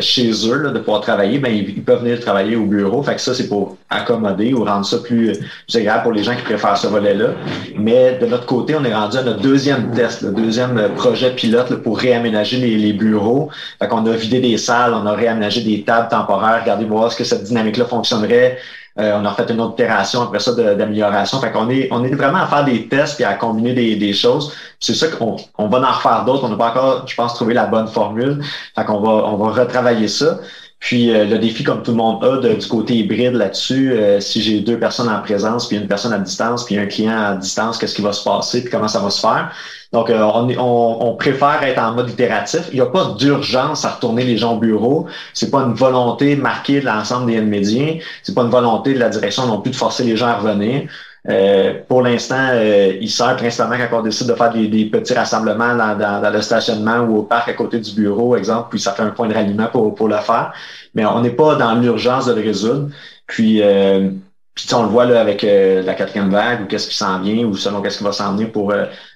chez 0.00 0.30
eux 0.48 0.62
là, 0.62 0.70
de 0.70 0.78
pouvoir 0.78 1.00
travailler, 1.00 1.38
ben 1.38 1.52
ils, 1.52 1.82
peuvent 1.82 2.02
venir 2.02 2.20
travailler 2.20 2.54
au 2.54 2.66
bureau. 2.66 3.02
Fait 3.02 3.16
que 3.16 3.20
ça, 3.20 3.34
c'est 3.34 3.48
pour 3.48 3.76
accommoder 3.90 4.54
ou 4.54 4.64
rendre 4.64 4.86
ça 4.86 4.98
plus, 4.98 5.32
plus 5.32 5.76
agréable 5.76 6.04
pour 6.04 6.12
les 6.12 6.22
gens 6.22 6.36
qui 6.36 6.42
préfèrent 6.42 6.76
ce 6.76 6.86
volet-là. 6.86 7.30
Mais 7.76 8.18
de 8.20 8.26
notre 8.26 8.46
côté, 8.46 8.76
on 8.76 8.84
est 8.84 8.94
rendu 8.94 9.16
à 9.16 9.22
notre 9.22 9.40
deuxième 9.40 9.90
test, 9.90 10.22
le 10.22 10.30
deuxième 10.30 10.90
projet 10.94 11.34
pilote 11.34 11.82
pour 11.82 11.98
réaménager 11.98 12.58
les, 12.58 12.76
les 12.76 12.92
bureaux. 12.92 13.50
Fait 13.80 13.88
qu'on 13.88 14.06
a 14.06 14.12
vidé 14.12 14.40
des 14.40 14.56
salles, 14.56 14.94
on 14.94 15.04
a 15.06 15.12
réaménagé 15.12 15.62
des 15.62 15.82
tables 15.82 16.08
temporaires, 16.08 16.60
regardez 16.62 16.84
voir 16.84 17.10
ce 17.10 17.16
que 17.16 17.24
cette 17.24 17.42
dynamique-là 17.44 17.86
fonctionnerait 17.86 18.58
euh, 18.98 19.18
on 19.20 19.24
a 19.24 19.32
fait 19.32 19.50
une 19.50 19.60
autre 19.60 19.74
itération 19.74 20.22
après 20.22 20.38
ça 20.38 20.52
d'amélioration. 20.52 21.40
Fait 21.40 21.50
qu'on 21.50 21.70
est, 21.70 21.88
on 21.90 22.04
est 22.04 22.14
vraiment 22.14 22.38
à 22.38 22.46
faire 22.46 22.64
des 22.64 22.88
tests 22.88 23.20
et 23.20 23.24
à 23.24 23.34
combiner 23.34 23.72
des, 23.72 24.12
choses. 24.12 24.52
C'est 24.80 24.94
ça 24.94 25.08
qu'on 25.08 25.36
on 25.56 25.68
va 25.68 25.78
en 25.78 25.92
refaire 25.92 26.24
d'autres. 26.24 26.44
On 26.44 26.50
n'a 26.50 26.56
pas 26.56 26.70
encore, 26.70 27.08
je 27.08 27.14
pense, 27.14 27.34
trouvé 27.34 27.54
la 27.54 27.66
bonne 27.66 27.88
formule. 27.88 28.42
Fait 28.74 28.84
qu'on 28.84 29.00
va, 29.00 29.10
on 29.10 29.36
va 29.36 29.62
retravailler 29.62 30.08
ça. 30.08 30.38
Puis 30.82 31.14
euh, 31.14 31.24
le 31.24 31.38
défi, 31.38 31.62
comme 31.62 31.82
tout 31.84 31.92
le 31.92 31.96
monde 31.96 32.24
a, 32.24 32.38
du 32.38 32.66
côté 32.66 32.96
hybride 32.96 33.34
là-dessus, 33.34 33.92
euh, 33.92 34.18
si 34.18 34.42
j'ai 34.42 34.60
deux 34.60 34.80
personnes 34.80 35.08
en 35.08 35.22
présence, 35.22 35.68
puis 35.68 35.76
une 35.76 35.86
personne 35.86 36.12
à 36.12 36.18
distance, 36.18 36.64
puis 36.64 36.76
un 36.76 36.86
client 36.86 37.16
à 37.16 37.34
distance, 37.36 37.78
qu'est-ce 37.78 37.94
qui 37.94 38.02
va 38.02 38.12
se 38.12 38.24
passer, 38.24 38.62
puis 38.62 38.70
comment 38.70 38.88
ça 38.88 38.98
va 38.98 39.08
se 39.08 39.20
faire? 39.20 39.52
Donc, 39.92 40.08
euh, 40.08 40.22
on, 40.58 41.14
préfère 41.16 41.62
être 41.62 41.78
en 41.78 41.92
mode 41.92 42.10
itératif. 42.10 42.62
Il 42.70 42.76
n'y 42.76 42.80
a 42.80 42.86
pas 42.86 43.14
d'urgence 43.18 43.84
à 43.84 43.90
retourner 43.90 44.24
les 44.24 44.38
gens 44.38 44.54
au 44.54 44.58
bureau. 44.58 45.06
C'est 45.34 45.50
pas 45.50 45.60
une 45.60 45.74
volonté 45.74 46.34
marquée 46.34 46.80
de 46.80 46.86
l'ensemble 46.86 47.30
des 47.30 47.40
médiens. 47.40 47.98
C'est 48.22 48.34
pas 48.34 48.42
une 48.42 48.50
volonté 48.50 48.94
de 48.94 48.98
la 48.98 49.10
direction 49.10 49.46
non 49.46 49.60
plus 49.60 49.70
de 49.70 49.76
forcer 49.76 50.04
les 50.04 50.16
gens 50.16 50.28
à 50.28 50.36
revenir. 50.36 50.88
Euh, 51.28 51.74
pour 51.86 52.02
l'instant, 52.02 52.48
euh, 52.52 52.96
il 53.00 53.08
sert 53.08 53.36
principalement 53.36 53.76
quand 53.88 54.00
on 54.00 54.02
décide 54.02 54.26
de 54.26 54.34
faire 54.34 54.52
des, 54.52 54.86
petits 54.86 55.14
rassemblements 55.14 55.76
dans, 55.76 55.96
dans, 55.96 56.30
le 56.32 56.42
stationnement 56.42 57.00
ou 57.00 57.18
au 57.18 57.22
parc 57.22 57.48
à 57.48 57.52
côté 57.52 57.78
du 57.78 57.92
bureau, 57.92 58.34
exemple, 58.34 58.68
puis 58.70 58.80
ça 58.80 58.92
fait 58.92 59.04
un 59.04 59.10
point 59.10 59.28
de 59.28 59.34
ralliement 59.34 59.68
pour, 59.68 59.94
pour 59.94 60.08
le 60.08 60.16
faire. 60.16 60.52
Mais 60.94 61.04
on 61.04 61.20
n'est 61.20 61.30
pas 61.30 61.54
dans 61.54 61.74
l'urgence 61.74 62.26
de 62.26 62.32
le 62.32 62.40
résoudre. 62.40 62.88
Puis, 63.28 63.62
euh, 63.62 64.10
puis 64.54 64.66
on 64.74 64.82
le 64.82 64.88
voit 64.88 65.06
là, 65.06 65.20
avec 65.20 65.44
euh, 65.44 65.82
la 65.82 65.94
quatrième 65.94 66.30
vague 66.30 66.62
ou 66.62 66.66
qu'est-ce 66.66 66.88
qui 66.88 66.96
s'en 66.96 67.20
vient 67.20 67.44
ou 67.44 67.54
selon 67.54 67.80
qu'est-ce 67.80 67.98
qui 67.98 68.04
va 68.04 68.12
s'en 68.12 68.32
venir 68.32 68.52
pour 68.52 68.72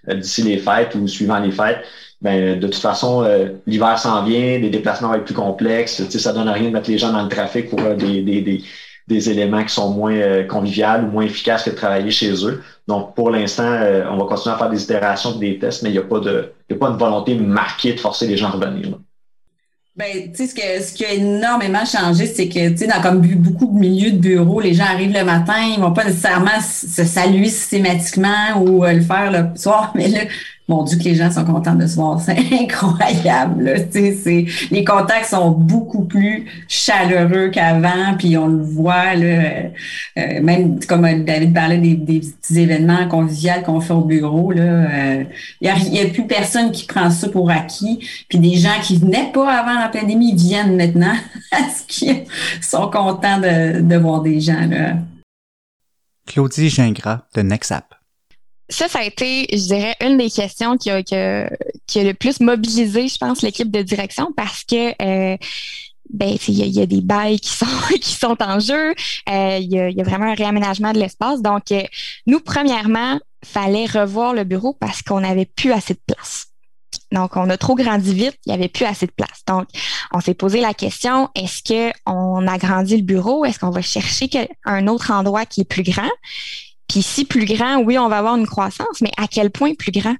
d'ici 0.08 0.42
les 0.42 0.58
fêtes 0.58 0.94
ou 0.94 1.06
suivant 1.06 1.38
les 1.38 1.50
fêtes. 1.50 1.78
Ben, 2.22 2.58
de 2.58 2.66
toute 2.66 2.76
façon, 2.76 3.28
l'hiver 3.66 3.98
s'en 3.98 4.24
vient, 4.24 4.58
les 4.58 4.70
déplacements 4.70 5.08
vont 5.08 5.14
être 5.16 5.24
plus 5.24 5.34
complexes. 5.34 6.08
Ça 6.08 6.32
donne 6.32 6.48
rien 6.48 6.68
de 6.68 6.72
mettre 6.72 6.90
les 6.90 6.96
gens 6.96 7.12
dans 7.12 7.22
le 7.22 7.28
trafic 7.28 7.68
pour 7.68 7.80
des, 7.80 8.22
des, 8.22 8.40
des 8.40 8.64
des 9.06 9.30
éléments 9.30 9.62
qui 9.64 9.72
sont 9.72 9.90
moins 9.90 10.14
euh, 10.14 10.44
conviviales 10.44 11.04
ou 11.04 11.08
moins 11.08 11.24
efficaces 11.24 11.64
que 11.64 11.70
de 11.70 11.76
travailler 11.76 12.10
chez 12.10 12.44
eux. 12.44 12.62
Donc, 12.88 13.14
pour 13.14 13.30
l'instant, 13.30 13.70
euh, 13.70 14.04
on 14.10 14.16
va 14.16 14.24
continuer 14.24 14.54
à 14.54 14.58
faire 14.58 14.70
des 14.70 14.82
itérations, 14.82 15.36
des 15.38 15.58
tests, 15.58 15.82
mais 15.82 15.90
il 15.90 15.92
n'y 15.92 15.98
a 15.98 16.02
pas 16.02 16.20
de, 16.20 16.52
il 16.68 16.72
y 16.72 16.76
a 16.76 16.78
pas 16.78 16.90
une 16.90 16.98
volonté 16.98 17.34
marquée 17.36 17.92
de 17.92 18.00
forcer 18.00 18.26
les 18.26 18.36
gens 18.36 18.48
à 18.48 18.52
revenir. 18.52 18.98
Ben, 19.96 20.30
tu 20.30 20.36
sais, 20.36 20.46
ce, 20.48 20.54
que, 20.54 20.82
ce 20.84 20.92
qui 20.92 21.06
a 21.06 21.12
énormément 21.14 21.86
changé, 21.86 22.26
c'est 22.26 22.50
que, 22.50 22.68
tu 22.68 22.76
sais, 22.76 22.86
dans 22.86 23.00
comme 23.00 23.22
beaucoup 23.22 23.72
de 23.72 23.78
milieux 23.78 24.10
de 24.10 24.18
bureau, 24.18 24.60
les 24.60 24.74
gens 24.74 24.84
arrivent 24.84 25.14
le 25.14 25.24
matin, 25.24 25.56
ils 25.74 25.80
vont 25.80 25.94
pas 25.94 26.04
nécessairement 26.04 26.60
se 26.60 27.02
saluer 27.04 27.48
systématiquement 27.48 28.60
ou 28.60 28.84
euh, 28.84 28.92
le 28.92 29.00
faire 29.00 29.32
le 29.32 29.58
soir, 29.58 29.92
mais 29.94 30.08
là, 30.08 30.20
mon 30.68 30.82
Dieu, 30.82 30.98
que 30.98 31.04
les 31.04 31.14
gens 31.14 31.30
sont 31.30 31.44
contents 31.44 31.74
de 31.74 31.86
se 31.86 31.94
voir. 31.94 32.20
C'est 32.20 32.36
incroyable. 32.60 33.86
C'est, 33.90 34.46
les 34.70 34.84
contacts 34.84 35.26
sont 35.26 35.50
beaucoup 35.50 36.04
plus 36.04 36.46
chaleureux 36.68 37.50
qu'avant, 37.50 38.16
puis 38.18 38.36
on 38.36 38.48
le 38.48 38.62
voit, 38.62 39.14
là, 39.14 39.24
euh, 39.26 39.62
euh, 40.18 40.42
même 40.42 40.84
comme 40.84 41.24
David 41.24 41.54
parlait 41.54 41.78
des, 41.78 41.94
des 41.94 42.20
petits 42.20 42.58
événements 42.58 43.06
conviviaux 43.08 43.62
qu'on 43.64 43.80
fait 43.80 43.92
au 43.92 44.02
bureau. 44.02 44.52
Il 44.52 44.60
euh, 44.60 45.24
n'y 45.62 45.68
a, 45.68 45.78
y 45.78 46.00
a, 46.00 46.06
plus 46.06 46.26
personne 46.26 46.72
qui 46.72 46.84
prend 46.86 47.10
ça 47.10 47.28
pour 47.28 47.50
acquis. 47.50 48.00
Puis 48.28 48.38
des 48.38 48.56
gens 48.56 48.80
qui 48.82 48.98
venaient 48.98 49.30
pas 49.32 49.52
avant 49.52 49.78
la 49.78 49.88
pandémie 49.88 50.34
viennent 50.34 50.76
maintenant 50.76 51.14
parce 51.50 51.82
qu'ils 51.82 52.24
sont 52.60 52.90
contents 52.90 53.38
de, 53.38 53.80
de 53.80 53.96
voir 53.96 54.22
des 54.22 54.40
gens. 54.40 54.66
Là. 54.68 54.94
Claudie 56.26 56.68
Gingras 56.68 57.20
de 57.34 57.42
Nexap 57.42 57.95
ça, 58.68 58.88
ça 58.88 59.00
a 59.00 59.04
été, 59.04 59.46
je 59.52 59.66
dirais, 59.66 59.94
une 60.00 60.18
des 60.18 60.30
questions 60.30 60.76
qui 60.76 60.90
a, 60.90 61.02
qui 61.02 61.14
a, 61.14 61.50
qui 61.86 62.00
a 62.00 62.04
le 62.04 62.14
plus 62.14 62.40
mobilisé, 62.40 63.08
je 63.08 63.18
pense, 63.18 63.42
l'équipe 63.42 63.70
de 63.70 63.82
direction 63.82 64.32
parce 64.36 64.64
que 64.64 64.90
euh, 65.02 65.36
ben 66.10 66.36
il 66.48 66.68
y, 66.68 66.80
a 66.80 66.86
des 66.86 67.00
bails 67.00 67.40
qui 67.40 67.50
sont 67.50 67.66
qui 68.00 68.12
sont 68.12 68.36
en 68.40 68.60
jeu, 68.60 68.94
euh, 69.28 69.58
il, 69.60 69.70
y 69.70 70.00
a, 70.00 70.04
vraiment 70.04 70.26
un 70.26 70.34
réaménagement 70.34 70.92
de 70.92 70.98
l'espace. 70.98 71.42
Donc, 71.42 71.72
euh, 71.72 71.82
nous, 72.26 72.40
premièrement, 72.40 73.18
fallait 73.44 73.86
revoir 73.86 74.34
le 74.34 74.44
bureau 74.44 74.72
parce 74.72 75.02
qu'on 75.02 75.20
n'avait 75.20 75.46
plus 75.46 75.72
assez 75.72 75.94
de 75.94 76.00
place. 76.06 76.48
Donc, 77.12 77.36
on 77.36 77.48
a 77.50 77.56
trop 77.56 77.74
grandi 77.74 78.14
vite, 78.14 78.38
il 78.46 78.50
n'y 78.50 78.54
avait 78.54 78.68
plus 78.68 78.84
assez 78.84 79.06
de 79.06 79.12
place. 79.12 79.42
Donc, 79.46 79.68
on 80.12 80.20
s'est 80.20 80.34
posé 80.34 80.60
la 80.60 80.74
question, 80.74 81.28
est-ce 81.34 81.62
qu'on 82.04 82.46
agrandit 82.46 82.96
le 82.96 83.02
bureau? 83.02 83.44
Est-ce 83.44 83.58
qu'on 83.58 83.70
va 83.70 83.82
chercher 83.82 84.28
un 84.64 84.86
autre 84.88 85.12
endroit 85.12 85.46
qui 85.46 85.60
est 85.60 85.64
plus 85.64 85.84
grand? 85.84 86.10
Puis 86.88 87.02
si 87.02 87.24
plus 87.24 87.44
grand, 87.44 87.78
oui, 87.78 87.98
on 87.98 88.08
va 88.08 88.18
avoir 88.18 88.36
une 88.36 88.46
croissance, 88.46 89.00
mais 89.00 89.10
à 89.16 89.26
quel 89.28 89.50
point 89.50 89.74
plus 89.74 89.92
grand? 89.92 90.16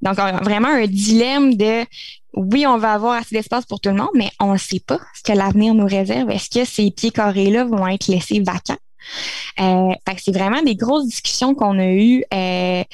Donc, 0.00 0.16
vraiment 0.16 0.68
un 0.68 0.86
dilemme 0.86 1.54
de 1.54 1.84
oui, 2.34 2.66
on 2.66 2.78
va 2.78 2.94
avoir 2.94 3.14
assez 3.14 3.34
d'espace 3.34 3.66
pour 3.66 3.80
tout 3.80 3.90
le 3.90 3.96
monde, 3.96 4.10
mais 4.14 4.30
on 4.40 4.54
ne 4.54 4.58
sait 4.58 4.80
pas 4.80 4.98
ce 5.14 5.22
que 5.22 5.36
l'avenir 5.36 5.74
nous 5.74 5.86
réserve. 5.86 6.30
Est-ce 6.30 6.48
que 6.48 6.64
ces 6.64 6.90
pieds 6.90 7.10
carrés-là 7.10 7.64
vont 7.64 7.86
être 7.86 8.08
laissés 8.08 8.40
vacants? 8.40 8.78
Euh, 9.60 9.92
c'est 10.18 10.32
vraiment 10.32 10.62
des 10.62 10.76
grosses 10.76 11.06
discussions 11.06 11.54
qu'on 11.54 11.78
a 11.78 11.88
eues. 11.88 12.24
Euh, 12.32 12.84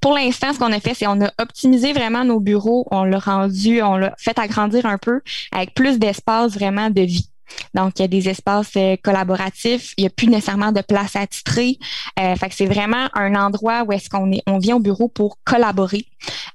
pour 0.00 0.14
l'instant, 0.14 0.52
ce 0.52 0.58
qu'on 0.58 0.72
a 0.72 0.80
fait, 0.80 0.94
c'est 0.94 1.06
on 1.06 1.20
a 1.20 1.30
optimisé 1.38 1.92
vraiment 1.92 2.24
nos 2.24 2.40
bureaux, 2.40 2.86
on 2.90 3.04
l'a 3.04 3.18
rendu, 3.18 3.82
on 3.82 3.96
l'a 3.96 4.14
fait 4.18 4.38
agrandir 4.38 4.86
un 4.86 4.98
peu 4.98 5.20
avec 5.52 5.74
plus 5.74 5.98
d'espace 5.98 6.52
vraiment 6.52 6.90
de 6.90 7.02
vie. 7.02 7.28
Donc, 7.74 7.98
il 7.98 8.02
y 8.02 8.04
a 8.04 8.08
des 8.08 8.28
espaces 8.28 8.72
euh, 8.76 8.96
collaboratifs. 9.02 9.94
Il 9.96 10.02
n'y 10.02 10.06
a 10.06 10.10
plus 10.10 10.28
nécessairement 10.28 10.72
de 10.72 10.80
place 10.80 11.16
attitrée. 11.16 11.78
Euh, 12.18 12.36
fait 12.36 12.48
que 12.48 12.54
c'est 12.54 12.66
vraiment 12.66 13.08
un 13.14 13.34
endroit 13.34 13.82
où 13.82 13.92
est-ce 13.92 14.08
qu'on 14.08 14.32
est, 14.32 14.42
on 14.46 14.58
vient 14.58 14.76
au 14.76 14.80
bureau 14.80 15.08
pour 15.08 15.38
collaborer, 15.44 16.06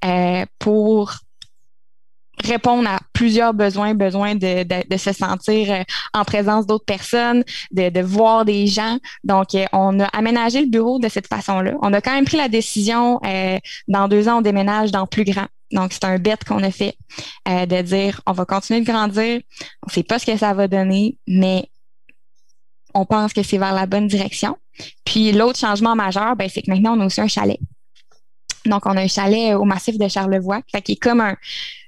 euh, 0.06 0.46
pour 0.60 1.14
répondre 2.44 2.88
à 2.90 3.00
plusieurs 3.12 3.54
besoins, 3.54 3.94
besoin 3.94 4.34
de, 4.34 4.66
se 4.98 5.12
sentir 5.12 5.84
en 6.14 6.24
présence 6.24 6.66
d'autres 6.66 6.86
personnes, 6.86 7.44
de, 7.72 8.02
voir 8.02 8.46
des 8.46 8.66
gens. 8.66 8.98
Donc, 9.26 9.48
on 9.74 10.00
a 10.00 10.06
aménagé 10.06 10.62
le 10.62 10.68
bureau 10.68 11.00
de 11.00 11.10
cette 11.10 11.28
façon-là. 11.28 11.74
On 11.82 11.92
a 11.92 12.00
quand 12.00 12.14
même 12.14 12.24
pris 12.24 12.38
la 12.38 12.48
décision, 12.48 13.20
dans 13.90 14.08
deux 14.08 14.30
ans, 14.30 14.38
on 14.38 14.42
déménage 14.42 14.92
dans 14.92 15.06
plus 15.06 15.26
grand. 15.26 15.48
Donc, 15.72 15.94
c'est 15.94 16.06
un 16.06 16.18
bet 16.18 16.38
qu'on 16.48 16.64
a 16.64 16.72
fait 16.72 16.96
euh, 17.48 17.66
de 17.66 17.82
dire 17.82 18.22
on 18.26 18.32
va 18.32 18.46
continuer 18.46 18.82
de 18.82 18.86
grandir, 18.86 19.42
on 19.84 19.88
ne 19.88 19.92
sait 19.92 20.04
pas 20.04 20.20
ce 20.20 20.26
que 20.26 20.38
ça 20.38 20.54
va 20.54 20.68
donner, 20.68 21.18
mais 21.28 21.70
on 22.94 23.06
pense 23.06 23.34
que 23.34 23.44
c'est 23.44 23.58
vers 23.58 23.74
la 23.74 23.86
bonne 23.86 24.08
direction. 24.08 24.58
Puis 25.06 25.32
l'autre 25.32 25.60
changement 25.60 25.96
majeur, 25.96 26.36
ben, 26.36 26.50
c'est 26.50 26.62
que 26.62 26.72
maintenant, 26.72 26.98
on 26.98 27.02
a 27.02 27.06
aussi 27.06 27.22
un 27.22 27.28
chalet. 27.28 27.60
Donc, 28.66 28.86
on 28.86 28.98
a 28.98 29.02
un 29.02 29.08
chalet 29.08 29.56
au 29.56 29.64
massif 29.64 29.98
de 29.98 30.08
Charlevoix, 30.08 30.62
fait 30.72 30.82
qui 30.82 30.94
est 30.94 30.98
comme 30.98 31.22
un, 31.22 31.36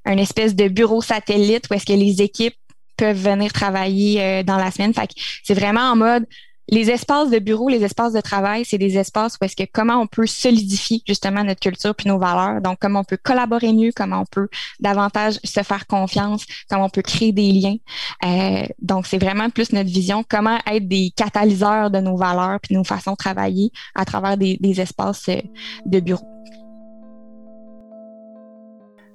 un 0.05 0.17
espèce 0.17 0.55
de 0.55 0.67
bureau 0.67 1.01
satellite 1.01 1.67
où 1.69 1.73
est-ce 1.73 1.85
que 1.85 1.93
les 1.93 2.21
équipes 2.21 2.55
peuvent 2.97 3.17
venir 3.17 3.51
travailler 3.51 4.21
euh, 4.21 4.43
dans 4.43 4.57
la 4.57 4.71
semaine. 4.71 4.93
Fait 4.93 5.07
que 5.07 5.13
c'est 5.43 5.53
vraiment 5.53 5.91
en 5.91 5.95
mode 5.95 6.25
les 6.71 6.89
espaces 6.89 7.29
de 7.29 7.39
bureau, 7.39 7.67
les 7.67 7.83
espaces 7.83 8.13
de 8.13 8.21
travail, 8.21 8.63
c'est 8.63 8.77
des 8.77 8.97
espaces 8.97 9.37
où 9.39 9.45
est-ce 9.45 9.57
que 9.57 9.69
comment 9.71 9.97
on 9.97 10.07
peut 10.07 10.25
solidifier 10.25 11.03
justement 11.05 11.43
notre 11.43 11.59
culture 11.59 11.93
puis 11.93 12.07
nos 12.07 12.17
valeurs. 12.17 12.61
Donc, 12.61 12.77
comment 12.79 13.01
on 13.01 13.03
peut 13.03 13.19
collaborer 13.21 13.73
mieux, 13.73 13.91
comment 13.93 14.21
on 14.21 14.25
peut 14.25 14.47
davantage 14.79 15.37
se 15.43 15.61
faire 15.63 15.85
confiance, 15.85 16.45
comment 16.69 16.85
on 16.85 16.89
peut 16.89 17.01
créer 17.01 17.33
des 17.33 17.51
liens. 17.51 17.75
Euh, 18.25 18.65
donc, 18.81 19.05
c'est 19.05 19.17
vraiment 19.17 19.49
plus 19.49 19.73
notre 19.73 19.89
vision, 19.89 20.23
comment 20.27 20.59
être 20.65 20.87
des 20.87 21.11
catalyseurs 21.13 21.91
de 21.91 21.99
nos 21.99 22.15
valeurs 22.15 22.59
puis 22.61 22.73
nos 22.73 22.85
façons 22.85 23.11
de 23.11 23.17
travailler 23.17 23.71
à 23.93 24.05
travers 24.05 24.37
des, 24.37 24.57
des 24.61 24.79
espaces 24.79 25.27
euh, 25.27 25.41
de 25.85 25.99
bureau. 25.99 26.25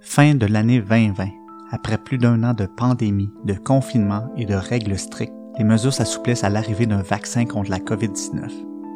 Fin 0.02 0.34
de 0.34 0.44
l'année 0.44 0.80
2020. 0.80 1.28
Après 1.72 1.98
plus 1.98 2.18
d'un 2.18 2.44
an 2.44 2.52
de 2.52 2.66
pandémie, 2.66 3.30
de 3.44 3.54
confinement 3.54 4.28
et 4.36 4.44
de 4.44 4.54
règles 4.54 4.98
strictes, 4.98 5.32
les 5.58 5.64
mesures 5.64 5.92
s'assouplissent 5.94 6.44
à 6.44 6.50
l'arrivée 6.50 6.86
d'un 6.86 7.02
vaccin 7.02 7.44
contre 7.44 7.70
la 7.70 7.78
COVID-19. 7.78 8.50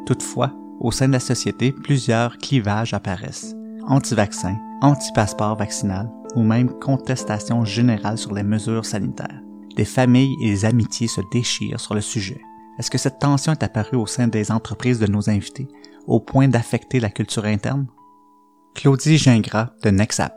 Toutefois, 0.05 0.53
au 0.79 0.91
sein 0.91 1.07
de 1.07 1.13
la 1.13 1.19
société, 1.19 1.71
plusieurs 1.71 2.37
clivages 2.37 2.93
apparaissent. 2.93 3.55
Anti-vaccin, 3.87 4.57
anti-passeport 4.81 5.57
vaccinal 5.57 6.09
ou 6.35 6.43
même 6.43 6.69
contestation 6.79 7.65
générale 7.65 8.17
sur 8.17 8.33
les 8.33 8.43
mesures 8.43 8.85
sanitaires. 8.85 9.41
Les 9.77 9.85
familles 9.85 10.35
et 10.41 10.47
les 10.47 10.65
amitiés 10.65 11.07
se 11.07 11.21
déchirent 11.31 11.79
sur 11.79 11.95
le 11.95 12.01
sujet. 12.01 12.41
Est-ce 12.77 12.91
que 12.91 12.97
cette 12.97 13.19
tension 13.19 13.51
est 13.51 13.63
apparue 13.63 13.97
au 13.97 14.05
sein 14.05 14.27
des 14.27 14.51
entreprises 14.51 14.99
de 14.99 15.07
nos 15.07 15.29
invités, 15.29 15.67
au 16.07 16.19
point 16.19 16.47
d'affecter 16.47 16.99
la 16.99 17.09
culture 17.09 17.45
interne? 17.45 17.87
Claudie 18.75 19.17
Gingras 19.17 19.69
de 19.83 19.89
Nexap. 19.89 20.33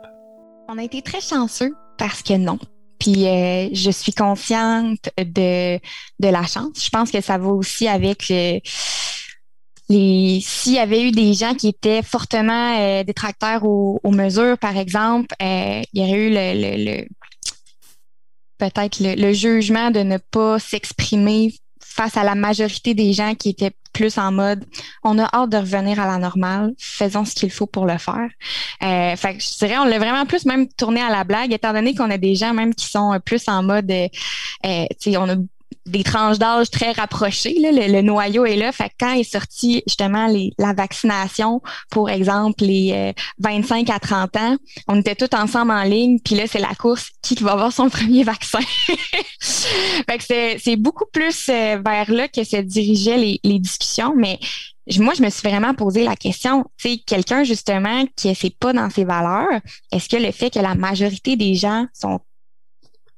On 0.67 0.77
a 0.77 0.83
été 0.83 1.01
très 1.01 1.21
chanceux 1.21 1.73
parce 1.97 2.21
que 2.21 2.37
non 2.37 2.59
Puis 2.99 3.27
euh, 3.27 3.69
je 3.73 3.91
suis 3.91 4.13
consciente 4.13 5.09
de, 5.17 5.77
de 5.77 6.27
la 6.27 6.43
chance. 6.43 6.83
Je 6.83 6.89
pense 6.89 7.11
que 7.11 7.21
ça 7.21 7.37
va 7.37 7.49
aussi 7.49 7.87
avec 7.87 8.29
les 8.29 8.61
s'il 9.87 10.73
y 10.73 10.79
avait 10.79 11.03
eu 11.03 11.11
des 11.11 11.33
gens 11.33 11.53
qui 11.53 11.67
étaient 11.67 12.01
fortement 12.01 12.79
euh, 12.79 13.03
détracteurs 13.03 13.63
aux, 13.63 14.11
mesures, 14.11 14.57
par 14.57 14.77
exemple, 14.77 15.35
euh, 15.41 15.81
il 15.93 16.01
y 16.01 16.03
aurait 16.03 16.27
eu 16.27 16.29
le, 16.31 16.85
le, 16.85 17.07
peut-être 18.57 18.99
le, 18.99 19.33
jugement 19.33 19.91
de 19.91 19.99
ne 19.99 20.17
pas 20.17 20.59
s'exprimer 20.59 21.53
face 21.95 22.17
à 22.17 22.23
la 22.23 22.35
majorité 22.35 22.93
des 22.93 23.13
gens 23.13 23.35
qui 23.35 23.49
étaient 23.49 23.71
plus 23.93 24.17
en 24.17 24.31
mode 24.31 24.65
on 25.03 25.17
a 25.17 25.29
hâte 25.33 25.49
de 25.51 25.57
revenir 25.57 25.99
à 25.99 26.05
la 26.05 26.17
normale, 26.17 26.73
faisons 26.77 27.23
ce 27.23 27.33
qu'il 27.33 27.49
faut 27.49 27.65
pour 27.65 27.85
le 27.85 27.97
faire. 27.97 28.29
Euh, 28.83 29.15
fait 29.15 29.37
que 29.37 29.41
je 29.41 29.57
dirais 29.57 29.77
on 29.77 29.85
l'a 29.85 29.97
vraiment 29.97 30.25
plus 30.25 30.45
même 30.45 30.67
tourné 30.67 31.01
à 31.01 31.09
la 31.09 31.23
blague, 31.23 31.53
étant 31.53 31.71
donné 31.71 31.95
qu'on 31.95 32.11
a 32.11 32.17
des 32.17 32.35
gens 32.35 32.53
même 32.53 32.75
qui 32.75 32.87
sont 32.87 33.17
plus 33.23 33.47
en 33.47 33.63
mode 33.63 33.89
euh, 33.89 34.07
euh 34.65 34.85
on 35.17 35.29
a 35.29 35.35
des 35.85 36.03
tranches 36.03 36.39
d'âge 36.39 36.69
très 36.69 36.91
rapprochées. 36.91 37.57
Là, 37.59 37.71
le, 37.71 38.01
noyau 38.01 38.45
est 38.45 38.55
là. 38.55 38.71
Fait 38.71 38.89
que 38.89 38.95
quand 38.99 39.13
est 39.13 39.23
sorti 39.23 39.83
justement 39.87 40.27
les, 40.27 40.51
la 40.57 40.73
vaccination, 40.73 41.61
pour 41.89 42.09
exemple, 42.09 42.63
les 42.63 43.13
25 43.39 43.89
euh, 43.89 43.93
à 43.93 43.99
30 43.99 44.35
ans, 44.37 44.57
on 44.87 44.99
était 44.99 45.15
tous 45.15 45.35
ensemble 45.35 45.71
en 45.71 45.83
ligne, 45.83 46.19
puis 46.19 46.35
là, 46.35 46.45
c'est 46.47 46.59
la 46.59 46.73
course 46.75 47.11
qui 47.21 47.35
va 47.35 47.51
avoir 47.51 47.71
son 47.71 47.89
premier 47.89 48.23
vaccin? 48.23 48.59
fait 49.39 50.17
que 50.17 50.59
c'est 50.59 50.75
beaucoup 50.75 51.05
plus 51.11 51.49
euh, 51.49 51.79
vers 51.85 52.11
là 52.11 52.27
que 52.27 52.43
se 52.43 52.57
dirigeaient 52.57 53.17
les, 53.17 53.39
les 53.43 53.59
discussions, 53.59 54.13
mais 54.15 54.39
moi, 54.99 55.13
je 55.15 55.23
me 55.23 55.29
suis 55.29 55.47
vraiment 55.47 55.73
posé 55.73 56.03
la 56.03 56.15
question, 56.15 56.63
tu 56.77 56.89
sais, 56.89 56.97
quelqu'un 56.97 57.43
justement 57.43 58.05
qui 58.15 58.27
n'est 58.27 58.49
pas 58.59 58.71
dans 58.73 58.89
ses 58.89 59.03
valeurs, 59.03 59.59
est-ce 59.91 60.07
que 60.07 60.17
le 60.17 60.31
fait 60.31 60.51
que 60.51 60.59
la 60.59 60.75
majorité 60.75 61.35
des 61.35 61.55
gens 61.55 61.87
sont 61.93 62.19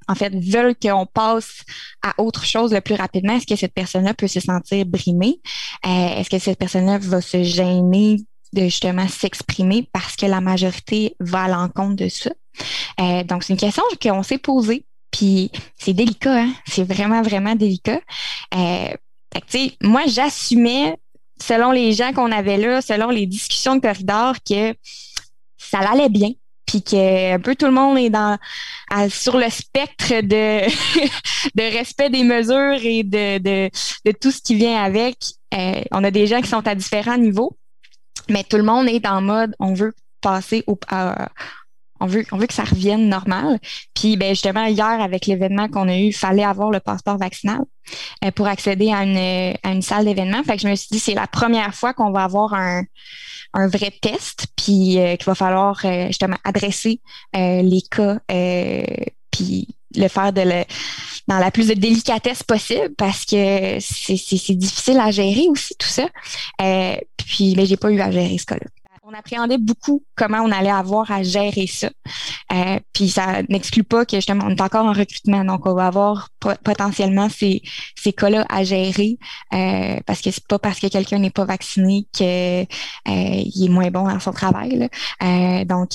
en 0.07 0.15
fait, 0.15 0.33
veulent 0.33 0.75
qu'on 0.75 1.05
passe 1.05 1.63
à 2.01 2.13
autre 2.21 2.45
chose 2.45 2.73
le 2.73 2.81
plus 2.81 2.95
rapidement, 2.95 3.35
est-ce 3.35 3.47
que 3.47 3.55
cette 3.55 3.73
personne-là 3.73 4.13
peut 4.13 4.27
se 4.27 4.39
sentir 4.39 4.85
brimée? 4.85 5.41
Euh, 5.85 6.15
est-ce 6.15 6.29
que 6.29 6.39
cette 6.39 6.57
personne-là 6.57 6.97
va 6.99 7.21
se 7.21 7.43
gêner 7.43 8.17
de 8.53 8.63
justement 8.63 9.07
s'exprimer 9.07 9.87
parce 9.91 10.15
que 10.15 10.25
la 10.25 10.41
majorité 10.41 11.15
va 11.19 11.43
à 11.43 11.47
l'encontre 11.47 11.95
de 11.95 12.09
ça? 12.09 12.31
Euh, 12.99 13.23
donc, 13.23 13.43
c'est 13.43 13.53
une 13.53 13.59
question 13.59 13.83
qu'on 14.01 14.23
s'est 14.23 14.37
posée. 14.37 14.85
Puis 15.11 15.51
c'est 15.77 15.93
délicat, 15.93 16.41
hein? 16.41 16.53
c'est 16.65 16.83
vraiment, 16.83 17.21
vraiment 17.21 17.55
délicat. 17.55 18.01
Euh, 18.55 18.89
fait 19.47 19.77
moi, 19.81 20.03
j'assumais, 20.05 20.97
selon 21.41 21.71
les 21.71 21.93
gens 21.93 22.11
qu'on 22.13 22.31
avait 22.31 22.57
là, 22.57 22.81
selon 22.81 23.09
les 23.09 23.25
discussions 23.25 23.75
de 23.75 23.81
corridor, 23.81 24.35
que 24.47 24.75
ça 25.57 25.79
allait 25.79 26.09
bien 26.09 26.31
puis 26.67 26.83
que 26.83 27.33
un 27.33 27.39
peu 27.39 27.55
tout 27.55 27.65
le 27.65 27.71
monde 27.71 27.97
est 27.97 28.11
dans 28.11 28.37
sur 29.09 29.37
le 29.37 29.49
spectre 29.49 30.21
de 30.21 30.67
de 31.55 31.77
respect 31.77 32.09
des 32.09 32.23
mesures 32.23 32.79
et 32.83 33.03
de, 33.03 33.39
de, 33.39 33.69
de 34.05 34.11
tout 34.11 34.31
ce 34.31 34.41
qui 34.41 34.55
vient 34.55 34.83
avec. 34.83 35.17
Euh, 35.53 35.81
on 35.91 36.03
a 36.03 36.11
des 36.11 36.27
gens 36.27 36.41
qui 36.41 36.49
sont 36.49 36.67
à 36.67 36.75
différents 36.75 37.17
niveaux, 37.17 37.57
mais 38.29 38.43
tout 38.43 38.57
le 38.57 38.63
monde 38.63 38.87
est 38.87 39.07
en 39.07 39.21
mode 39.21 39.55
on 39.59 39.73
veut 39.73 39.93
passer 40.21 40.63
au 40.67 40.77
on 41.99 42.05
veut 42.05 42.25
on 42.31 42.37
veut 42.37 42.47
que 42.47 42.53
ça 42.53 42.63
revienne 42.63 43.09
normal. 43.09 43.59
Puis 43.93 44.17
ben 44.17 44.29
justement 44.29 44.65
hier 44.65 45.01
avec 45.01 45.25
l'événement 45.25 45.67
qu'on 45.67 45.87
a 45.87 45.97
eu, 45.97 46.11
fallait 46.13 46.43
avoir 46.43 46.71
le 46.71 46.79
passeport 46.79 47.17
vaccinal 47.17 47.61
euh, 48.23 48.31
pour 48.31 48.47
accéder 48.47 48.91
à 48.91 49.03
une 49.03 49.17
à 49.63 49.71
une 49.71 49.81
salle 49.81 50.05
d'événement. 50.05 50.43
Fait 50.43 50.55
que 50.55 50.61
je 50.61 50.67
me 50.67 50.75
suis 50.75 50.89
dit 50.91 50.99
c'est 50.99 51.13
la 51.13 51.27
première 51.27 51.73
fois 51.73 51.93
qu'on 51.93 52.11
va 52.11 52.23
avoir 52.23 52.53
un 52.53 52.83
un 53.53 53.67
vrai 53.67 53.91
test, 54.01 54.47
puis 54.55 54.99
euh, 54.99 55.15
qu'il 55.15 55.25
va 55.25 55.35
falloir 55.35 55.79
euh, 55.85 56.07
justement 56.07 56.37
adresser 56.43 57.01
euh, 57.35 57.61
les 57.61 57.81
cas, 57.81 58.19
puis 59.31 59.67
le 59.95 60.07
faire 60.09 60.33
de 60.33 60.41
le, 60.41 60.63
dans 61.27 61.39
la 61.39 61.49
plus 61.49 61.67
de 61.67 61.73
délicatesse 61.73 62.43
possible 62.43 62.93
parce 62.97 63.25
que 63.25 63.79
c'est 63.79 64.55
difficile 64.55 64.99
à 64.99 65.11
gérer 65.11 65.47
aussi 65.49 65.75
tout 65.79 65.87
ça. 65.87 66.07
puis, 67.17 67.51
mais 67.51 67.63
ben, 67.63 67.65
j'ai 67.65 67.77
pas 67.77 67.89
eu 67.89 67.99
à 67.99 68.11
gérer 68.11 68.37
ce 68.37 68.45
cas-là 68.45 68.67
on 69.09 69.13
appréhendait 69.13 69.57
beaucoup 69.57 70.03
comment 70.15 70.39
on 70.39 70.51
allait 70.51 70.69
avoir 70.69 71.09
à 71.11 71.23
gérer 71.23 71.65
ça. 71.65 71.89
Euh, 72.51 72.77
puis 72.91 73.09
ça 73.09 73.41
n'exclut 73.47 73.85
pas 73.85 74.05
que 74.05 74.17
justement 74.17 74.45
on 74.45 74.49
est 74.49 74.59
encore 74.59 74.85
en 74.85 74.91
recrutement, 74.91 75.45
donc 75.45 75.65
on 75.65 75.73
va 75.73 75.87
avoir 75.87 76.27
potentiellement 76.39 77.29
ces, 77.29 77.61
ces 77.95 78.11
cas-là 78.11 78.45
à 78.49 78.65
gérer 78.65 79.17
euh, 79.53 79.97
parce 80.05 80.21
que 80.21 80.31
c'est 80.31 80.45
pas 80.45 80.59
parce 80.59 80.79
que 80.79 80.87
quelqu'un 80.87 81.19
n'est 81.19 81.29
pas 81.29 81.45
vacciné 81.45 82.05
que 82.17 82.63
euh, 82.63 82.65
est 83.05 83.69
moins 83.69 83.89
bon 83.91 84.03
dans 84.03 84.19
son 84.19 84.33
travail. 84.33 84.89
Euh, 85.23 85.63
donc 85.63 85.91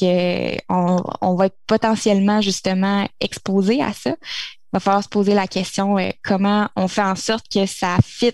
on, 0.71 1.03
on 1.21 1.35
va 1.35 1.47
être 1.47 1.59
potentiellement 1.67 2.41
justement 2.41 3.07
exposé 3.21 3.83
à 3.83 3.93
ça. 3.93 4.11
Il 4.11 4.79
va 4.79 4.81
falloir 4.81 5.05
se 5.05 5.09
poser 5.11 5.35
la 5.35 5.47
question 5.47 5.97
comment 6.25 6.71
on 6.77 6.89
fait 6.89 7.03
en 7.03 7.15
sorte 7.15 7.45
que 7.53 7.67
ça 7.67 7.99
fit 8.03 8.33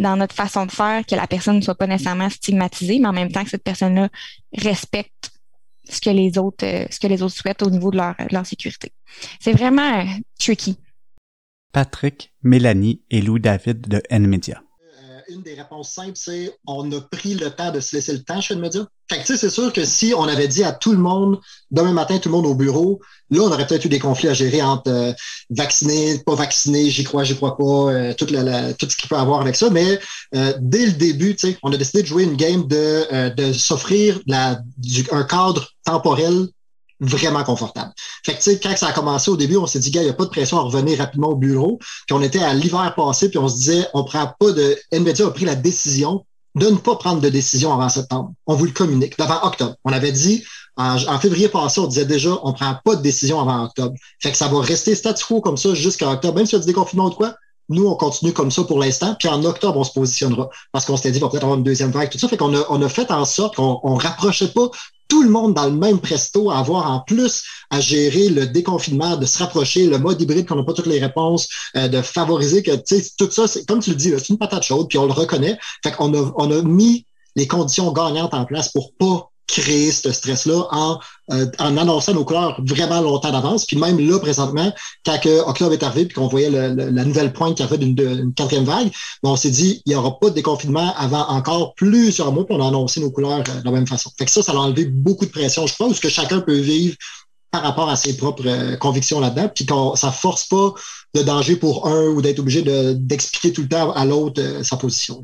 dans 0.00 0.16
notre 0.16 0.34
façon 0.34 0.66
de 0.66 0.70
faire, 0.70 1.04
que 1.06 1.14
la 1.14 1.26
personne 1.26 1.56
ne 1.56 1.60
soit 1.60 1.74
pas 1.74 1.86
nécessairement 1.86 2.30
stigmatisée, 2.30 2.98
mais 2.98 3.08
en 3.08 3.12
même 3.12 3.30
temps 3.30 3.44
que 3.44 3.50
cette 3.50 3.64
personne-là 3.64 4.08
respecte 4.52 5.30
ce 5.88 6.00
que 6.00 6.10
les 6.10 6.38
autres, 6.38 6.64
euh, 6.64 6.86
ce 6.90 7.00
que 7.00 7.06
les 7.06 7.22
autres 7.22 7.34
souhaitent 7.34 7.62
au 7.62 7.70
niveau 7.70 7.90
de 7.90 7.96
leur, 7.96 8.14
leur 8.30 8.46
sécurité. 8.46 8.92
C'est 9.40 9.52
vraiment 9.52 10.00
euh, 10.00 10.04
tricky. 10.38 10.76
Patrick, 11.72 12.32
Mélanie 12.42 13.02
et 13.10 13.20
Louis 13.22 13.40
David 13.40 13.88
de 13.88 14.02
NMedia 14.10 14.62
une 15.30 15.42
des 15.42 15.54
réponses 15.54 15.90
simples, 15.90 16.16
c'est 16.16 16.56
on 16.66 16.90
a 16.92 17.00
pris 17.00 17.34
le 17.34 17.50
temps 17.50 17.70
de 17.70 17.80
se 17.80 17.94
laisser 17.94 18.12
le 18.12 18.22
temps, 18.22 18.40
de 18.50 18.54
me 18.56 18.68
dire. 18.68 18.86
Fait 19.08 19.22
que, 19.22 19.36
c'est 19.36 19.50
sûr 19.50 19.72
que 19.72 19.84
si 19.84 20.12
on 20.16 20.24
avait 20.24 20.48
dit 20.48 20.64
à 20.64 20.72
tout 20.72 20.92
le 20.92 20.98
monde, 20.98 21.38
demain 21.70 21.92
matin, 21.92 22.18
tout 22.18 22.28
le 22.28 22.34
monde 22.34 22.46
au 22.46 22.54
bureau, 22.54 23.00
là, 23.30 23.42
on 23.42 23.46
aurait 23.46 23.66
peut-être 23.66 23.84
eu 23.84 23.88
des 23.88 23.98
conflits 23.98 24.28
à 24.28 24.34
gérer 24.34 24.62
entre 24.62 24.90
euh, 24.90 25.12
pas 26.24 26.34
vacciné, 26.34 26.90
j'y 26.90 27.04
crois, 27.04 27.24
j'y 27.24 27.36
crois 27.36 27.56
pas, 27.56 27.64
euh, 27.64 28.14
tout, 28.14 28.26
tout 28.26 28.90
ce 28.90 28.96
qu'il 28.96 29.08
peut 29.08 29.16
avoir 29.16 29.40
avec 29.40 29.56
ça. 29.56 29.70
Mais 29.70 29.98
euh, 30.34 30.52
dès 30.60 30.86
le 30.86 30.92
début, 30.92 31.36
on 31.62 31.72
a 31.72 31.76
décidé 31.76 32.02
de 32.02 32.06
jouer 32.08 32.24
une 32.24 32.36
game 32.36 32.66
de, 32.66 33.34
de 33.34 33.52
s'offrir 33.52 34.20
un 34.28 35.24
cadre 35.24 35.68
temporel 35.84 36.48
vraiment 37.00 37.42
confortable. 37.44 37.92
Fait 38.24 38.32
que, 38.32 38.38
tu 38.38 38.44
sais, 38.44 38.60
quand 38.60 38.76
ça 38.76 38.88
a 38.88 38.92
commencé 38.92 39.30
au 39.30 39.36
début, 39.36 39.56
on 39.56 39.66
s'est 39.66 39.78
dit, 39.78 39.90
gars, 39.90 40.02
il 40.02 40.04
n'y 40.04 40.10
a 40.10 40.14
pas 40.14 40.24
de 40.24 40.30
pression 40.30 40.58
à 40.58 40.62
revenir 40.62 40.98
rapidement 40.98 41.28
au 41.28 41.36
bureau. 41.36 41.78
Puis 42.06 42.14
on 42.14 42.22
était 42.22 42.40
à 42.40 42.52
l'hiver 42.54 42.94
passé, 42.94 43.30
puis 43.30 43.38
on 43.38 43.48
se 43.48 43.56
disait, 43.56 43.86
on 43.94 44.04
prend 44.04 44.32
pas 44.38 44.52
de. 44.52 44.78
NVIDIA 44.92 45.26
a 45.26 45.30
pris 45.30 45.44
la 45.44 45.54
décision 45.54 46.24
de 46.56 46.66
ne 46.66 46.76
pas 46.76 46.96
prendre 46.96 47.20
de 47.20 47.28
décision 47.28 47.72
avant 47.72 47.88
septembre. 47.88 48.32
On 48.46 48.54
vous 48.54 48.66
le 48.66 48.72
communique, 48.72 49.14
avant 49.18 49.46
octobre. 49.46 49.76
On 49.84 49.92
avait 49.92 50.12
dit, 50.12 50.44
en, 50.76 51.18
février 51.18 51.48
passé, 51.48 51.80
on 51.80 51.86
disait 51.86 52.06
déjà, 52.06 52.30
on 52.42 52.52
prend 52.52 52.76
pas 52.84 52.96
de 52.96 53.02
décision 53.02 53.40
avant 53.40 53.64
octobre. 53.64 53.94
Fait 54.20 54.30
que 54.30 54.36
ça 54.36 54.48
va 54.48 54.60
rester 54.60 54.94
statu 54.94 55.24
quo 55.24 55.40
comme 55.40 55.56
ça 55.56 55.74
jusqu'à 55.74 56.10
octobre. 56.10 56.36
Même 56.36 56.46
s'il 56.46 56.54
y 56.54 56.56
a 56.56 56.60
du 56.60 56.66
déconfinement 56.66 57.06
ou 57.06 57.10
quoi, 57.10 57.34
nous, 57.68 57.86
on 57.86 57.94
continue 57.94 58.32
comme 58.32 58.50
ça 58.50 58.64
pour 58.64 58.78
l'instant. 58.78 59.14
Puis 59.18 59.28
en 59.28 59.44
octobre, 59.44 59.78
on 59.78 59.84
se 59.84 59.92
positionnera 59.92 60.48
parce 60.72 60.84
qu'on 60.84 60.96
s'était 60.96 61.12
dit, 61.12 61.20
va 61.20 61.28
peut-être 61.28 61.44
avoir 61.44 61.58
une 61.58 61.64
deuxième 61.64 61.92
vague, 61.92 62.10
tout 62.10 62.18
ça. 62.18 62.28
Fait 62.28 62.36
qu'on 62.36 62.54
a, 62.54 62.64
on 62.68 62.82
a 62.82 62.88
fait 62.88 63.10
en 63.12 63.24
sorte 63.24 63.56
qu'on 63.56 63.78
on 63.84 63.94
rapprochait 63.94 64.48
pas 64.48 64.70
tout 65.10 65.22
le 65.22 65.28
monde 65.28 65.52
dans 65.52 65.66
le 65.66 65.72
même 65.72 65.98
presto, 65.98 66.50
à 66.50 66.58
avoir 66.58 66.90
en 66.90 67.00
plus 67.00 67.42
à 67.68 67.80
gérer 67.80 68.30
le 68.30 68.46
déconfinement, 68.46 69.16
de 69.16 69.26
se 69.26 69.38
rapprocher, 69.38 69.86
le 69.86 69.98
mode 69.98 70.22
hybride 70.22 70.46
qu'on 70.46 70.56
n'a 70.56 70.62
pas 70.62 70.72
toutes 70.72 70.86
les 70.86 71.00
réponses, 71.00 71.48
euh, 71.76 71.88
de 71.88 72.00
favoriser 72.00 72.62
que, 72.62 72.70
tu 72.70 73.00
sais, 73.00 73.10
tout 73.18 73.30
ça, 73.30 73.46
c'est, 73.46 73.66
comme 73.66 73.80
tu 73.80 73.90
le 73.90 73.96
dis, 73.96 74.10
c'est 74.16 74.30
une 74.30 74.38
patate 74.38 74.62
chaude, 74.62 74.88
puis 74.88 74.98
on 74.98 75.06
le 75.06 75.12
reconnaît. 75.12 75.58
Fait 75.84 75.92
qu'on 75.92 76.14
a, 76.14 76.32
on 76.36 76.50
a 76.50 76.62
mis 76.62 77.04
les 77.36 77.46
conditions 77.46 77.92
gagnantes 77.92 78.34
en 78.34 78.44
place 78.44 78.70
pour 78.70 78.94
pas 78.94 79.29
créer 79.50 79.90
ce 79.90 80.12
stress-là 80.12 80.66
en, 80.70 80.98
euh, 81.32 81.46
en 81.58 81.76
annonçant 81.76 82.14
nos 82.14 82.24
couleurs 82.24 82.60
vraiment 82.64 83.00
longtemps 83.00 83.32
d'avance. 83.32 83.64
Puis 83.66 83.76
même 83.76 83.98
là, 83.98 84.18
présentement, 84.18 84.72
quand 85.04 85.18
octobre 85.46 85.72
est 85.72 85.82
arrivé 85.82 86.06
puis 86.06 86.14
qu'on 86.14 86.28
voyait 86.28 86.50
la 86.50 87.04
nouvelle 87.04 87.32
pointe 87.32 87.56
qui 87.56 87.62
a 87.62 87.68
fait 87.68 87.78
d'une 87.78 88.32
quatrième 88.34 88.64
vague, 88.64 88.90
on 89.22 89.36
s'est 89.36 89.50
dit, 89.50 89.82
il 89.86 89.90
n'y 89.90 89.96
aura 89.96 90.18
pas 90.18 90.30
de 90.30 90.34
déconfinement 90.34 90.94
avant 90.96 91.26
encore 91.28 91.74
plusieurs 91.74 92.32
mois, 92.32 92.46
puis 92.46 92.56
on 92.58 92.62
a 92.62 92.68
annoncé 92.68 93.00
nos 93.00 93.10
couleurs 93.10 93.40
euh, 93.40 93.60
de 93.60 93.64
la 93.64 93.70
même 93.70 93.86
façon. 93.86 94.10
Fait 94.18 94.24
que 94.24 94.30
ça, 94.30 94.42
ça 94.42 94.52
a 94.52 94.56
enlevé 94.56 94.84
beaucoup 94.84 95.26
de 95.26 95.30
pression, 95.30 95.66
je 95.66 95.74
pense, 95.76 96.00
que 96.00 96.08
chacun 96.08 96.40
peut 96.40 96.58
vivre 96.58 96.96
par 97.50 97.62
rapport 97.62 97.88
à 97.88 97.96
ses 97.96 98.16
propres 98.16 98.46
euh, 98.46 98.76
convictions 98.76 99.20
là-dedans, 99.20 99.50
puis 99.52 99.66
qu'on 99.66 99.96
ça 99.96 100.12
force 100.12 100.46
pas 100.46 100.72
de 101.14 101.22
danger 101.22 101.56
pour 101.56 101.88
un 101.88 102.06
ou 102.06 102.22
d'être 102.22 102.38
obligé 102.38 102.62
d'expliquer 102.94 103.52
tout 103.52 103.62
le 103.62 103.68
temps 103.68 103.90
à 103.92 104.04
l'autre 104.04 104.40
sa 104.62 104.76
position. 104.76 105.20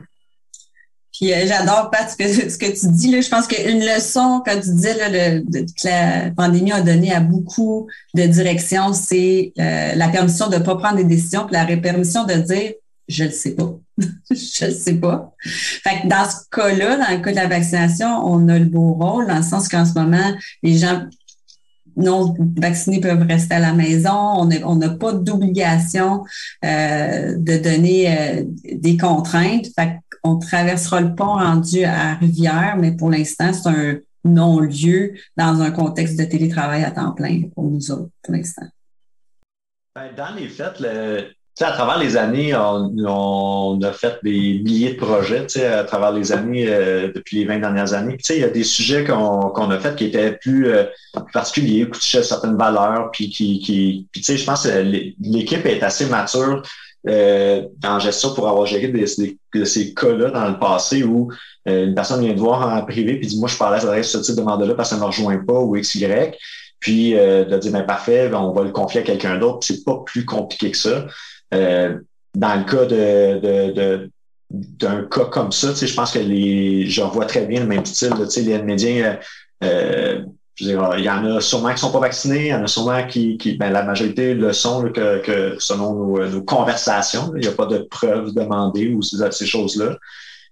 Puis 1.17 1.33
euh, 1.33 1.47
j'adore 1.47 1.91
pas 1.91 2.07
ce 2.09 2.17
que, 2.17 2.29
ce 2.29 2.59
que 2.59 2.67
tu 2.67 2.93
dis. 2.93 3.11
Là. 3.11 3.21
Je 3.21 3.29
pense 3.29 3.47
qu'une 3.47 3.81
leçon, 3.81 4.43
quand 4.45 4.61
tu 4.61 4.71
disais 4.71 4.95
là, 4.97 5.09
le, 5.09 5.41
que 5.41 5.87
la 5.87 6.31
pandémie 6.31 6.73
a 6.73 6.83
donné 6.83 7.13
à 7.13 7.21
beaucoup 7.21 7.87
de 8.15 8.25
directions, 8.25 8.93
c'est 8.93 9.53
euh, 9.59 9.95
la 9.95 10.09
permission 10.09 10.49
de 10.49 10.57
ne 10.57 10.63
pas 10.63 10.77
prendre 10.77 10.97
des 10.97 11.05
décisions, 11.05 11.47
puis 11.47 11.55
la 11.55 11.65
permission 11.77 12.25
de 12.25 12.35
dire 12.35 12.73
je 13.09 13.25
le 13.25 13.31
sais 13.31 13.53
pas. 13.53 13.73
je 14.31 14.67
le 14.67 14.73
sais 14.73 14.95
pas. 14.95 15.33
Fait 15.43 16.03
que 16.03 16.09
dans 16.09 16.29
ce 16.29 16.49
cas-là, 16.51 16.97
dans 16.97 17.17
le 17.17 17.23
cas 17.23 17.31
de 17.31 17.37
la 17.37 17.47
vaccination, 17.47 18.09
on 18.27 18.49
a 18.49 18.59
le 18.59 18.65
beau 18.65 18.95
rôle, 18.95 19.27
dans 19.27 19.37
le 19.37 19.43
sens 19.43 19.69
qu'en 19.69 19.85
ce 19.87 19.95
moment, 19.95 20.35
les 20.63 20.77
gens 20.77 21.05
non 21.97 22.35
vaccinés 22.57 23.01
peuvent 23.01 23.27
rester 23.27 23.55
à 23.55 23.59
la 23.59 23.73
maison. 23.73 24.49
On 24.65 24.77
n'a 24.77 24.91
pas 24.91 25.13
d'obligation 25.13 26.25
euh, 26.65 27.37
de 27.37 27.57
donner 27.59 28.47
des 28.73 28.97
contraintes. 28.97 29.67
Fait 29.75 29.99
on 30.23 30.39
traversera 30.39 31.01
le 31.01 31.15
pont 31.15 31.35
rendu 31.35 31.85
à 31.85 32.15
Rivière, 32.15 32.77
mais 32.79 32.97
pour 32.97 33.11
l'instant, 33.11 33.53
c'est 33.53 33.69
un 33.69 33.99
non-lieu 34.25 35.15
dans 35.37 35.61
un 35.61 35.71
contexte 35.71 36.19
de 36.19 36.25
télétravail 36.25 36.83
à 36.85 36.91
temps 36.91 37.13
plein 37.13 37.43
pour 37.55 37.65
nous 37.65 37.91
autres, 37.91 38.11
pour 38.23 38.35
l'instant. 38.35 38.67
Ben, 39.95 40.11
dans 40.17 40.35
les 40.35 40.49
faits, 40.49 40.81
le, 40.81 41.29
à 41.65 41.73
travers 41.73 41.99
les 41.99 42.17
années, 42.19 42.55
on, 42.55 43.81
a 43.81 43.93
fait 43.93 44.19
des 44.23 44.61
milliers 44.63 44.93
de 44.93 44.99
projets 44.99 45.47
à 45.65 45.85
travers 45.85 46.13
les 46.13 46.33
années, 46.33 46.67
euh, 46.69 47.11
depuis 47.15 47.39
les 47.39 47.45
20 47.47 47.61
dernières 47.61 47.95
années. 47.95 48.19
il 48.29 48.39
y 48.39 48.45
a 48.45 48.49
des 48.49 48.65
sujets 48.65 49.05
qu'on 49.05 49.71
a 49.71 49.79
fait 49.79 49.97
qui 49.97 50.05
étaient 50.05 50.33
plus, 50.33 50.69
euh, 50.69 50.85
particuliers, 51.33 51.87
qui 51.87 51.99
touchaient 51.99 52.23
certaines 52.23 52.59
valeurs, 52.59 53.11
puis 53.11 53.31
qui, 53.31 53.61
qui 53.61 54.07
puis, 54.13 54.23
je 54.23 54.45
pense 54.45 54.65
que 54.65 55.13
l'équipe 55.21 55.65
est 55.65 55.83
assez 55.83 56.07
mature 56.07 56.63
euh, 57.09 57.63
gestion 58.01 58.35
pour 58.35 58.49
avoir 58.49 58.67
géré 58.67 58.89
des, 58.89 59.07
de 59.55 59.65
ces 59.65 59.95
cas-là 59.95 60.31
dans 60.31 60.49
le 60.49 60.59
passé 60.59 61.05
où 61.05 61.33
une 61.65 61.95
personne 61.95 62.21
vient 62.21 62.35
te 62.35 62.39
voir 62.39 62.69
en 62.69 62.85
privé 62.85 63.17
puis 63.17 63.29
dit 63.29 63.39
Moi, 63.41 63.49
je 63.49 63.57
parlais 63.57 63.85
à 63.85 64.03
ce 64.03 64.19
type 64.19 64.37
de 64.37 64.43
mandat-là 64.43 64.75
parce 64.75 64.91
que 64.91 64.97
ça 64.97 65.01
ne 65.01 65.01
me 65.01 65.07
rejoint 65.07 65.39
pas 65.39 65.55
ou 65.55 65.77
XY. 65.77 66.07
Puis 66.81 67.13
de 67.13 67.59
dire 67.59 67.73
ben, 67.73 67.83
parfait, 67.83 68.31
on 68.35 68.53
va 68.53 68.63
le 68.63 68.71
confier 68.71 69.01
à 69.01 69.05
quelqu'un 69.05 69.39
d'autre. 69.39 69.61
C'est 69.63 69.85
pas 69.85 70.03
plus 70.05 70.25
compliqué 70.25 70.71
que 70.71 70.77
ça. 70.77 71.07
Euh, 71.55 71.99
dans 72.35 72.57
le 72.57 72.65
cas 72.65 72.85
de, 72.85 74.11
d'un 74.51 75.03
cas 75.05 75.25
comme 75.27 75.53
ça, 75.53 75.73
je 75.75 75.95
pense 75.95 76.13
que 76.13 76.19
les, 76.19 76.89
je 76.89 77.01
revois 77.03 77.27
très 77.27 77.47
bien 77.47 77.61
le 77.61 77.67
même 77.67 77.85
style. 77.87 78.13
les 78.37 78.63
médias, 78.63 79.19
euh, 79.65 80.23
il 80.61 80.71
y 80.71 81.11
en 81.11 81.25
a 81.25 81.41
sûrement 81.41 81.73
qui 81.73 81.81
sont 81.81 81.93
pas 81.93 82.01
vaccinés, 82.01 82.47
il 82.47 82.49
y 82.49 82.55
en 82.55 82.65
a 82.65 82.67
sûrement 82.67 83.07
qui, 83.07 83.37
qui 83.37 83.57
ben, 83.57 83.71
la 83.71 83.83
majorité 83.83 84.35
le 84.35 84.53
sont 84.53 84.91
que, 84.91 85.57
selon 85.59 86.17
nos, 86.17 86.43
conversations. 86.43 87.33
Il 87.35 87.43
n'y 87.43 87.49
a 87.49 87.53
pas 87.53 87.67
de 87.67 87.79
preuves 87.79 88.33
demandées 88.33 88.89
ou 88.89 89.03
ces, 89.03 89.47
choses-là. 89.47 89.99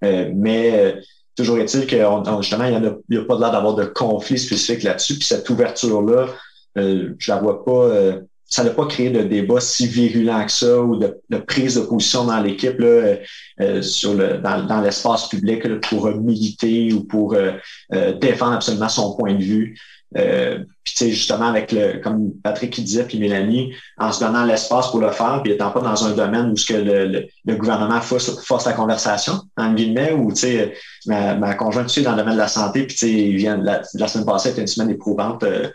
Euh, 0.05 0.31
mais 0.35 0.97
toujours 1.37 1.59
est-il 1.59 1.87
que 1.87 1.97
justement, 2.41 2.65
il 2.65 2.81
n'y 3.11 3.17
a, 3.17 3.21
a, 3.21 3.25
pas 3.25 3.39
l'air 3.39 3.51
d'avoir 3.51 3.75
de 3.75 3.85
conflit 3.85 4.39
spécifique 4.39 4.83
là-dessus. 4.83 5.15
Puis 5.15 5.25
cette 5.27 5.49
ouverture-là, 5.49 6.29
je 6.77 7.31
la 7.31 7.37
vois 7.37 7.65
pas 7.65 8.19
ça 8.55 8.63
n'a 8.63 8.71
pas 8.71 8.87
créé 8.87 9.11
de 9.11 9.23
débat 9.23 9.59
si 9.59 9.89
virulent 9.89 10.45
que 10.47 10.53
ça 10.53 10.81
ou 10.81 10.97
de, 10.97 11.39
prise 11.39 11.75
de 11.75 11.81
position 11.81 12.25
dans 12.27 12.41
l'équipe 12.41 12.79
euh, 12.79 13.17
euh, 13.61 13.83
sur 13.83 14.15
le, 14.15 14.39
dans, 14.39 14.81
l'espace 14.81 15.29
public 15.29 15.81
pour 15.81 16.07
militer 16.11 16.93
ou 16.93 17.03
pour 17.03 17.35
euh, 17.35 18.13
défendre 18.21 18.53
absolument 18.53 18.89
son 18.89 19.17
point 19.17 19.35
de 19.35 19.43
vue. 19.43 19.77
Euh, 20.17 20.61
puis 20.85 20.93
tu 20.93 21.05
sais, 21.05 21.11
justement, 21.11 21.47
avec 21.47 21.73
le, 21.73 21.99
comme 22.01 22.33
Patrick 22.43 22.71
qui 22.71 22.83
disait, 22.83 23.05
puis 23.05 23.19
Mélanie, 23.19 23.73
en 23.97 24.13
se 24.13 24.23
donnant 24.23 24.45
l'espace 24.45 24.91
pour 24.91 25.01
le 25.01 25.11
faire, 25.13 25.41
puis 25.43 25.53
étant 25.53 25.71
pas 25.71 25.81
dans 25.81 26.05
un 26.05 26.11
domaine 26.11 26.51
où 26.51 26.57
ce 26.57 26.67
que 26.67 26.75
le, 26.75 27.27
le, 27.47 27.57
gouvernement 27.57 28.03
force, 28.03 28.45
force, 28.45 28.67
la 28.67 28.75
conversation, 28.75 29.41
en 29.57 29.73
guillemets, 29.73 30.13
où 30.13 30.31
tu 30.31 30.41
sais, 30.41 30.75
ma, 31.07 31.37
ma 31.37 31.55
conjointe 31.55 31.87
tu 31.87 31.95
sais, 31.95 32.03
dans 32.03 32.11
le 32.11 32.19
domaine 32.19 32.35
de 32.35 32.39
la 32.39 32.49
santé, 32.49 32.83
puis 32.83 32.97
tu 32.97 33.07
sais, 33.07 33.31
vient 33.31 33.57
la, 33.57 33.81
la, 33.95 34.09
semaine 34.09 34.27
passée 34.27 34.51
était 34.51 34.61
une 34.61 34.67
semaine 34.67 34.91
éprouvante 34.91 35.43
euh, 35.43 35.69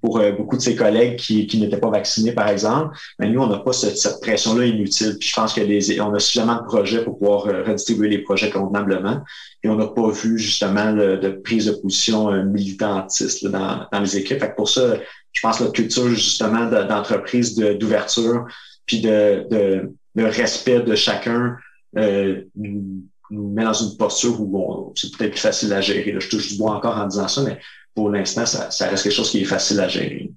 pour 0.00 0.18
euh, 0.18 0.32
beaucoup 0.32 0.56
de 0.56 0.62
ses 0.62 0.74
collègues 0.74 1.16
qui, 1.16 1.46
qui 1.46 1.60
n'étaient 1.60 1.76
pas 1.76 1.90
vaccinés, 1.90 2.32
par 2.32 2.48
exemple. 2.48 2.96
Mais 3.18 3.28
nous, 3.28 3.42
on 3.42 3.48
n'a 3.48 3.58
pas 3.58 3.74
cette, 3.74 3.98
cette 3.98 4.22
pression-là 4.22 4.64
inutile. 4.64 5.18
Puis 5.20 5.28
je 5.28 5.34
pense 5.34 5.52
que 5.52 5.60
les, 5.60 6.00
on 6.00 6.14
a 6.14 6.18
suffisamment 6.18 6.56
de 6.56 6.64
projets 6.64 7.04
pour 7.04 7.18
pouvoir 7.18 7.42
redistribuer 7.42 8.08
les 8.08 8.18
projets 8.18 8.48
convenablement. 8.48 9.20
Et 9.62 9.68
on 9.68 9.76
n'a 9.76 9.88
pas 9.88 10.10
vu 10.10 10.38
justement 10.38 10.92
de 10.92 11.40
prise 11.42 11.66
de 11.66 11.72
position 11.72 12.30
militantiste 12.44 13.46
dans, 13.46 13.86
dans 13.90 14.00
les 14.00 14.16
équipes. 14.16 14.42
Pour 14.56 14.68
ça, 14.68 14.96
je 15.32 15.40
pense 15.40 15.58
que 15.58 15.64
la 15.64 15.70
culture 15.70 16.08
justement 16.08 16.66
d'entreprise, 16.66 17.56
d'ouverture, 17.56 18.46
puis 18.86 19.00
de, 19.00 19.46
de, 19.50 20.24
respect 20.24 20.80
de 20.80 20.94
chacun 20.94 21.56
euh, 21.96 22.42
nous, 22.54 23.02
met 23.30 23.64
dans 23.64 23.72
une 23.72 23.96
posture 23.96 24.40
où 24.40 24.92
c'est 24.96 25.16
peut-être 25.16 25.32
plus 25.32 25.40
facile 25.40 25.72
à 25.72 25.80
gérer. 25.80 26.14
je 26.18 26.28
touche 26.28 26.52
du 26.52 26.58
bois 26.58 26.76
encore 26.76 26.96
en 26.96 27.06
disant 27.06 27.28
ça, 27.28 27.42
mais 27.42 27.58
pour 27.94 28.10
l'instant, 28.10 28.46
ça, 28.46 28.70
ça 28.70 28.88
reste 28.88 29.02
quelque 29.02 29.12
chose 29.14 29.30
qui 29.30 29.40
est 29.40 29.46
facile 29.46 29.80
à 29.80 29.88
gérer. 29.88 30.30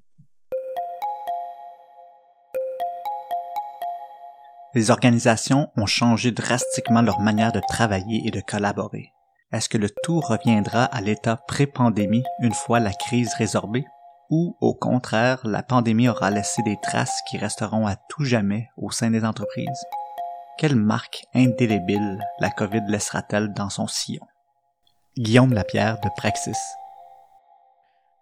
Les 4.74 4.92
organisations 4.92 5.70
ont 5.76 5.86
changé 5.86 6.32
drastiquement 6.32 7.02
leur 7.02 7.20
manière 7.20 7.52
de 7.52 7.62
travailler 7.68 8.22
et 8.26 8.32
de 8.32 8.42
collaborer. 8.42 9.12
Est-ce 9.52 9.70
que 9.70 9.78
le 9.78 9.90
tout 10.04 10.20
reviendra 10.20 10.84
à 10.86 11.02
l'état 11.02 11.38
pré-pandémie 11.48 12.24
une 12.42 12.54
fois 12.54 12.80
la 12.80 12.92
crise 12.92 13.34
résorbée? 13.36 13.86
Ou, 14.30 14.58
au 14.60 14.74
contraire, 14.74 15.40
la 15.46 15.64
pandémie 15.64 16.10
aura 16.10 16.32
laissé 16.32 16.62
des 16.64 16.76
traces 16.84 17.22
qui 17.30 17.38
resteront 17.38 17.88
à 17.88 17.96
tout 18.10 18.26
jamais 18.26 18.68
au 18.76 18.92
sein 18.92 19.10
des 19.10 19.24
entreprises? 19.24 19.86
Quelle 20.58 20.76
marque 20.76 21.24
indélébile 21.34 22.20
la 22.40 22.50
COVID 22.50 22.82
laissera-t-elle 22.90 23.54
dans 23.54 23.70
son 23.70 23.88
sillon? 23.88 24.26
Guillaume 25.18 25.54
Lapierre 25.54 26.00
de 26.04 26.10
Praxis. 26.18 26.58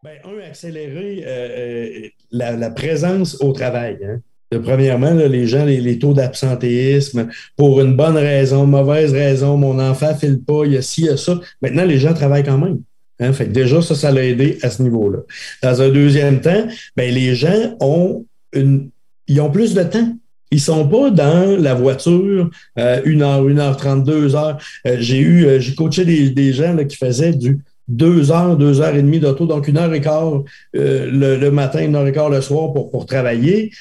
Ben, 0.04 0.20
un, 0.26 0.48
accélérer 0.48 1.24
euh, 1.26 2.10
euh, 2.36 2.58
la, 2.58 2.70
présence 2.70 3.42
au 3.42 3.52
travail. 3.54 3.98
Hein? 4.06 4.22
Premièrement, 4.62 5.12
les 5.12 5.48
gens, 5.48 5.66
les, 5.66 5.98
taux 5.98 6.14
d'absentéisme, 6.14 7.30
pour 7.58 7.82
une 7.82 7.96
bonne 7.96 8.18
raison, 8.18 8.68
mauvaise 8.68 9.12
raison, 9.12 9.58
mon 9.58 9.80
enfant 9.80 10.14
file 10.14 10.44
pas, 10.44 10.66
il 10.66 10.74
y 10.74 10.78
a 10.78 10.84
ci, 10.84 11.02
il 11.02 11.08
y 11.08 11.10
a 11.10 11.18
ça. 11.18 11.40
Maintenant, 11.64 11.86
les 11.86 11.98
gens 11.98 12.14
travaillent 12.14 12.44
quand 12.44 12.60
même. 12.60 12.82
Hein? 13.20 13.34
Fait 13.34 13.48
déjà, 13.48 13.82
ça, 13.82 13.96
ça 13.96 14.12
l'a 14.12 14.24
aidé 14.24 14.58
à 14.62 14.70
ce 14.70 14.82
niveau-là. 14.82 15.20
Dans 15.64 15.82
un 15.82 15.90
deuxième 15.90 16.42
temps, 16.42 16.68
ben, 16.96 17.14
les 17.14 17.36
gens 17.36 17.76
ont 17.80 18.26
une, 18.54 18.90
ils 19.28 19.42
ont 19.42 19.52
plus 19.52 19.74
de 19.74 19.84
temps. 19.84 20.16
Ils 20.52 20.62
sont 20.62 20.88
pas 20.88 21.10
dans 21.10 21.60
la 21.60 21.74
voiture 21.74 22.50
euh, 22.78 23.02
une 23.06 23.24
heure, 23.24 23.48
une 23.48 23.60
heure 23.60 23.76
trente, 23.78 24.04
deux 24.04 24.36
heures. 24.36 24.58
Euh, 24.86 24.98
j'ai 25.00 25.20
eu, 25.20 25.46
euh, 25.46 25.60
j'ai 25.60 25.76
coaché 25.76 26.06
des, 26.06 26.30
des 26.30 26.54
gens 26.54 26.74
là, 26.74 26.86
qui 26.86 26.98
faisaient 26.98 27.34
du 27.34 27.60
deux 27.88 28.32
heures, 28.32 28.58
deux 28.58 28.82
heures 28.82 28.96
et 28.96 29.02
demie 29.02 29.20
d'auto, 29.20 29.46
donc 29.46 29.68
une 29.68 29.78
heure 29.78 29.94
et 29.94 30.02
quart 30.02 30.44
euh, 30.76 31.38
le, 31.38 31.52
matin, 31.52 31.84
une 31.84 31.96
heure 31.96 32.08
et 32.08 32.12
quart 32.12 32.30
le 32.30 32.42
soir 32.42 32.74
pour, 32.74 32.90
pour 32.90 33.06
travailler. 33.06 33.72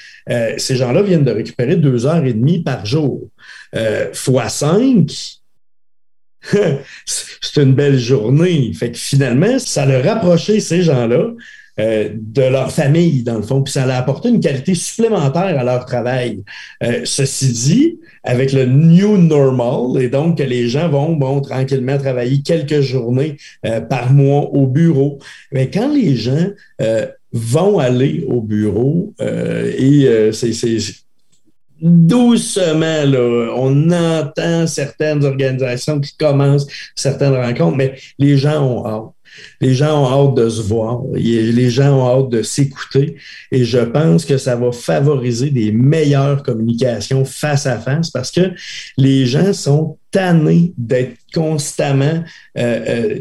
Ces 0.59 0.77
gens-là 0.77 1.03
viennent 1.03 1.25
de 1.25 1.31
récupérer 1.31 1.77
deux 1.77 2.07
heures 2.07 2.25
et 2.25 2.35
demie 2.35 2.63
par 2.63 2.85
jour. 2.85 3.23
Fois 4.13 4.49
cinq, 4.49 5.41
c'est 7.07 7.63
une 7.63 7.75
belle 7.75 7.99
journée. 7.99 8.73
Fait 8.75 8.91
que 8.91 8.99
finalement, 8.99 9.59
ça 9.59 9.83
a 9.83 10.03
rapproché 10.03 10.61
ces 10.61 10.83
gens-là 10.83 11.31
euh, 11.81 12.11
de 12.15 12.43
leur 12.43 12.71
famille, 12.71 13.25
dans 13.25 13.35
le 13.35 13.43
fond, 13.43 13.61
puis 13.61 13.73
ça 13.73 13.83
a 13.83 13.99
apporté 13.99 14.29
une 14.29 14.39
qualité 14.39 14.77
supplémentaire 14.77 15.59
à 15.59 15.65
leur 15.65 15.85
travail. 15.87 16.45
Euh, 16.85 17.01
ceci 17.03 17.53
dit, 17.53 17.99
avec 18.23 18.53
le 18.53 18.65
new 18.67 19.17
normal, 19.17 20.01
et 20.01 20.09
donc 20.09 20.39
que 20.39 20.45
les 20.45 20.69
gens 20.69 20.89
vont 20.89 21.17
bon, 21.17 21.41
tranquillement 21.41 21.99
travailler 21.99 22.43
quelques 22.43 22.81
journées 22.81 23.39
euh, 23.67 23.81
par 23.81 24.13
mois 24.13 24.51
au 24.53 24.69
bureau, 24.69 25.19
mais 25.51 25.69
quand 25.69 25.93
les 25.93 26.15
gens 26.15 26.51
vont 27.33 27.81
aller 27.81 28.25
au 28.29 28.41
bureau, 28.41 29.13
et 29.21 30.31
c'est 30.33 30.53
doucement, 31.81 33.05
là, 33.05 33.53
on 33.57 33.91
entend 33.91 34.67
certaines 34.67 35.25
organisations 35.25 36.01
qui 36.01 36.17
commencent 36.17 36.67
certaines 36.95 37.35
rencontres, 37.35 37.77
mais 37.77 37.95
les 38.19 38.37
gens 38.37 38.63
ont 38.63 38.87
hâte. 38.87 39.11
Les 39.61 39.75
gens 39.75 40.03
ont 40.03 40.29
hâte 40.29 40.37
de 40.37 40.49
se 40.49 40.63
voir, 40.63 41.01
les 41.13 41.71
gens 41.71 41.99
ont 41.99 42.07
hâte 42.07 42.29
de 42.31 42.43
s'écouter 42.43 43.17
et 43.51 43.65
je 43.65 43.79
pense 43.79 44.25
que 44.25 44.39
ça 44.39 44.55
va 44.55 44.71
favoriser 44.71 45.51
des 45.51 45.73
meilleures 45.73 46.45
communications 46.45 47.25
face 47.25 47.67
à 47.67 47.79
face 47.79 48.11
parce 48.11 48.31
que 48.31 48.53
les 48.97 49.27
gens 49.27 49.53
sont 49.53 49.99
tannés 50.13 50.73
d'être 50.79 51.17
constamment 51.35 52.23
euh, 52.57 52.85
euh, 52.89 53.19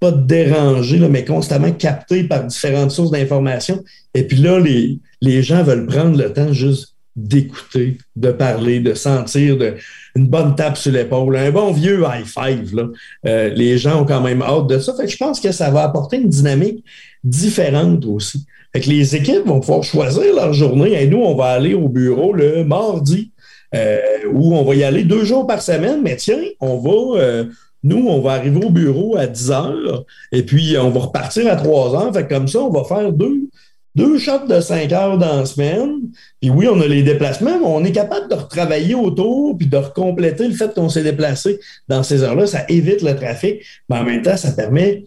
pas 0.00 0.12
dérangés, 0.12 0.98
mais 0.98 1.24
constamment 1.24 1.72
captés 1.72 2.24
par 2.24 2.44
différentes 2.44 2.90
sources 2.90 3.10
d'informations. 3.10 3.82
Et 4.14 4.22
puis 4.22 4.38
là, 4.38 4.58
les, 4.58 4.98
les 5.20 5.42
gens 5.42 5.62
veulent 5.62 5.86
prendre 5.86 6.16
le 6.16 6.32
temps 6.32 6.52
juste 6.52 6.95
d'écouter, 7.16 7.96
de 8.14 8.30
parler, 8.30 8.80
de 8.80 8.92
sentir 8.92 9.56
de, 9.56 9.74
une 10.14 10.28
bonne 10.28 10.54
tape 10.54 10.76
sur 10.76 10.92
l'épaule, 10.92 11.36
un 11.36 11.50
bon 11.50 11.72
vieux 11.72 12.02
high 12.02 12.26
five. 12.26 12.90
Euh, 13.26 13.48
les 13.48 13.78
gens 13.78 14.02
ont 14.02 14.04
quand 14.04 14.20
même 14.20 14.42
hâte 14.42 14.66
de 14.66 14.78
ça. 14.78 14.94
Fait 14.94 15.08
je 15.08 15.16
pense 15.16 15.40
que 15.40 15.50
ça 15.50 15.70
va 15.70 15.84
apporter 15.84 16.18
une 16.18 16.28
dynamique 16.28 16.84
différente 17.24 18.04
aussi. 18.04 18.44
Fait 18.72 18.80
que 18.80 18.90
les 18.90 19.16
équipes 19.16 19.46
vont 19.46 19.60
pouvoir 19.60 19.82
choisir 19.82 20.34
leur 20.34 20.52
journée. 20.52 21.06
Nous, 21.06 21.18
on 21.18 21.34
va 21.34 21.46
aller 21.46 21.72
au 21.72 21.88
bureau 21.88 22.34
le 22.34 22.64
mardi, 22.64 23.32
euh, 23.74 23.98
où 24.32 24.54
on 24.54 24.64
va 24.64 24.74
y 24.74 24.84
aller 24.84 25.04
deux 25.04 25.24
jours 25.24 25.46
par 25.46 25.62
semaine. 25.62 26.02
Mais 26.02 26.16
tiens, 26.16 26.42
on 26.60 26.76
va. 26.76 27.20
Euh, 27.20 27.44
nous, 27.82 28.08
on 28.08 28.20
va 28.20 28.32
arriver 28.32 28.64
au 28.64 28.70
bureau 28.70 29.16
à 29.16 29.26
10 29.26 29.50
heures 29.52 30.04
et 30.32 30.42
puis 30.42 30.76
on 30.76 30.90
va 30.90 31.00
repartir 31.00 31.50
à 31.50 31.56
3 31.56 31.94
heures. 31.94 32.12
Fait 32.12 32.26
comme 32.26 32.48
ça, 32.48 32.58
on 32.60 32.70
va 32.70 32.82
faire 32.84 33.12
deux, 33.12 33.48
deux 33.96 34.18
shots 34.18 34.46
de 34.46 34.60
5 34.60 34.92
heures 34.92 35.18
dans 35.18 35.38
la 35.38 35.46
semaine. 35.46 36.02
Puis 36.40 36.50
oui, 36.50 36.68
on 36.70 36.80
a 36.80 36.86
les 36.86 37.02
déplacements, 37.02 37.58
mais 37.58 37.66
on 37.66 37.82
est 37.82 37.92
capable 37.92 38.28
de 38.28 38.34
retravailler 38.34 38.94
autour 38.94 39.56
puis 39.56 39.66
de 39.66 39.76
recompléter 39.76 40.46
le 40.46 40.54
fait 40.54 40.72
qu'on 40.74 40.90
s'est 40.90 41.02
déplacé 41.02 41.58
dans 41.88 42.02
ces 42.02 42.22
heures-là. 42.22 42.46
Ça 42.46 42.64
évite 42.68 43.00
le 43.00 43.16
trafic, 43.16 43.62
mais 43.88 43.96
en 43.96 44.04
même 44.04 44.22
temps, 44.22 44.36
ça 44.36 44.52
permet 44.52 45.04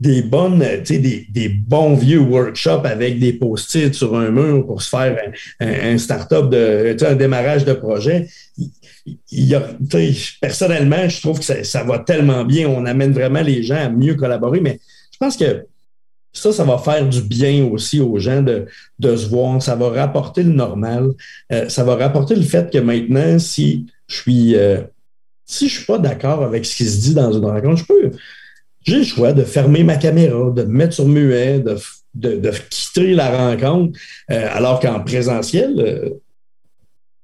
des 0.00 0.22
bonnes, 0.22 0.64
sais, 0.84 0.98
des, 0.98 1.48
bons 1.48 1.94
vieux 1.94 2.20
workshops 2.20 2.84
avec 2.84 3.18
des 3.18 3.32
post-it 3.32 3.94
sur 3.94 4.16
un 4.16 4.30
mur 4.30 4.66
pour 4.66 4.82
se 4.82 4.88
faire 4.88 5.16
un, 5.60 5.98
start-up 5.98 6.50
de, 6.50 6.92
tu 6.92 6.98
sais, 6.98 7.06
un 7.06 7.16
démarrage 7.16 7.64
de 7.64 7.72
projet. 7.72 8.28
Personnellement, 10.40 11.08
je 11.08 11.20
trouve 11.20 11.38
que 11.38 11.64
ça 11.64 11.84
va 11.84 12.00
tellement 12.00 12.44
bien. 12.44 12.68
On 12.68 12.84
amène 12.84 13.12
vraiment 13.12 13.42
les 13.42 13.62
gens 13.62 13.76
à 13.76 13.88
mieux 13.88 14.14
collaborer, 14.14 14.60
mais 14.60 14.80
je 15.12 15.18
pense 15.18 15.36
que 15.36 15.64
Ça, 16.32 16.52
ça 16.52 16.64
va 16.64 16.78
faire 16.78 17.08
du 17.08 17.22
bien 17.22 17.64
aussi 17.64 18.00
aux 18.00 18.18
gens 18.18 18.42
de, 18.42 18.66
de 18.98 19.16
se 19.16 19.28
voir. 19.28 19.62
Ça 19.62 19.74
va 19.74 19.88
rapporter 19.88 20.42
le 20.42 20.52
normal. 20.52 21.10
Euh, 21.52 21.68
ça 21.68 21.84
va 21.84 21.96
rapporter 21.96 22.34
le 22.34 22.42
fait 22.42 22.70
que 22.70 22.78
maintenant, 22.78 23.38
si 23.38 23.86
je 24.06 24.16
suis 24.16 24.56
euh, 24.56 24.82
si 25.46 25.68
je 25.68 25.76
suis 25.76 25.86
pas 25.86 25.98
d'accord 25.98 26.42
avec 26.44 26.66
ce 26.66 26.76
qui 26.76 26.84
se 26.84 27.00
dit 27.00 27.14
dans 27.14 27.32
une 27.32 27.44
rencontre, 27.44 27.78
je 27.78 27.84
peux. 27.84 28.10
J'ai 28.82 28.98
le 28.98 29.04
choix 29.04 29.32
de 29.32 29.42
fermer 29.42 29.82
ma 29.82 29.96
caméra, 29.96 30.50
de 30.50 30.62
me 30.62 30.68
mettre 30.68 30.94
sur 30.94 31.08
muet, 31.08 31.60
de, 31.60 31.76
de, 32.14 32.52
quitter 32.70 33.14
la 33.14 33.30
rencontre, 33.30 33.98
euh, 34.30 34.48
alors 34.52 34.80
qu'en 34.80 35.00
présentiel, 35.00 36.12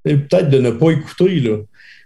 peut-être 0.05 0.51
de 0.51 0.59
ne 0.59 0.71
pas 0.71 0.91
écouter. 0.91 1.41
Là. 1.41 1.59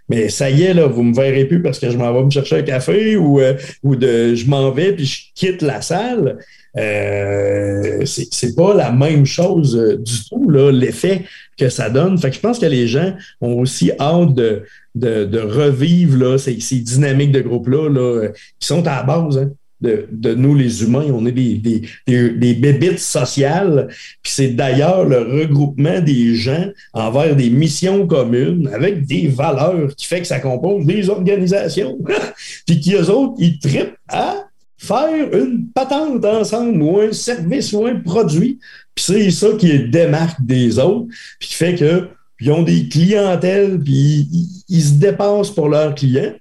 Mais 0.09 0.29
ça 0.29 0.49
y 0.49 0.63
est, 0.63 0.73
là, 0.73 0.87
vous 0.87 1.03
me 1.03 1.15
verrez 1.15 1.45
plus 1.45 1.61
parce 1.61 1.79
que 1.79 1.89
je 1.89 1.97
m'en 1.97 2.13
vais 2.13 2.23
me 2.23 2.29
chercher 2.29 2.57
un 2.57 2.63
café 2.63 3.15
ou, 3.15 3.41
ou 3.83 3.95
de 3.95 4.35
je 4.35 4.45
m'en 4.45 4.71
vais 4.71 4.93
puis 4.93 5.05
je 5.05 5.21
quitte 5.35 5.61
la 5.61 5.81
salle. 5.81 6.37
Euh, 6.77 8.05
c'est 8.05 8.55
pas 8.55 8.73
la 8.73 8.91
même 8.91 9.25
chose 9.25 9.75
euh, 9.75 9.97
du 9.97 10.25
tout, 10.29 10.49
l'effet 10.49 11.25
que 11.57 11.69
ça 11.69 11.89
donne. 11.89 12.17
Fait 12.17 12.29
que 12.29 12.35
je 12.35 12.41
pense 12.41 12.59
que 12.59 12.65
les 12.65 12.87
gens 12.87 13.13
ont 13.41 13.59
aussi 13.59 13.91
hâte 13.99 14.33
de, 14.33 14.63
de, 14.95 15.39
revivre 15.39 16.17
là, 16.17 16.37
ces, 16.37 16.55
dynamiques 16.55 17.31
de 17.31 17.41
groupe-là 17.41 17.89
là, 17.89 18.27
qui 18.59 18.67
sont 18.67 18.85
à 18.87 18.97
la 18.97 19.03
base. 19.03 19.37
Hein, 19.37 19.51
de, 19.81 20.07
de, 20.11 20.33
nous, 20.33 20.55
les 20.55 20.83
humains. 20.83 21.07
On 21.13 21.25
est 21.25 21.31
des, 21.31 21.55
des, 21.55 21.81
des, 22.05 22.53
bébites 22.53 22.99
sociales. 22.99 23.87
Puis 24.21 24.33
c'est 24.33 24.49
d'ailleurs 24.49 25.05
le 25.05 25.19
regroupement 25.19 26.01
des 26.01 26.35
gens 26.35 26.67
envers 26.93 27.35
des 27.35 27.49
missions 27.49 28.05
communes 28.05 28.69
avec 28.73 29.05
des 29.05 29.27
valeurs 29.27 29.95
qui 29.95 30.05
fait 30.05 30.21
que 30.21 30.27
ça 30.27 30.39
compose 30.39 30.85
des 30.85 31.09
organisations. 31.09 31.97
Puis 32.65 32.81
qu'eux 32.81 33.05
autres, 33.05 33.35
ils 33.39 33.59
trippent 33.59 33.97
à 34.07 34.48
faire 34.79 35.33
une 35.33 35.69
patente 35.71 36.23
ensemble 36.23 36.81
ou 36.81 36.99
un 37.01 37.11
service 37.11 37.73
ou 37.73 37.85
un 37.85 37.99
produit. 37.99 38.59
Puis 38.95 39.05
c'est 39.05 39.31
ça 39.31 39.49
qui 39.59 39.67
les 39.67 39.79
démarque 39.79 40.41
des 40.41 40.79
autres, 40.79 41.07
puis 41.37 41.49
qui 41.49 41.55
fait 41.55 41.75
qu'ils 41.75 42.51
ont 42.51 42.63
des 42.63 42.87
clientèles, 42.87 43.79
puis 43.79 44.27
ils, 44.69 44.81
se 44.81 44.93
dépensent 44.93 45.53
pour 45.53 45.67
leurs 45.67 45.93
clients. 45.93 46.33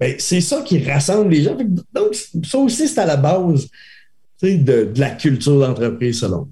Ben, 0.00 0.16
c'est 0.18 0.40
ça 0.40 0.62
qui 0.62 0.82
rassemble 0.84 1.30
les 1.30 1.44
gens. 1.44 1.56
Donc, 1.92 2.14
ça 2.44 2.58
aussi, 2.58 2.88
c'est 2.88 3.00
à 3.00 3.06
la 3.06 3.16
base 3.16 3.68
de, 4.42 4.92
de 4.92 5.00
la 5.00 5.10
culture 5.10 5.60
d'entreprise, 5.60 6.18
selon. 6.18 6.50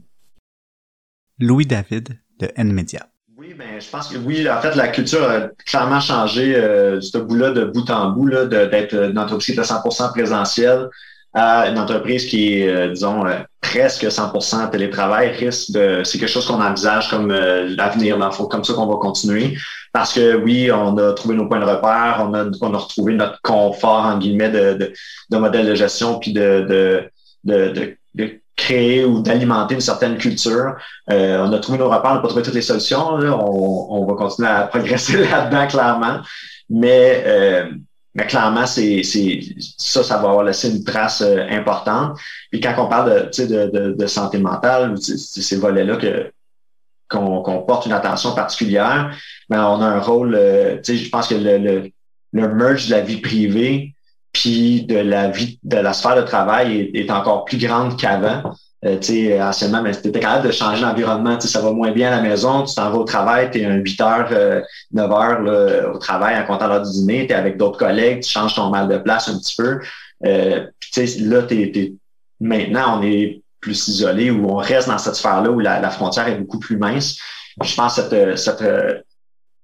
Louis 1.38 1.66
David 1.66 2.16
de 2.38 2.48
NMedia. 2.56 3.11
Ben, 3.62 3.80
je 3.80 3.88
pense 3.88 4.08
que 4.08 4.16
oui, 4.18 4.48
en 4.50 4.60
fait, 4.60 4.74
la 4.74 4.88
culture 4.88 5.22
a 5.22 5.42
clairement 5.64 6.00
changé 6.00 6.56
euh, 6.56 7.00
ce 7.00 7.16
bout-là 7.18 7.52
de 7.52 7.64
bout 7.64 7.88
en 7.90 8.10
bout, 8.10 8.28
d'être 8.28 8.94
une 8.94 9.18
entreprise 9.18 9.46
qui 9.46 9.52
est 9.52 9.60
à 9.60 9.62
100% 9.62 10.10
présentielle 10.12 10.88
à 11.32 11.68
une 11.68 11.78
entreprise 11.78 12.26
qui 12.26 12.60
est, 12.60 12.68
euh, 12.68 12.88
disons, 12.92 13.24
euh, 13.24 13.38
presque 13.60 14.04
100% 14.04 14.68
télétravail 14.70 15.30
risque 15.30 15.70
de, 15.70 16.02
c'est 16.04 16.18
quelque 16.18 16.28
chose 16.28 16.46
qu'on 16.46 16.60
envisage 16.60 17.08
comme 17.08 17.32
l'avenir, 17.32 18.18
dans 18.18 18.30
comme 18.30 18.64
ça 18.64 18.74
qu'on 18.74 18.86
va 18.86 18.96
continuer. 18.96 19.56
Parce 19.92 20.12
que 20.12 20.34
oui, 20.34 20.70
on 20.72 20.96
a 20.98 21.12
trouvé 21.12 21.36
nos 21.36 21.46
points 21.46 21.60
de 21.60 21.64
repère, 21.64 22.26
on 22.28 22.34
a, 22.34 22.46
on 22.60 22.74
a 22.74 22.78
retrouvé 22.78 23.14
notre 23.14 23.40
confort, 23.42 24.04
en 24.06 24.18
guillemets, 24.18 24.50
de, 24.50 24.74
de, 24.74 24.92
de 25.30 25.36
modèle 25.38 25.66
de 25.66 25.74
gestion, 25.76 26.18
puis 26.18 26.32
de, 26.32 26.66
de, 26.68 27.10
de, 27.44 27.96
de 28.14 28.41
créer 28.62 29.04
ou 29.04 29.20
d'alimenter 29.20 29.74
une 29.74 29.80
certaine 29.80 30.16
culture. 30.18 30.76
Euh, 31.10 31.44
on 31.44 31.52
a 31.52 31.58
trouvé 31.58 31.78
nos 31.78 31.88
repères, 31.88 32.12
on 32.12 32.14
n'a 32.14 32.20
pas 32.20 32.28
trouvé 32.28 32.42
toutes 32.42 32.54
les 32.54 32.62
solutions. 32.62 33.14
On, 33.14 34.04
va 34.06 34.14
continuer 34.14 34.48
à 34.48 34.66
progresser 34.66 35.16
là-dedans, 35.30 35.66
clairement. 35.66 36.20
Mais, 36.70 37.24
euh, 37.26 37.70
mais 38.14 38.26
clairement, 38.26 38.66
c'est, 38.66 39.02
ça, 39.78 40.04
ça 40.04 40.18
va 40.18 40.28
avoir 40.28 40.44
laissé 40.44 40.70
une 40.70 40.84
trace 40.84 41.22
euh, 41.22 41.44
importante. 41.50 42.18
Puis 42.50 42.60
quand 42.60 42.74
on 42.78 42.86
parle 42.86 43.30
de, 43.30 44.06
santé 44.06 44.38
mentale, 44.38 44.94
ces 44.98 45.56
volets-là 45.56 45.96
que 45.96 46.32
qu'on, 47.08 47.62
porte 47.66 47.84
une 47.84 47.92
attention 47.92 48.34
particulière, 48.34 49.14
ben 49.50 49.66
on 49.66 49.82
a 49.82 49.86
un 49.86 50.00
rôle, 50.00 50.34
je 50.34 51.10
pense 51.10 51.28
que 51.28 51.34
le 51.34 51.92
merge 52.32 52.86
de 52.86 52.92
la 52.92 53.00
vie 53.02 53.20
privée 53.20 53.94
puis 54.32 54.84
de 54.84 54.96
la 54.96 55.28
vie, 55.28 55.58
de 55.62 55.76
la 55.76 55.92
sphère 55.92 56.16
de 56.16 56.22
travail 56.22 56.90
est, 56.94 57.10
encore 57.10 57.44
plus 57.44 57.58
grande 57.58 57.98
qu'avant. 57.98 58.42
Euh, 58.84 58.98
tu 58.98 59.28
sais, 59.28 59.40
anciennement, 59.40 59.80
mais 59.80 59.92
tu 59.92 60.08
étais 60.08 60.18
capable 60.18 60.48
de 60.48 60.52
changer 60.52 60.82
l'environnement. 60.82 61.38
Ça 61.38 61.60
va 61.60 61.70
moins 61.70 61.92
bien 61.92 62.08
à 62.08 62.16
la 62.16 62.22
maison, 62.22 62.64
tu 62.64 62.74
t'en 62.74 62.90
vas 62.90 62.98
au 62.98 63.04
travail, 63.04 63.48
tu 63.52 63.60
es 63.60 63.64
un 63.64 63.76
8 63.76 64.00
heures, 64.00 64.28
9 64.92 65.10
euh, 65.10 65.14
heures 65.14 65.42
là, 65.42 65.92
au 65.94 65.98
travail 65.98 66.36
en 66.36 66.44
comptant 66.44 66.66
l'heure 66.66 66.82
du 66.82 66.90
dîner, 66.90 67.26
tu 67.26 67.32
es 67.32 67.36
avec 67.36 67.58
d'autres 67.58 67.78
collègues, 67.78 68.22
tu 68.22 68.30
changes 68.30 68.54
ton 68.54 68.70
mal 68.70 68.88
de 68.88 68.98
place 68.98 69.28
un 69.28 69.38
petit 69.38 69.54
peu. 69.56 69.78
Euh, 70.26 70.66
là, 71.20 71.42
t'es, 71.42 71.92
maintenant, 72.40 72.98
on 72.98 73.02
est 73.02 73.42
plus 73.60 73.86
isolé 73.86 74.32
ou 74.32 74.50
on 74.50 74.56
reste 74.56 74.88
dans 74.88 74.98
cette 74.98 75.14
sphère-là 75.14 75.50
où 75.50 75.60
la, 75.60 75.90
frontière 75.90 76.26
est 76.26 76.34
beaucoup 76.34 76.58
plus 76.58 76.76
mince. 76.76 77.18
je 77.62 77.74
pense 77.76 77.94
que 77.94 78.34
cette, 78.34 78.38
cette 78.38 79.04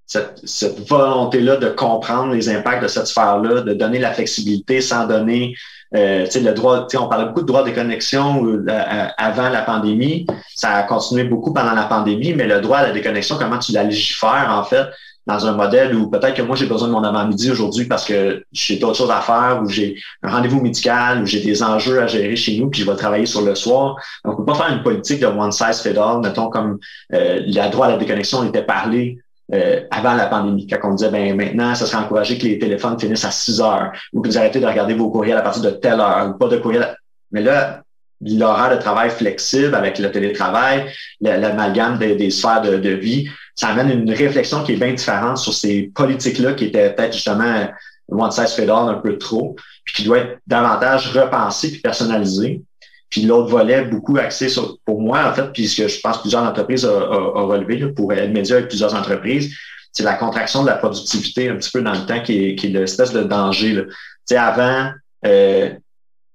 cette, 0.08 0.40
cette 0.44 0.88
volonté-là 0.88 1.56
de 1.56 1.68
comprendre 1.68 2.32
les 2.32 2.48
impacts 2.48 2.82
de 2.82 2.88
cette 2.88 3.06
sphère-là, 3.06 3.60
de 3.60 3.74
donner 3.74 3.98
la 3.98 4.12
flexibilité 4.12 4.80
sans 4.80 5.06
donner 5.06 5.54
euh, 5.94 6.26
le 6.34 6.52
droit, 6.52 6.86
on 6.94 7.08
parlait 7.08 7.26
beaucoup 7.26 7.42
de 7.42 7.46
droit 7.46 7.62
de 7.62 7.70
connexion 7.70 8.44
euh, 8.46 9.06
avant 9.18 9.50
la 9.50 9.62
pandémie. 9.62 10.26
Ça 10.54 10.70
a 10.70 10.82
continué 10.84 11.24
beaucoup 11.24 11.52
pendant 11.52 11.74
la 11.74 11.84
pandémie, 11.84 12.32
mais 12.34 12.46
le 12.46 12.60
droit 12.60 12.78
à 12.78 12.86
la 12.88 12.92
déconnexion, 12.92 13.36
comment 13.38 13.58
tu 13.58 13.72
la 13.72 13.84
légifères, 13.84 14.48
en 14.50 14.64
fait, 14.64 14.86
dans 15.26 15.46
un 15.46 15.52
modèle 15.52 15.94
où 15.94 16.08
peut-être 16.08 16.34
que 16.34 16.42
moi, 16.42 16.56
j'ai 16.56 16.66
besoin 16.66 16.88
de 16.88 16.92
mon 16.94 17.04
avant-midi 17.04 17.50
aujourd'hui 17.50 17.84
parce 17.84 18.06
que 18.06 18.44
j'ai 18.50 18.76
d'autres 18.76 18.96
choses 18.96 19.10
à 19.10 19.20
faire, 19.20 19.60
ou 19.62 19.68
j'ai 19.68 19.94
un 20.22 20.30
rendez-vous 20.30 20.62
médical, 20.62 21.22
ou 21.22 21.26
j'ai 21.26 21.40
des 21.40 21.62
enjeux 21.62 22.00
à 22.00 22.06
gérer 22.06 22.34
chez 22.34 22.58
nous, 22.58 22.70
puis 22.70 22.80
je 22.80 22.90
vais 22.90 22.96
travailler 22.96 23.26
sur 23.26 23.42
le 23.42 23.54
soir. 23.54 23.96
Donc, 24.24 24.34
on 24.34 24.36
peut 24.38 24.52
pas 24.52 24.54
faire 24.54 24.72
une 24.72 24.82
politique 24.82 25.20
de 25.20 25.26
one 25.26 25.52
size 25.52 25.82
fit 25.82 25.98
all, 25.98 26.20
mettons, 26.22 26.48
comme 26.48 26.78
euh, 27.12 27.68
droit 27.70 27.86
à 27.86 27.90
la 27.90 27.96
déconnexion 27.98 28.42
était 28.44 28.64
parlé 28.64 29.18
euh, 29.54 29.80
avant 29.90 30.14
la 30.14 30.26
pandémie, 30.26 30.66
quand 30.66 30.90
on 30.90 30.94
disait 30.94 31.10
ben 31.10 31.34
maintenant, 31.34 31.74
ça 31.74 31.86
serait 31.86 32.02
encouragé 32.02 32.36
que 32.36 32.44
les 32.44 32.58
téléphones 32.58 32.98
finissent 33.00 33.24
à 33.24 33.30
6 33.30 33.60
heures 33.60 33.92
ou 34.12 34.20
que 34.20 34.28
vous 34.28 34.36
arrêtez 34.36 34.60
de 34.60 34.66
regarder 34.66 34.94
vos 34.94 35.10
courriels 35.10 35.38
à 35.38 35.42
partir 35.42 35.62
de 35.62 35.70
telle 35.70 36.00
heure 36.00 36.30
ou 36.30 36.38
pas 36.38 36.48
de 36.48 36.58
courriel. 36.58 36.94
Mais 37.32 37.42
là, 37.42 37.82
l'horaire 38.20 38.76
de 38.76 38.80
travail 38.80 39.10
flexible 39.10 39.74
avec 39.74 39.98
le 39.98 40.10
télétravail, 40.10 40.92
l'amalgame 41.20 41.98
des, 41.98 42.16
des 42.16 42.30
sphères 42.30 42.62
de, 42.62 42.90
vie, 42.90 43.28
ça 43.54 43.68
amène 43.68 43.90
une 43.90 44.12
réflexion 44.12 44.64
qui 44.64 44.72
est 44.72 44.76
bien 44.76 44.92
différente 44.92 45.38
sur 45.38 45.54
ces 45.54 45.90
politiques-là 45.94 46.52
qui 46.52 46.66
étaient 46.66 46.92
peut-être 46.92 47.14
justement 47.14 47.68
one 48.10 48.30
size 48.30 48.54
fit 48.54 48.62
all 48.62 48.88
un 48.88 48.94
peu 48.94 49.18
trop, 49.18 49.56
puis 49.84 49.94
qui 49.94 50.04
doit 50.04 50.18
être 50.18 50.38
davantage 50.46 51.16
repensé 51.16 51.70
puis 51.70 51.80
personnalisé. 51.80 52.62
Puis 53.10 53.22
l'autre 53.22 53.48
volet, 53.48 53.84
beaucoup 53.84 54.16
axé 54.18 54.48
sur, 54.48 54.78
pour 54.84 55.00
moi, 55.00 55.28
en 55.28 55.32
fait, 55.32 55.50
puis 55.52 55.66
ce 55.66 55.82
que 55.82 55.88
je 55.88 56.00
pense 56.00 56.18
que 56.18 56.22
plusieurs 56.22 56.42
entreprises 56.42 56.84
ont, 56.84 57.46
relevé 57.46 57.78
là, 57.78 57.88
pour 57.88 58.12
être 58.12 58.30
média 58.30 58.56
avec 58.56 58.68
plusieurs 58.68 58.94
entreprises, 58.94 59.54
c'est 59.92 60.02
la 60.02 60.14
contraction 60.14 60.62
de 60.62 60.68
la 60.68 60.76
productivité 60.76 61.48
un 61.48 61.56
petit 61.56 61.70
peu 61.70 61.80
dans 61.80 61.94
le 61.94 62.04
temps 62.06 62.20
qui 62.22 62.44
est, 62.44 62.54
qui 62.56 62.66
est 62.66 62.70
l'espèce 62.70 63.12
de 63.12 63.22
danger. 63.22 63.72
Là. 63.72 63.82
Tu 63.84 63.94
sais, 64.26 64.36
avant, 64.36 64.90
euh, 65.26 65.70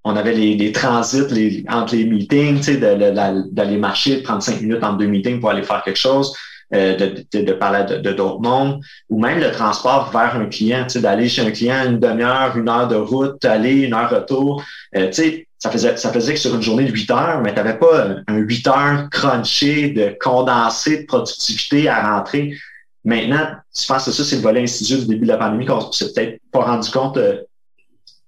on 0.03 0.15
avait 0.15 0.34
les, 0.34 0.55
les 0.55 0.71
transits 0.71 1.28
les, 1.30 1.63
entre 1.69 1.95
les 1.95 2.05
meetings, 2.05 2.57
tu 2.57 2.63
sais, 2.63 2.78
d'aller 2.78 3.78
marcher, 3.78 4.17
de 4.17 4.21
prendre 4.21 4.41
cinq 4.41 4.61
minutes 4.61 4.84
entre 4.84 4.97
deux 4.97 5.07
meetings 5.07 5.39
pour 5.39 5.51
aller 5.51 5.63
faire 5.63 5.84
quelque 5.84 5.99
chose. 5.99 6.34
Euh, 6.74 6.95
de, 6.95 7.41
de, 7.43 7.53
parler 7.53 7.84
de 8.01 8.13
d'autres 8.13 8.39
mondes, 8.39 8.82
ou 9.07 9.21
même 9.21 9.39
le 9.39 9.51
transport 9.51 10.09
vers 10.09 10.36
un 10.36 10.47
client, 10.47 10.88
d'aller 10.95 11.30
chez 11.30 11.43
un 11.43 11.51
client 11.51 11.86
une 11.86 11.99
demi-heure, 11.99 12.57
une 12.57 12.67
heure 12.67 12.88
de 12.88 12.95
route, 12.95 13.45
aller 13.45 13.82
une 13.82 13.93
heure 13.93 14.09
retour. 14.09 14.63
Euh, 14.95 15.05
tu 15.07 15.13
sais, 15.13 15.47
ça 15.64 15.72
faisait, 15.72 15.95
ça 15.95 16.11
faisait 16.11 16.34
que 16.34 16.39
sur 16.41 16.53
une 16.53 16.61
journée 16.61 16.84
de 16.84 16.91
8 16.91 17.11
heures, 17.11 17.41
mais 17.41 17.51
tu 17.51 17.55
n'avais 17.55 17.80
pas 17.80 18.18
un 18.28 18.36
8 18.36 18.68
heures 18.68 19.09
crunché, 19.09 19.91
de 19.91 20.14
condensé 20.20 21.03
de 21.03 21.05
productivité 21.05 21.88
à 21.88 22.18
rentrer. 22.18 22.57
Maintenant, 23.05 23.47
je 23.74 23.88
pense 23.88 24.03
que 24.03 24.11
ça, 24.11 24.26
c'est 24.26 24.36
le 24.36 24.41
volet 24.41 24.64
insidieux 24.64 24.97
du 24.97 25.05
début 25.05 25.26
de 25.26 25.32
la 25.32 25.38
pandémie 25.38 25.66
qu'on 25.66 25.89
s'est 25.93 26.11
peut-être 26.11 26.41
pas 26.51 26.66
rendu 26.66 26.91
compte 26.91 27.16
euh, 27.16 27.43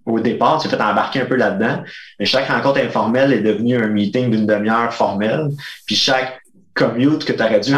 au 0.05 0.21
départ. 0.21 0.61
Tu 0.61 0.69
fait 0.69 0.79
embarquer 0.79 1.23
un 1.23 1.25
peu 1.25 1.35
là-dedans. 1.35 1.83
Mais 2.19 2.25
chaque 2.25 2.47
rencontre 2.47 2.79
informelle 2.79 3.33
est 3.33 3.41
devenue 3.41 3.75
un 3.83 3.87
meeting 3.87 4.31
d'une 4.31 4.45
demi-heure 4.45 4.93
formelle. 4.93 5.49
Puis 5.85 5.97
chaque 5.97 6.39
commute 6.75 7.23
que 7.23 7.31
tu 7.31 7.41
aurais 7.41 7.61
dû 7.61 7.73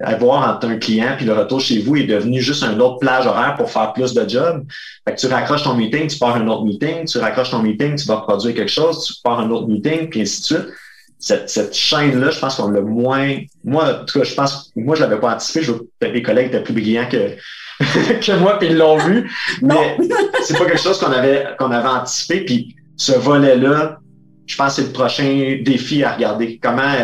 avoir 0.00 0.56
entre 0.56 0.66
un 0.66 0.76
client 0.76 1.14
puis 1.16 1.24
le 1.24 1.32
retour 1.32 1.60
chez 1.60 1.80
vous 1.80 1.96
est 1.96 2.04
devenu 2.04 2.40
juste 2.40 2.64
un 2.64 2.78
autre 2.80 2.98
plage 2.98 3.26
horaire 3.26 3.54
pour 3.56 3.70
faire 3.70 3.92
plus 3.92 4.12
de 4.12 4.28
job. 4.28 4.64
Fait 5.06 5.14
que 5.14 5.20
tu 5.20 5.28
raccroches 5.28 5.62
ton 5.62 5.74
meeting, 5.74 6.08
tu 6.08 6.18
pars 6.18 6.34
un 6.34 6.46
autre 6.48 6.64
meeting, 6.64 7.04
tu 7.06 7.18
raccroches 7.18 7.50
ton 7.50 7.62
meeting, 7.62 7.94
tu 7.94 8.06
vas 8.06 8.16
produire 8.16 8.54
quelque 8.54 8.70
chose, 8.70 9.06
tu 9.06 9.14
pars 9.22 9.38
un 9.38 9.50
autre 9.50 9.68
meeting, 9.68 10.10
puis 10.10 10.22
ainsi 10.22 10.40
de 10.40 10.46
suite. 10.46 10.74
Cette, 11.22 11.50
cette 11.50 11.74
chaîne-là, 11.74 12.30
je 12.30 12.38
pense 12.38 12.56
qu'on 12.56 12.70
l'a 12.70 12.80
moins. 12.80 13.36
Moi, 13.62 13.84
en 13.84 14.04
tout 14.04 14.18
cas, 14.18 14.24
je 14.24 14.34
pense 14.34 14.72
moi, 14.74 14.96
je 14.96 15.02
l'avais 15.02 15.20
pas 15.20 15.34
anticipé. 15.34 15.62
Je 15.64 15.72
veux 15.72 15.88
mes 16.02 16.22
collègues 16.22 16.46
étaient 16.48 16.62
plus 16.62 16.72
brillants 16.72 17.08
que, 17.10 17.36
que 17.78 18.38
moi, 18.38 18.58
puis 18.58 18.68
ils 18.68 18.76
l'ont 18.76 18.96
vu. 18.96 19.30
Mais 19.62 19.98
c'est 20.42 20.58
pas 20.58 20.64
quelque 20.64 20.80
chose 20.80 20.98
qu'on 20.98 21.12
avait 21.12 21.46
qu'on 21.58 21.70
avait 21.70 21.88
anticipé. 21.88 22.44
Puis 22.44 22.76
ce 22.96 23.12
volet-là, 23.12 23.98
je 24.46 24.56
pense 24.56 24.76
que 24.76 24.82
c'est 24.82 24.88
le 24.88 24.92
prochain 24.92 25.58
défi 25.62 26.02
à 26.02 26.14
regarder. 26.14 26.58
Comment 26.60 26.94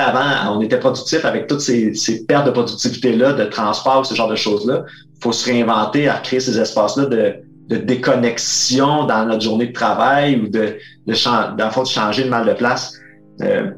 avant, 0.00 0.56
on 0.56 0.60
était 0.60 0.78
productif 0.78 1.24
avec 1.24 1.46
toutes 1.46 1.60
ces, 1.60 1.94
ces 1.94 2.24
pertes 2.26 2.46
de 2.46 2.50
productivité-là, 2.50 3.32
de 3.34 3.44
transport, 3.44 4.04
ce 4.06 4.14
genre 4.14 4.28
de 4.28 4.36
choses-là. 4.36 4.84
Il 5.16 5.22
faut 5.22 5.32
se 5.32 5.44
réinventer 5.50 6.08
à 6.08 6.18
créer 6.18 6.40
ces 6.40 6.58
espaces-là 6.58 7.06
de, 7.06 7.34
de 7.68 7.76
déconnexion 7.76 9.04
dans 9.04 9.24
notre 9.26 9.42
journée 9.42 9.66
de 9.68 9.72
travail 9.72 10.36
ou 10.40 10.48
de, 10.48 10.76
de, 11.06 11.12
de 11.12 11.84
changer 11.84 12.24
de 12.24 12.28
mal 12.28 12.46
de 12.46 12.52
place. 12.54 12.94
euh, 13.42 13.70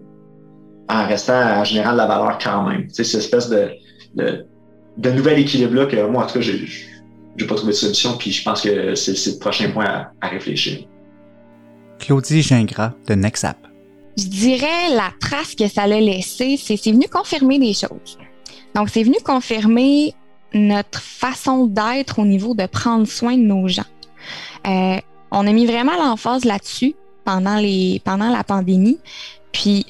en 0.88 1.06
restant 1.06 1.34
en 1.60 1.64
général 1.64 1.94
de 1.94 1.98
la 1.98 2.06
valeur 2.06 2.38
quand 2.38 2.68
même. 2.68 2.86
C'est 2.92 3.04
cette 3.04 3.20
espèce 3.20 3.48
de, 3.48 3.70
de, 4.14 4.46
de 4.98 5.10
nouvel 5.10 5.38
équilibre-là 5.40 5.86
que 5.86 6.06
moi, 6.06 6.24
en 6.24 6.26
tout 6.26 6.34
cas, 6.34 6.40
j'ai 6.40 6.64
n'ai 7.38 7.46
pas 7.46 7.54
trouvé 7.54 7.72
de 7.72 7.76
solution, 7.76 8.16
puis 8.16 8.30
je 8.32 8.42
pense 8.42 8.62
que 8.62 8.94
c'est 8.94 9.12
le 9.12 9.38
prochain 9.38 9.70
point 9.70 9.84
à, 9.84 10.12
à 10.20 10.28
réfléchir. 10.28 10.86
Claudie 11.98 12.40
Gingras 12.42 12.92
de 13.08 13.14
Nexap. 13.14 13.56
Je 14.16 14.24
dirais 14.24 14.90
la 14.90 15.12
trace 15.20 15.54
que 15.54 15.68
ça 15.68 15.86
l'a 15.86 16.00
laissé, 16.00 16.56
c'est 16.56 16.76
venu 16.90 17.06
confirmer 17.08 17.58
des 17.58 17.74
choses. 17.74 18.18
Donc, 18.74 18.88
c'est 18.88 19.02
venu 19.02 19.16
confirmer 19.24 20.14
notre 20.54 21.00
façon 21.00 21.66
d'être 21.66 22.18
au 22.18 22.24
niveau 22.24 22.54
de 22.54 22.66
prendre 22.66 23.06
soin 23.06 23.36
de 23.36 23.42
nos 23.42 23.68
gens. 23.68 23.84
Euh, 24.66 24.98
on 25.30 25.46
a 25.46 25.52
mis 25.52 25.66
vraiment 25.66 25.96
l'emphase 25.96 26.44
là-dessus 26.44 26.94
pendant 27.24 27.56
les 27.56 28.00
pendant 28.04 28.30
la 28.30 28.44
pandémie. 28.44 28.98
Puis 29.52 29.84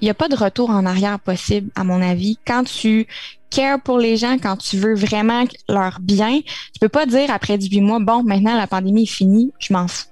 il 0.00 0.04
n'y 0.04 0.10
a 0.10 0.14
pas 0.14 0.28
de 0.28 0.36
retour 0.36 0.70
en 0.70 0.84
arrière 0.84 1.18
possible, 1.18 1.70
à 1.74 1.84
mon 1.84 2.02
avis. 2.02 2.38
Quand 2.46 2.64
tu 2.64 3.06
cares 3.50 3.80
pour 3.80 3.98
les 3.98 4.16
gens, 4.16 4.36
quand 4.42 4.56
tu 4.56 4.76
veux 4.76 4.94
vraiment 4.94 5.44
leur 5.68 5.98
bien, 6.00 6.40
tu 6.40 6.78
peux 6.80 6.88
pas 6.88 7.06
dire 7.06 7.30
après 7.30 7.56
18 7.56 7.80
mois, 7.80 7.98
bon, 8.00 8.22
maintenant 8.22 8.56
la 8.56 8.66
pandémie 8.66 9.04
est 9.04 9.06
finie, 9.06 9.52
je 9.58 9.72
m'en 9.72 9.88
fous. 9.88 10.06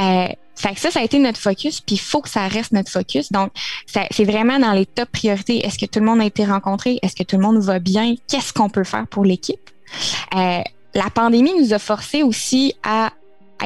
Euh, 0.00 0.28
fait 0.62 0.74
que 0.74 0.80
ça, 0.80 0.92
ça 0.92 1.00
a 1.00 1.02
été 1.02 1.18
notre 1.18 1.40
focus, 1.40 1.80
puis 1.80 1.96
il 1.96 2.00
faut 2.00 2.20
que 2.20 2.28
ça 2.28 2.46
reste 2.46 2.70
notre 2.70 2.88
focus. 2.88 3.32
Donc, 3.32 3.50
c'est 3.86 4.24
vraiment 4.24 4.60
dans 4.60 4.72
les 4.72 4.86
top 4.86 5.08
priorités. 5.10 5.66
Est-ce 5.66 5.76
que 5.76 5.86
tout 5.86 5.98
le 5.98 6.06
monde 6.06 6.20
a 6.20 6.24
été 6.24 6.44
rencontré? 6.44 7.00
Est-ce 7.02 7.16
que 7.16 7.24
tout 7.24 7.36
le 7.36 7.42
monde 7.42 7.58
va 7.58 7.80
bien? 7.80 8.14
Qu'est-ce 8.28 8.52
qu'on 8.52 8.68
peut 8.68 8.84
faire 8.84 9.08
pour 9.08 9.24
l'équipe? 9.24 9.70
Euh, 10.36 10.60
la 10.94 11.10
pandémie 11.12 11.52
nous 11.58 11.72
a 11.72 11.80
forcé 11.80 12.22
aussi 12.22 12.74
à 12.84 13.10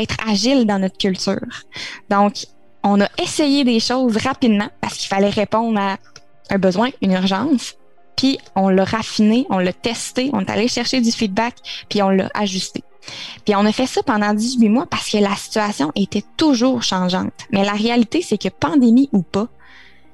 être 0.00 0.16
agile 0.26 0.64
dans 0.64 0.78
notre 0.78 0.96
culture. 0.96 1.64
Donc, 2.08 2.46
on 2.82 2.98
a 3.02 3.08
essayé 3.22 3.64
des 3.64 3.78
choses 3.78 4.16
rapidement 4.16 4.68
parce 4.80 4.96
qu'il 4.96 5.08
fallait 5.08 5.28
répondre 5.28 5.78
à 5.78 5.98
un 6.48 6.58
besoin, 6.58 6.88
une 7.02 7.12
urgence. 7.12 7.74
Puis 8.16 8.38
on 8.54 8.70
l'a 8.70 8.84
raffiné, 8.84 9.44
on 9.50 9.58
l'a 9.58 9.74
testé, 9.74 10.30
on 10.32 10.40
est 10.40 10.50
allé 10.50 10.66
chercher 10.66 11.02
du 11.02 11.12
feedback, 11.12 11.56
puis 11.90 12.02
on 12.02 12.08
l'a 12.08 12.30
ajusté. 12.32 12.82
Puis 13.44 13.54
on 13.54 13.64
a 13.64 13.72
fait 13.72 13.86
ça 13.86 14.02
pendant 14.02 14.34
18 14.34 14.68
mois 14.68 14.86
parce 14.86 15.10
que 15.10 15.18
la 15.18 15.34
situation 15.36 15.92
était 15.94 16.24
toujours 16.36 16.82
changeante. 16.82 17.32
Mais 17.50 17.64
la 17.64 17.72
réalité, 17.72 18.22
c'est 18.22 18.38
que 18.38 18.48
pandémie 18.48 19.08
ou 19.12 19.22
pas, 19.22 19.48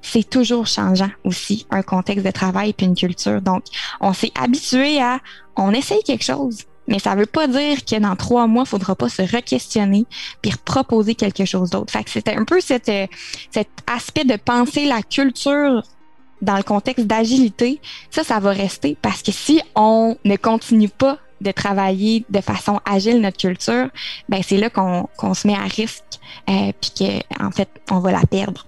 c'est 0.02 0.28
toujours 0.28 0.66
changeant 0.66 1.10
aussi, 1.24 1.66
un 1.70 1.82
contexte 1.82 2.26
de 2.26 2.30
travail 2.30 2.72
puis 2.72 2.86
une 2.86 2.96
culture. 2.96 3.40
Donc, 3.40 3.64
on 4.00 4.12
s'est 4.12 4.32
habitué 4.34 5.00
à, 5.00 5.20
on 5.56 5.72
essaye 5.72 6.02
quelque 6.02 6.24
chose, 6.24 6.64
mais 6.88 6.98
ça 6.98 7.14
veut 7.14 7.26
pas 7.26 7.46
dire 7.46 7.84
que 7.84 7.98
dans 7.98 8.16
trois 8.16 8.46
mois, 8.46 8.64
il 8.66 8.68
faudra 8.68 8.96
pas 8.96 9.08
se 9.08 9.22
re-questionner 9.22 10.04
puis 10.42 10.52
proposer 10.64 11.14
quelque 11.14 11.44
chose 11.44 11.70
d'autre. 11.70 11.92
Fait 11.92 12.02
que 12.02 12.10
c'était 12.10 12.34
un 12.36 12.44
peu 12.44 12.60
cet 12.60 12.90
aspect 13.86 14.24
de 14.24 14.36
penser 14.36 14.86
la 14.86 15.02
culture 15.02 15.82
dans 16.42 16.56
le 16.56 16.64
contexte 16.64 17.06
d'agilité. 17.06 17.80
Ça, 18.10 18.24
ça 18.24 18.40
va 18.40 18.50
rester 18.50 18.96
parce 19.00 19.22
que 19.22 19.30
si 19.30 19.62
on 19.76 20.16
ne 20.24 20.36
continue 20.36 20.88
pas 20.88 21.18
de 21.42 21.50
travailler 21.50 22.24
de 22.30 22.40
façon 22.40 22.80
agile 22.84 23.20
notre 23.20 23.38
culture, 23.38 23.88
ben 24.28 24.42
c'est 24.42 24.56
là 24.56 24.70
qu'on 24.70 25.34
se 25.34 25.46
met 25.46 25.54
à 25.54 25.64
risque 25.64 26.04
euh, 26.48 26.72
puis 26.80 26.90
que 26.98 27.44
en 27.44 27.50
fait 27.50 27.68
on 27.90 27.98
va 27.98 28.12
la 28.12 28.22
perdre. 28.22 28.66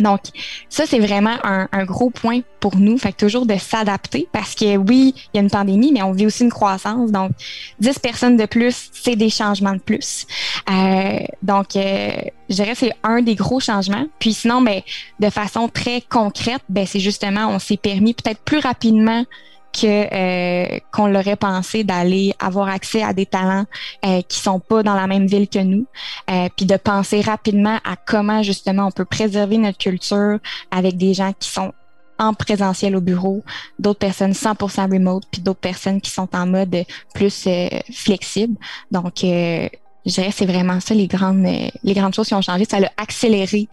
Donc, 0.00 0.20
ça, 0.68 0.86
c'est 0.86 0.98
vraiment 0.98 1.36
un, 1.44 1.68
un, 1.70 1.84
gros 1.84 2.10
point 2.10 2.40
pour 2.58 2.76
nous. 2.76 2.98
Fait 2.98 3.12
que 3.12 3.18
toujours 3.18 3.46
de 3.46 3.56
s'adapter 3.56 4.26
parce 4.32 4.54
que 4.54 4.76
oui, 4.76 5.14
il 5.32 5.36
y 5.36 5.38
a 5.38 5.42
une 5.42 5.50
pandémie, 5.50 5.92
mais 5.92 6.02
on 6.02 6.12
vit 6.12 6.26
aussi 6.26 6.42
une 6.42 6.50
croissance. 6.50 7.12
Donc, 7.12 7.30
10 7.78 7.98
personnes 8.00 8.36
de 8.36 8.46
plus, 8.46 8.90
c'est 8.92 9.14
des 9.14 9.30
changements 9.30 9.74
de 9.74 9.80
plus. 9.80 10.26
Euh, 10.68 11.18
donc, 11.42 11.76
euh, 11.76 12.10
je 12.48 12.54
dirais 12.54 12.74
c'est 12.74 12.92
un 13.04 13.22
des 13.22 13.36
gros 13.36 13.60
changements. 13.60 14.06
Puis 14.18 14.32
sinon, 14.32 14.62
ben, 14.62 14.80
de 15.20 15.30
façon 15.30 15.68
très 15.68 16.00
concrète, 16.00 16.62
ben, 16.68 16.86
c'est 16.86 17.00
justement, 17.00 17.48
on 17.48 17.60
s'est 17.60 17.76
permis 17.76 18.14
peut-être 18.14 18.40
plus 18.40 18.58
rapidement 18.58 19.24
que 19.74 20.14
euh, 20.14 20.78
qu'on 20.92 21.06
l'aurait 21.08 21.36
pensé 21.36 21.84
d'aller 21.84 22.32
avoir 22.38 22.68
accès 22.68 23.02
à 23.02 23.12
des 23.12 23.26
talents 23.26 23.66
euh, 24.06 24.22
qui 24.22 24.38
sont 24.38 24.60
pas 24.60 24.82
dans 24.82 24.94
la 24.94 25.06
même 25.06 25.26
ville 25.26 25.48
que 25.48 25.58
nous, 25.58 25.86
euh, 26.30 26.48
puis 26.56 26.64
de 26.64 26.76
penser 26.76 27.20
rapidement 27.20 27.78
à 27.84 27.96
comment 27.96 28.42
justement 28.42 28.86
on 28.86 28.90
peut 28.90 29.04
préserver 29.04 29.58
notre 29.58 29.78
culture 29.78 30.38
avec 30.70 30.96
des 30.96 31.14
gens 31.14 31.32
qui 31.38 31.50
sont 31.50 31.72
en 32.18 32.32
présentiel 32.32 32.94
au 32.94 33.00
bureau, 33.00 33.42
d'autres 33.80 33.98
personnes 33.98 34.32
100% 34.32 34.92
remote, 34.92 35.24
puis 35.32 35.42
d'autres 35.42 35.60
personnes 35.60 36.00
qui 36.00 36.10
sont 36.10 36.28
en 36.32 36.46
mode 36.46 36.84
plus 37.12 37.44
euh, 37.48 37.68
flexible. 37.92 38.56
Donc 38.92 39.14
je 39.22 39.68
dirais 40.06 40.30
c'est 40.30 40.46
vraiment 40.46 40.78
ça 40.78 40.94
les 40.94 41.08
grandes 41.08 41.44
les 41.82 41.94
grandes 41.94 42.14
choses 42.14 42.28
qui 42.28 42.34
ont 42.34 42.42
changé. 42.42 42.66
Ça 42.70 42.76
a 42.76 43.02
accéléré 43.02 43.68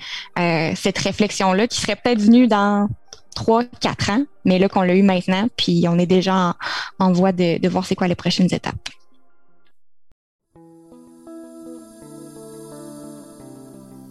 cette 0.76 0.98
réflexion 0.98 1.54
là 1.54 1.68
qui 1.68 1.80
serait 1.80 1.98
peut-être 1.98 2.22
venue 2.22 2.48
dans 2.48 2.90
trois, 3.36 3.64
quatre 3.80 4.10
ans, 4.10 4.24
mais 4.46 4.60
là 4.60 4.70
qu'on 4.70 4.82
l'a 4.82 4.96
eu 4.96 5.04
maintenant, 5.04 5.48
puis 5.58 5.86
on 5.88 5.98
est 5.98 6.06
déjà 6.06 6.56
en, 7.00 7.12
voie 7.12 7.32
de, 7.32 7.60
de 7.60 7.70
voir 7.70 7.86
c'est 7.86 7.96
quoi 7.96 8.08
les 8.08 8.16
prochaines 8.16 8.54
étapes. 8.54 8.90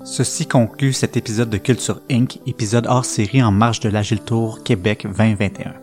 Ceci 0.02 0.46
conclut 0.46 0.92
cet 0.92 1.16
épisode 1.16 1.50
de 1.50 1.58
Culture 1.58 2.00
Inc., 2.10 2.40
épisode 2.46 2.86
hors 2.88 3.04
série 3.04 3.42
en 3.42 3.52
marge 3.52 3.80
de 3.80 3.88
l'Agile 3.88 4.20
Tour 4.20 4.62
Québec 4.64 5.06
2021. 5.06 5.74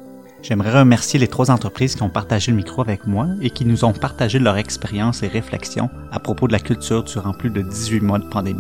J'aimerais 0.42 0.80
remercier 0.80 1.20
les 1.20 1.28
trois 1.28 1.52
entreprises 1.52 1.96
qui 1.96 2.04
ont 2.04 2.10
partagé 2.10 2.52
le 2.52 2.58
micro 2.58 2.82
avec 2.82 3.06
moi 3.06 3.28
et 3.42 3.50
qui 3.50 3.66
nous 3.66 3.86
ont 3.86 3.94
partagé 3.94 4.40
leur 4.40 4.58
expérience 4.58 5.24
et 5.24 5.28
réflexions 5.28 5.90
à 6.12 6.20
propos 6.20 6.48
de 6.48 6.54
la 6.54 6.60
culture 6.60 7.04
durant 7.04 7.34
plus 7.34 7.50
de 7.50 7.62
18 7.62 8.02
mois 8.02 8.20
de 8.20 8.28
pandémie. 8.28 8.60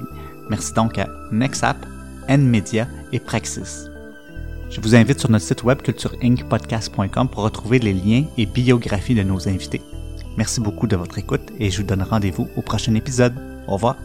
Merci 0.49 0.73
donc 0.73 0.97
à 0.97 1.07
Nexap, 1.31 1.77
NMedia 2.29 2.87
et 3.11 3.19
Praxis. 3.19 3.87
Je 4.69 4.81
vous 4.81 4.95
invite 4.95 5.19
sur 5.19 5.31
notre 5.31 5.45
site 5.45 5.63
web 5.63 5.81
cultureincpodcast.com 5.81 7.29
pour 7.29 7.43
retrouver 7.43 7.79
les 7.79 7.93
liens 7.93 8.25
et 8.37 8.45
biographies 8.45 9.15
de 9.15 9.23
nos 9.23 9.47
invités. 9.47 9.81
Merci 10.37 10.61
beaucoup 10.61 10.87
de 10.87 10.95
votre 10.95 11.17
écoute 11.17 11.51
et 11.59 11.71
je 11.71 11.77
vous 11.77 11.87
donne 11.87 12.03
rendez-vous 12.03 12.47
au 12.55 12.61
prochain 12.61 12.93
épisode. 12.95 13.33
Au 13.67 13.73
revoir. 13.73 13.95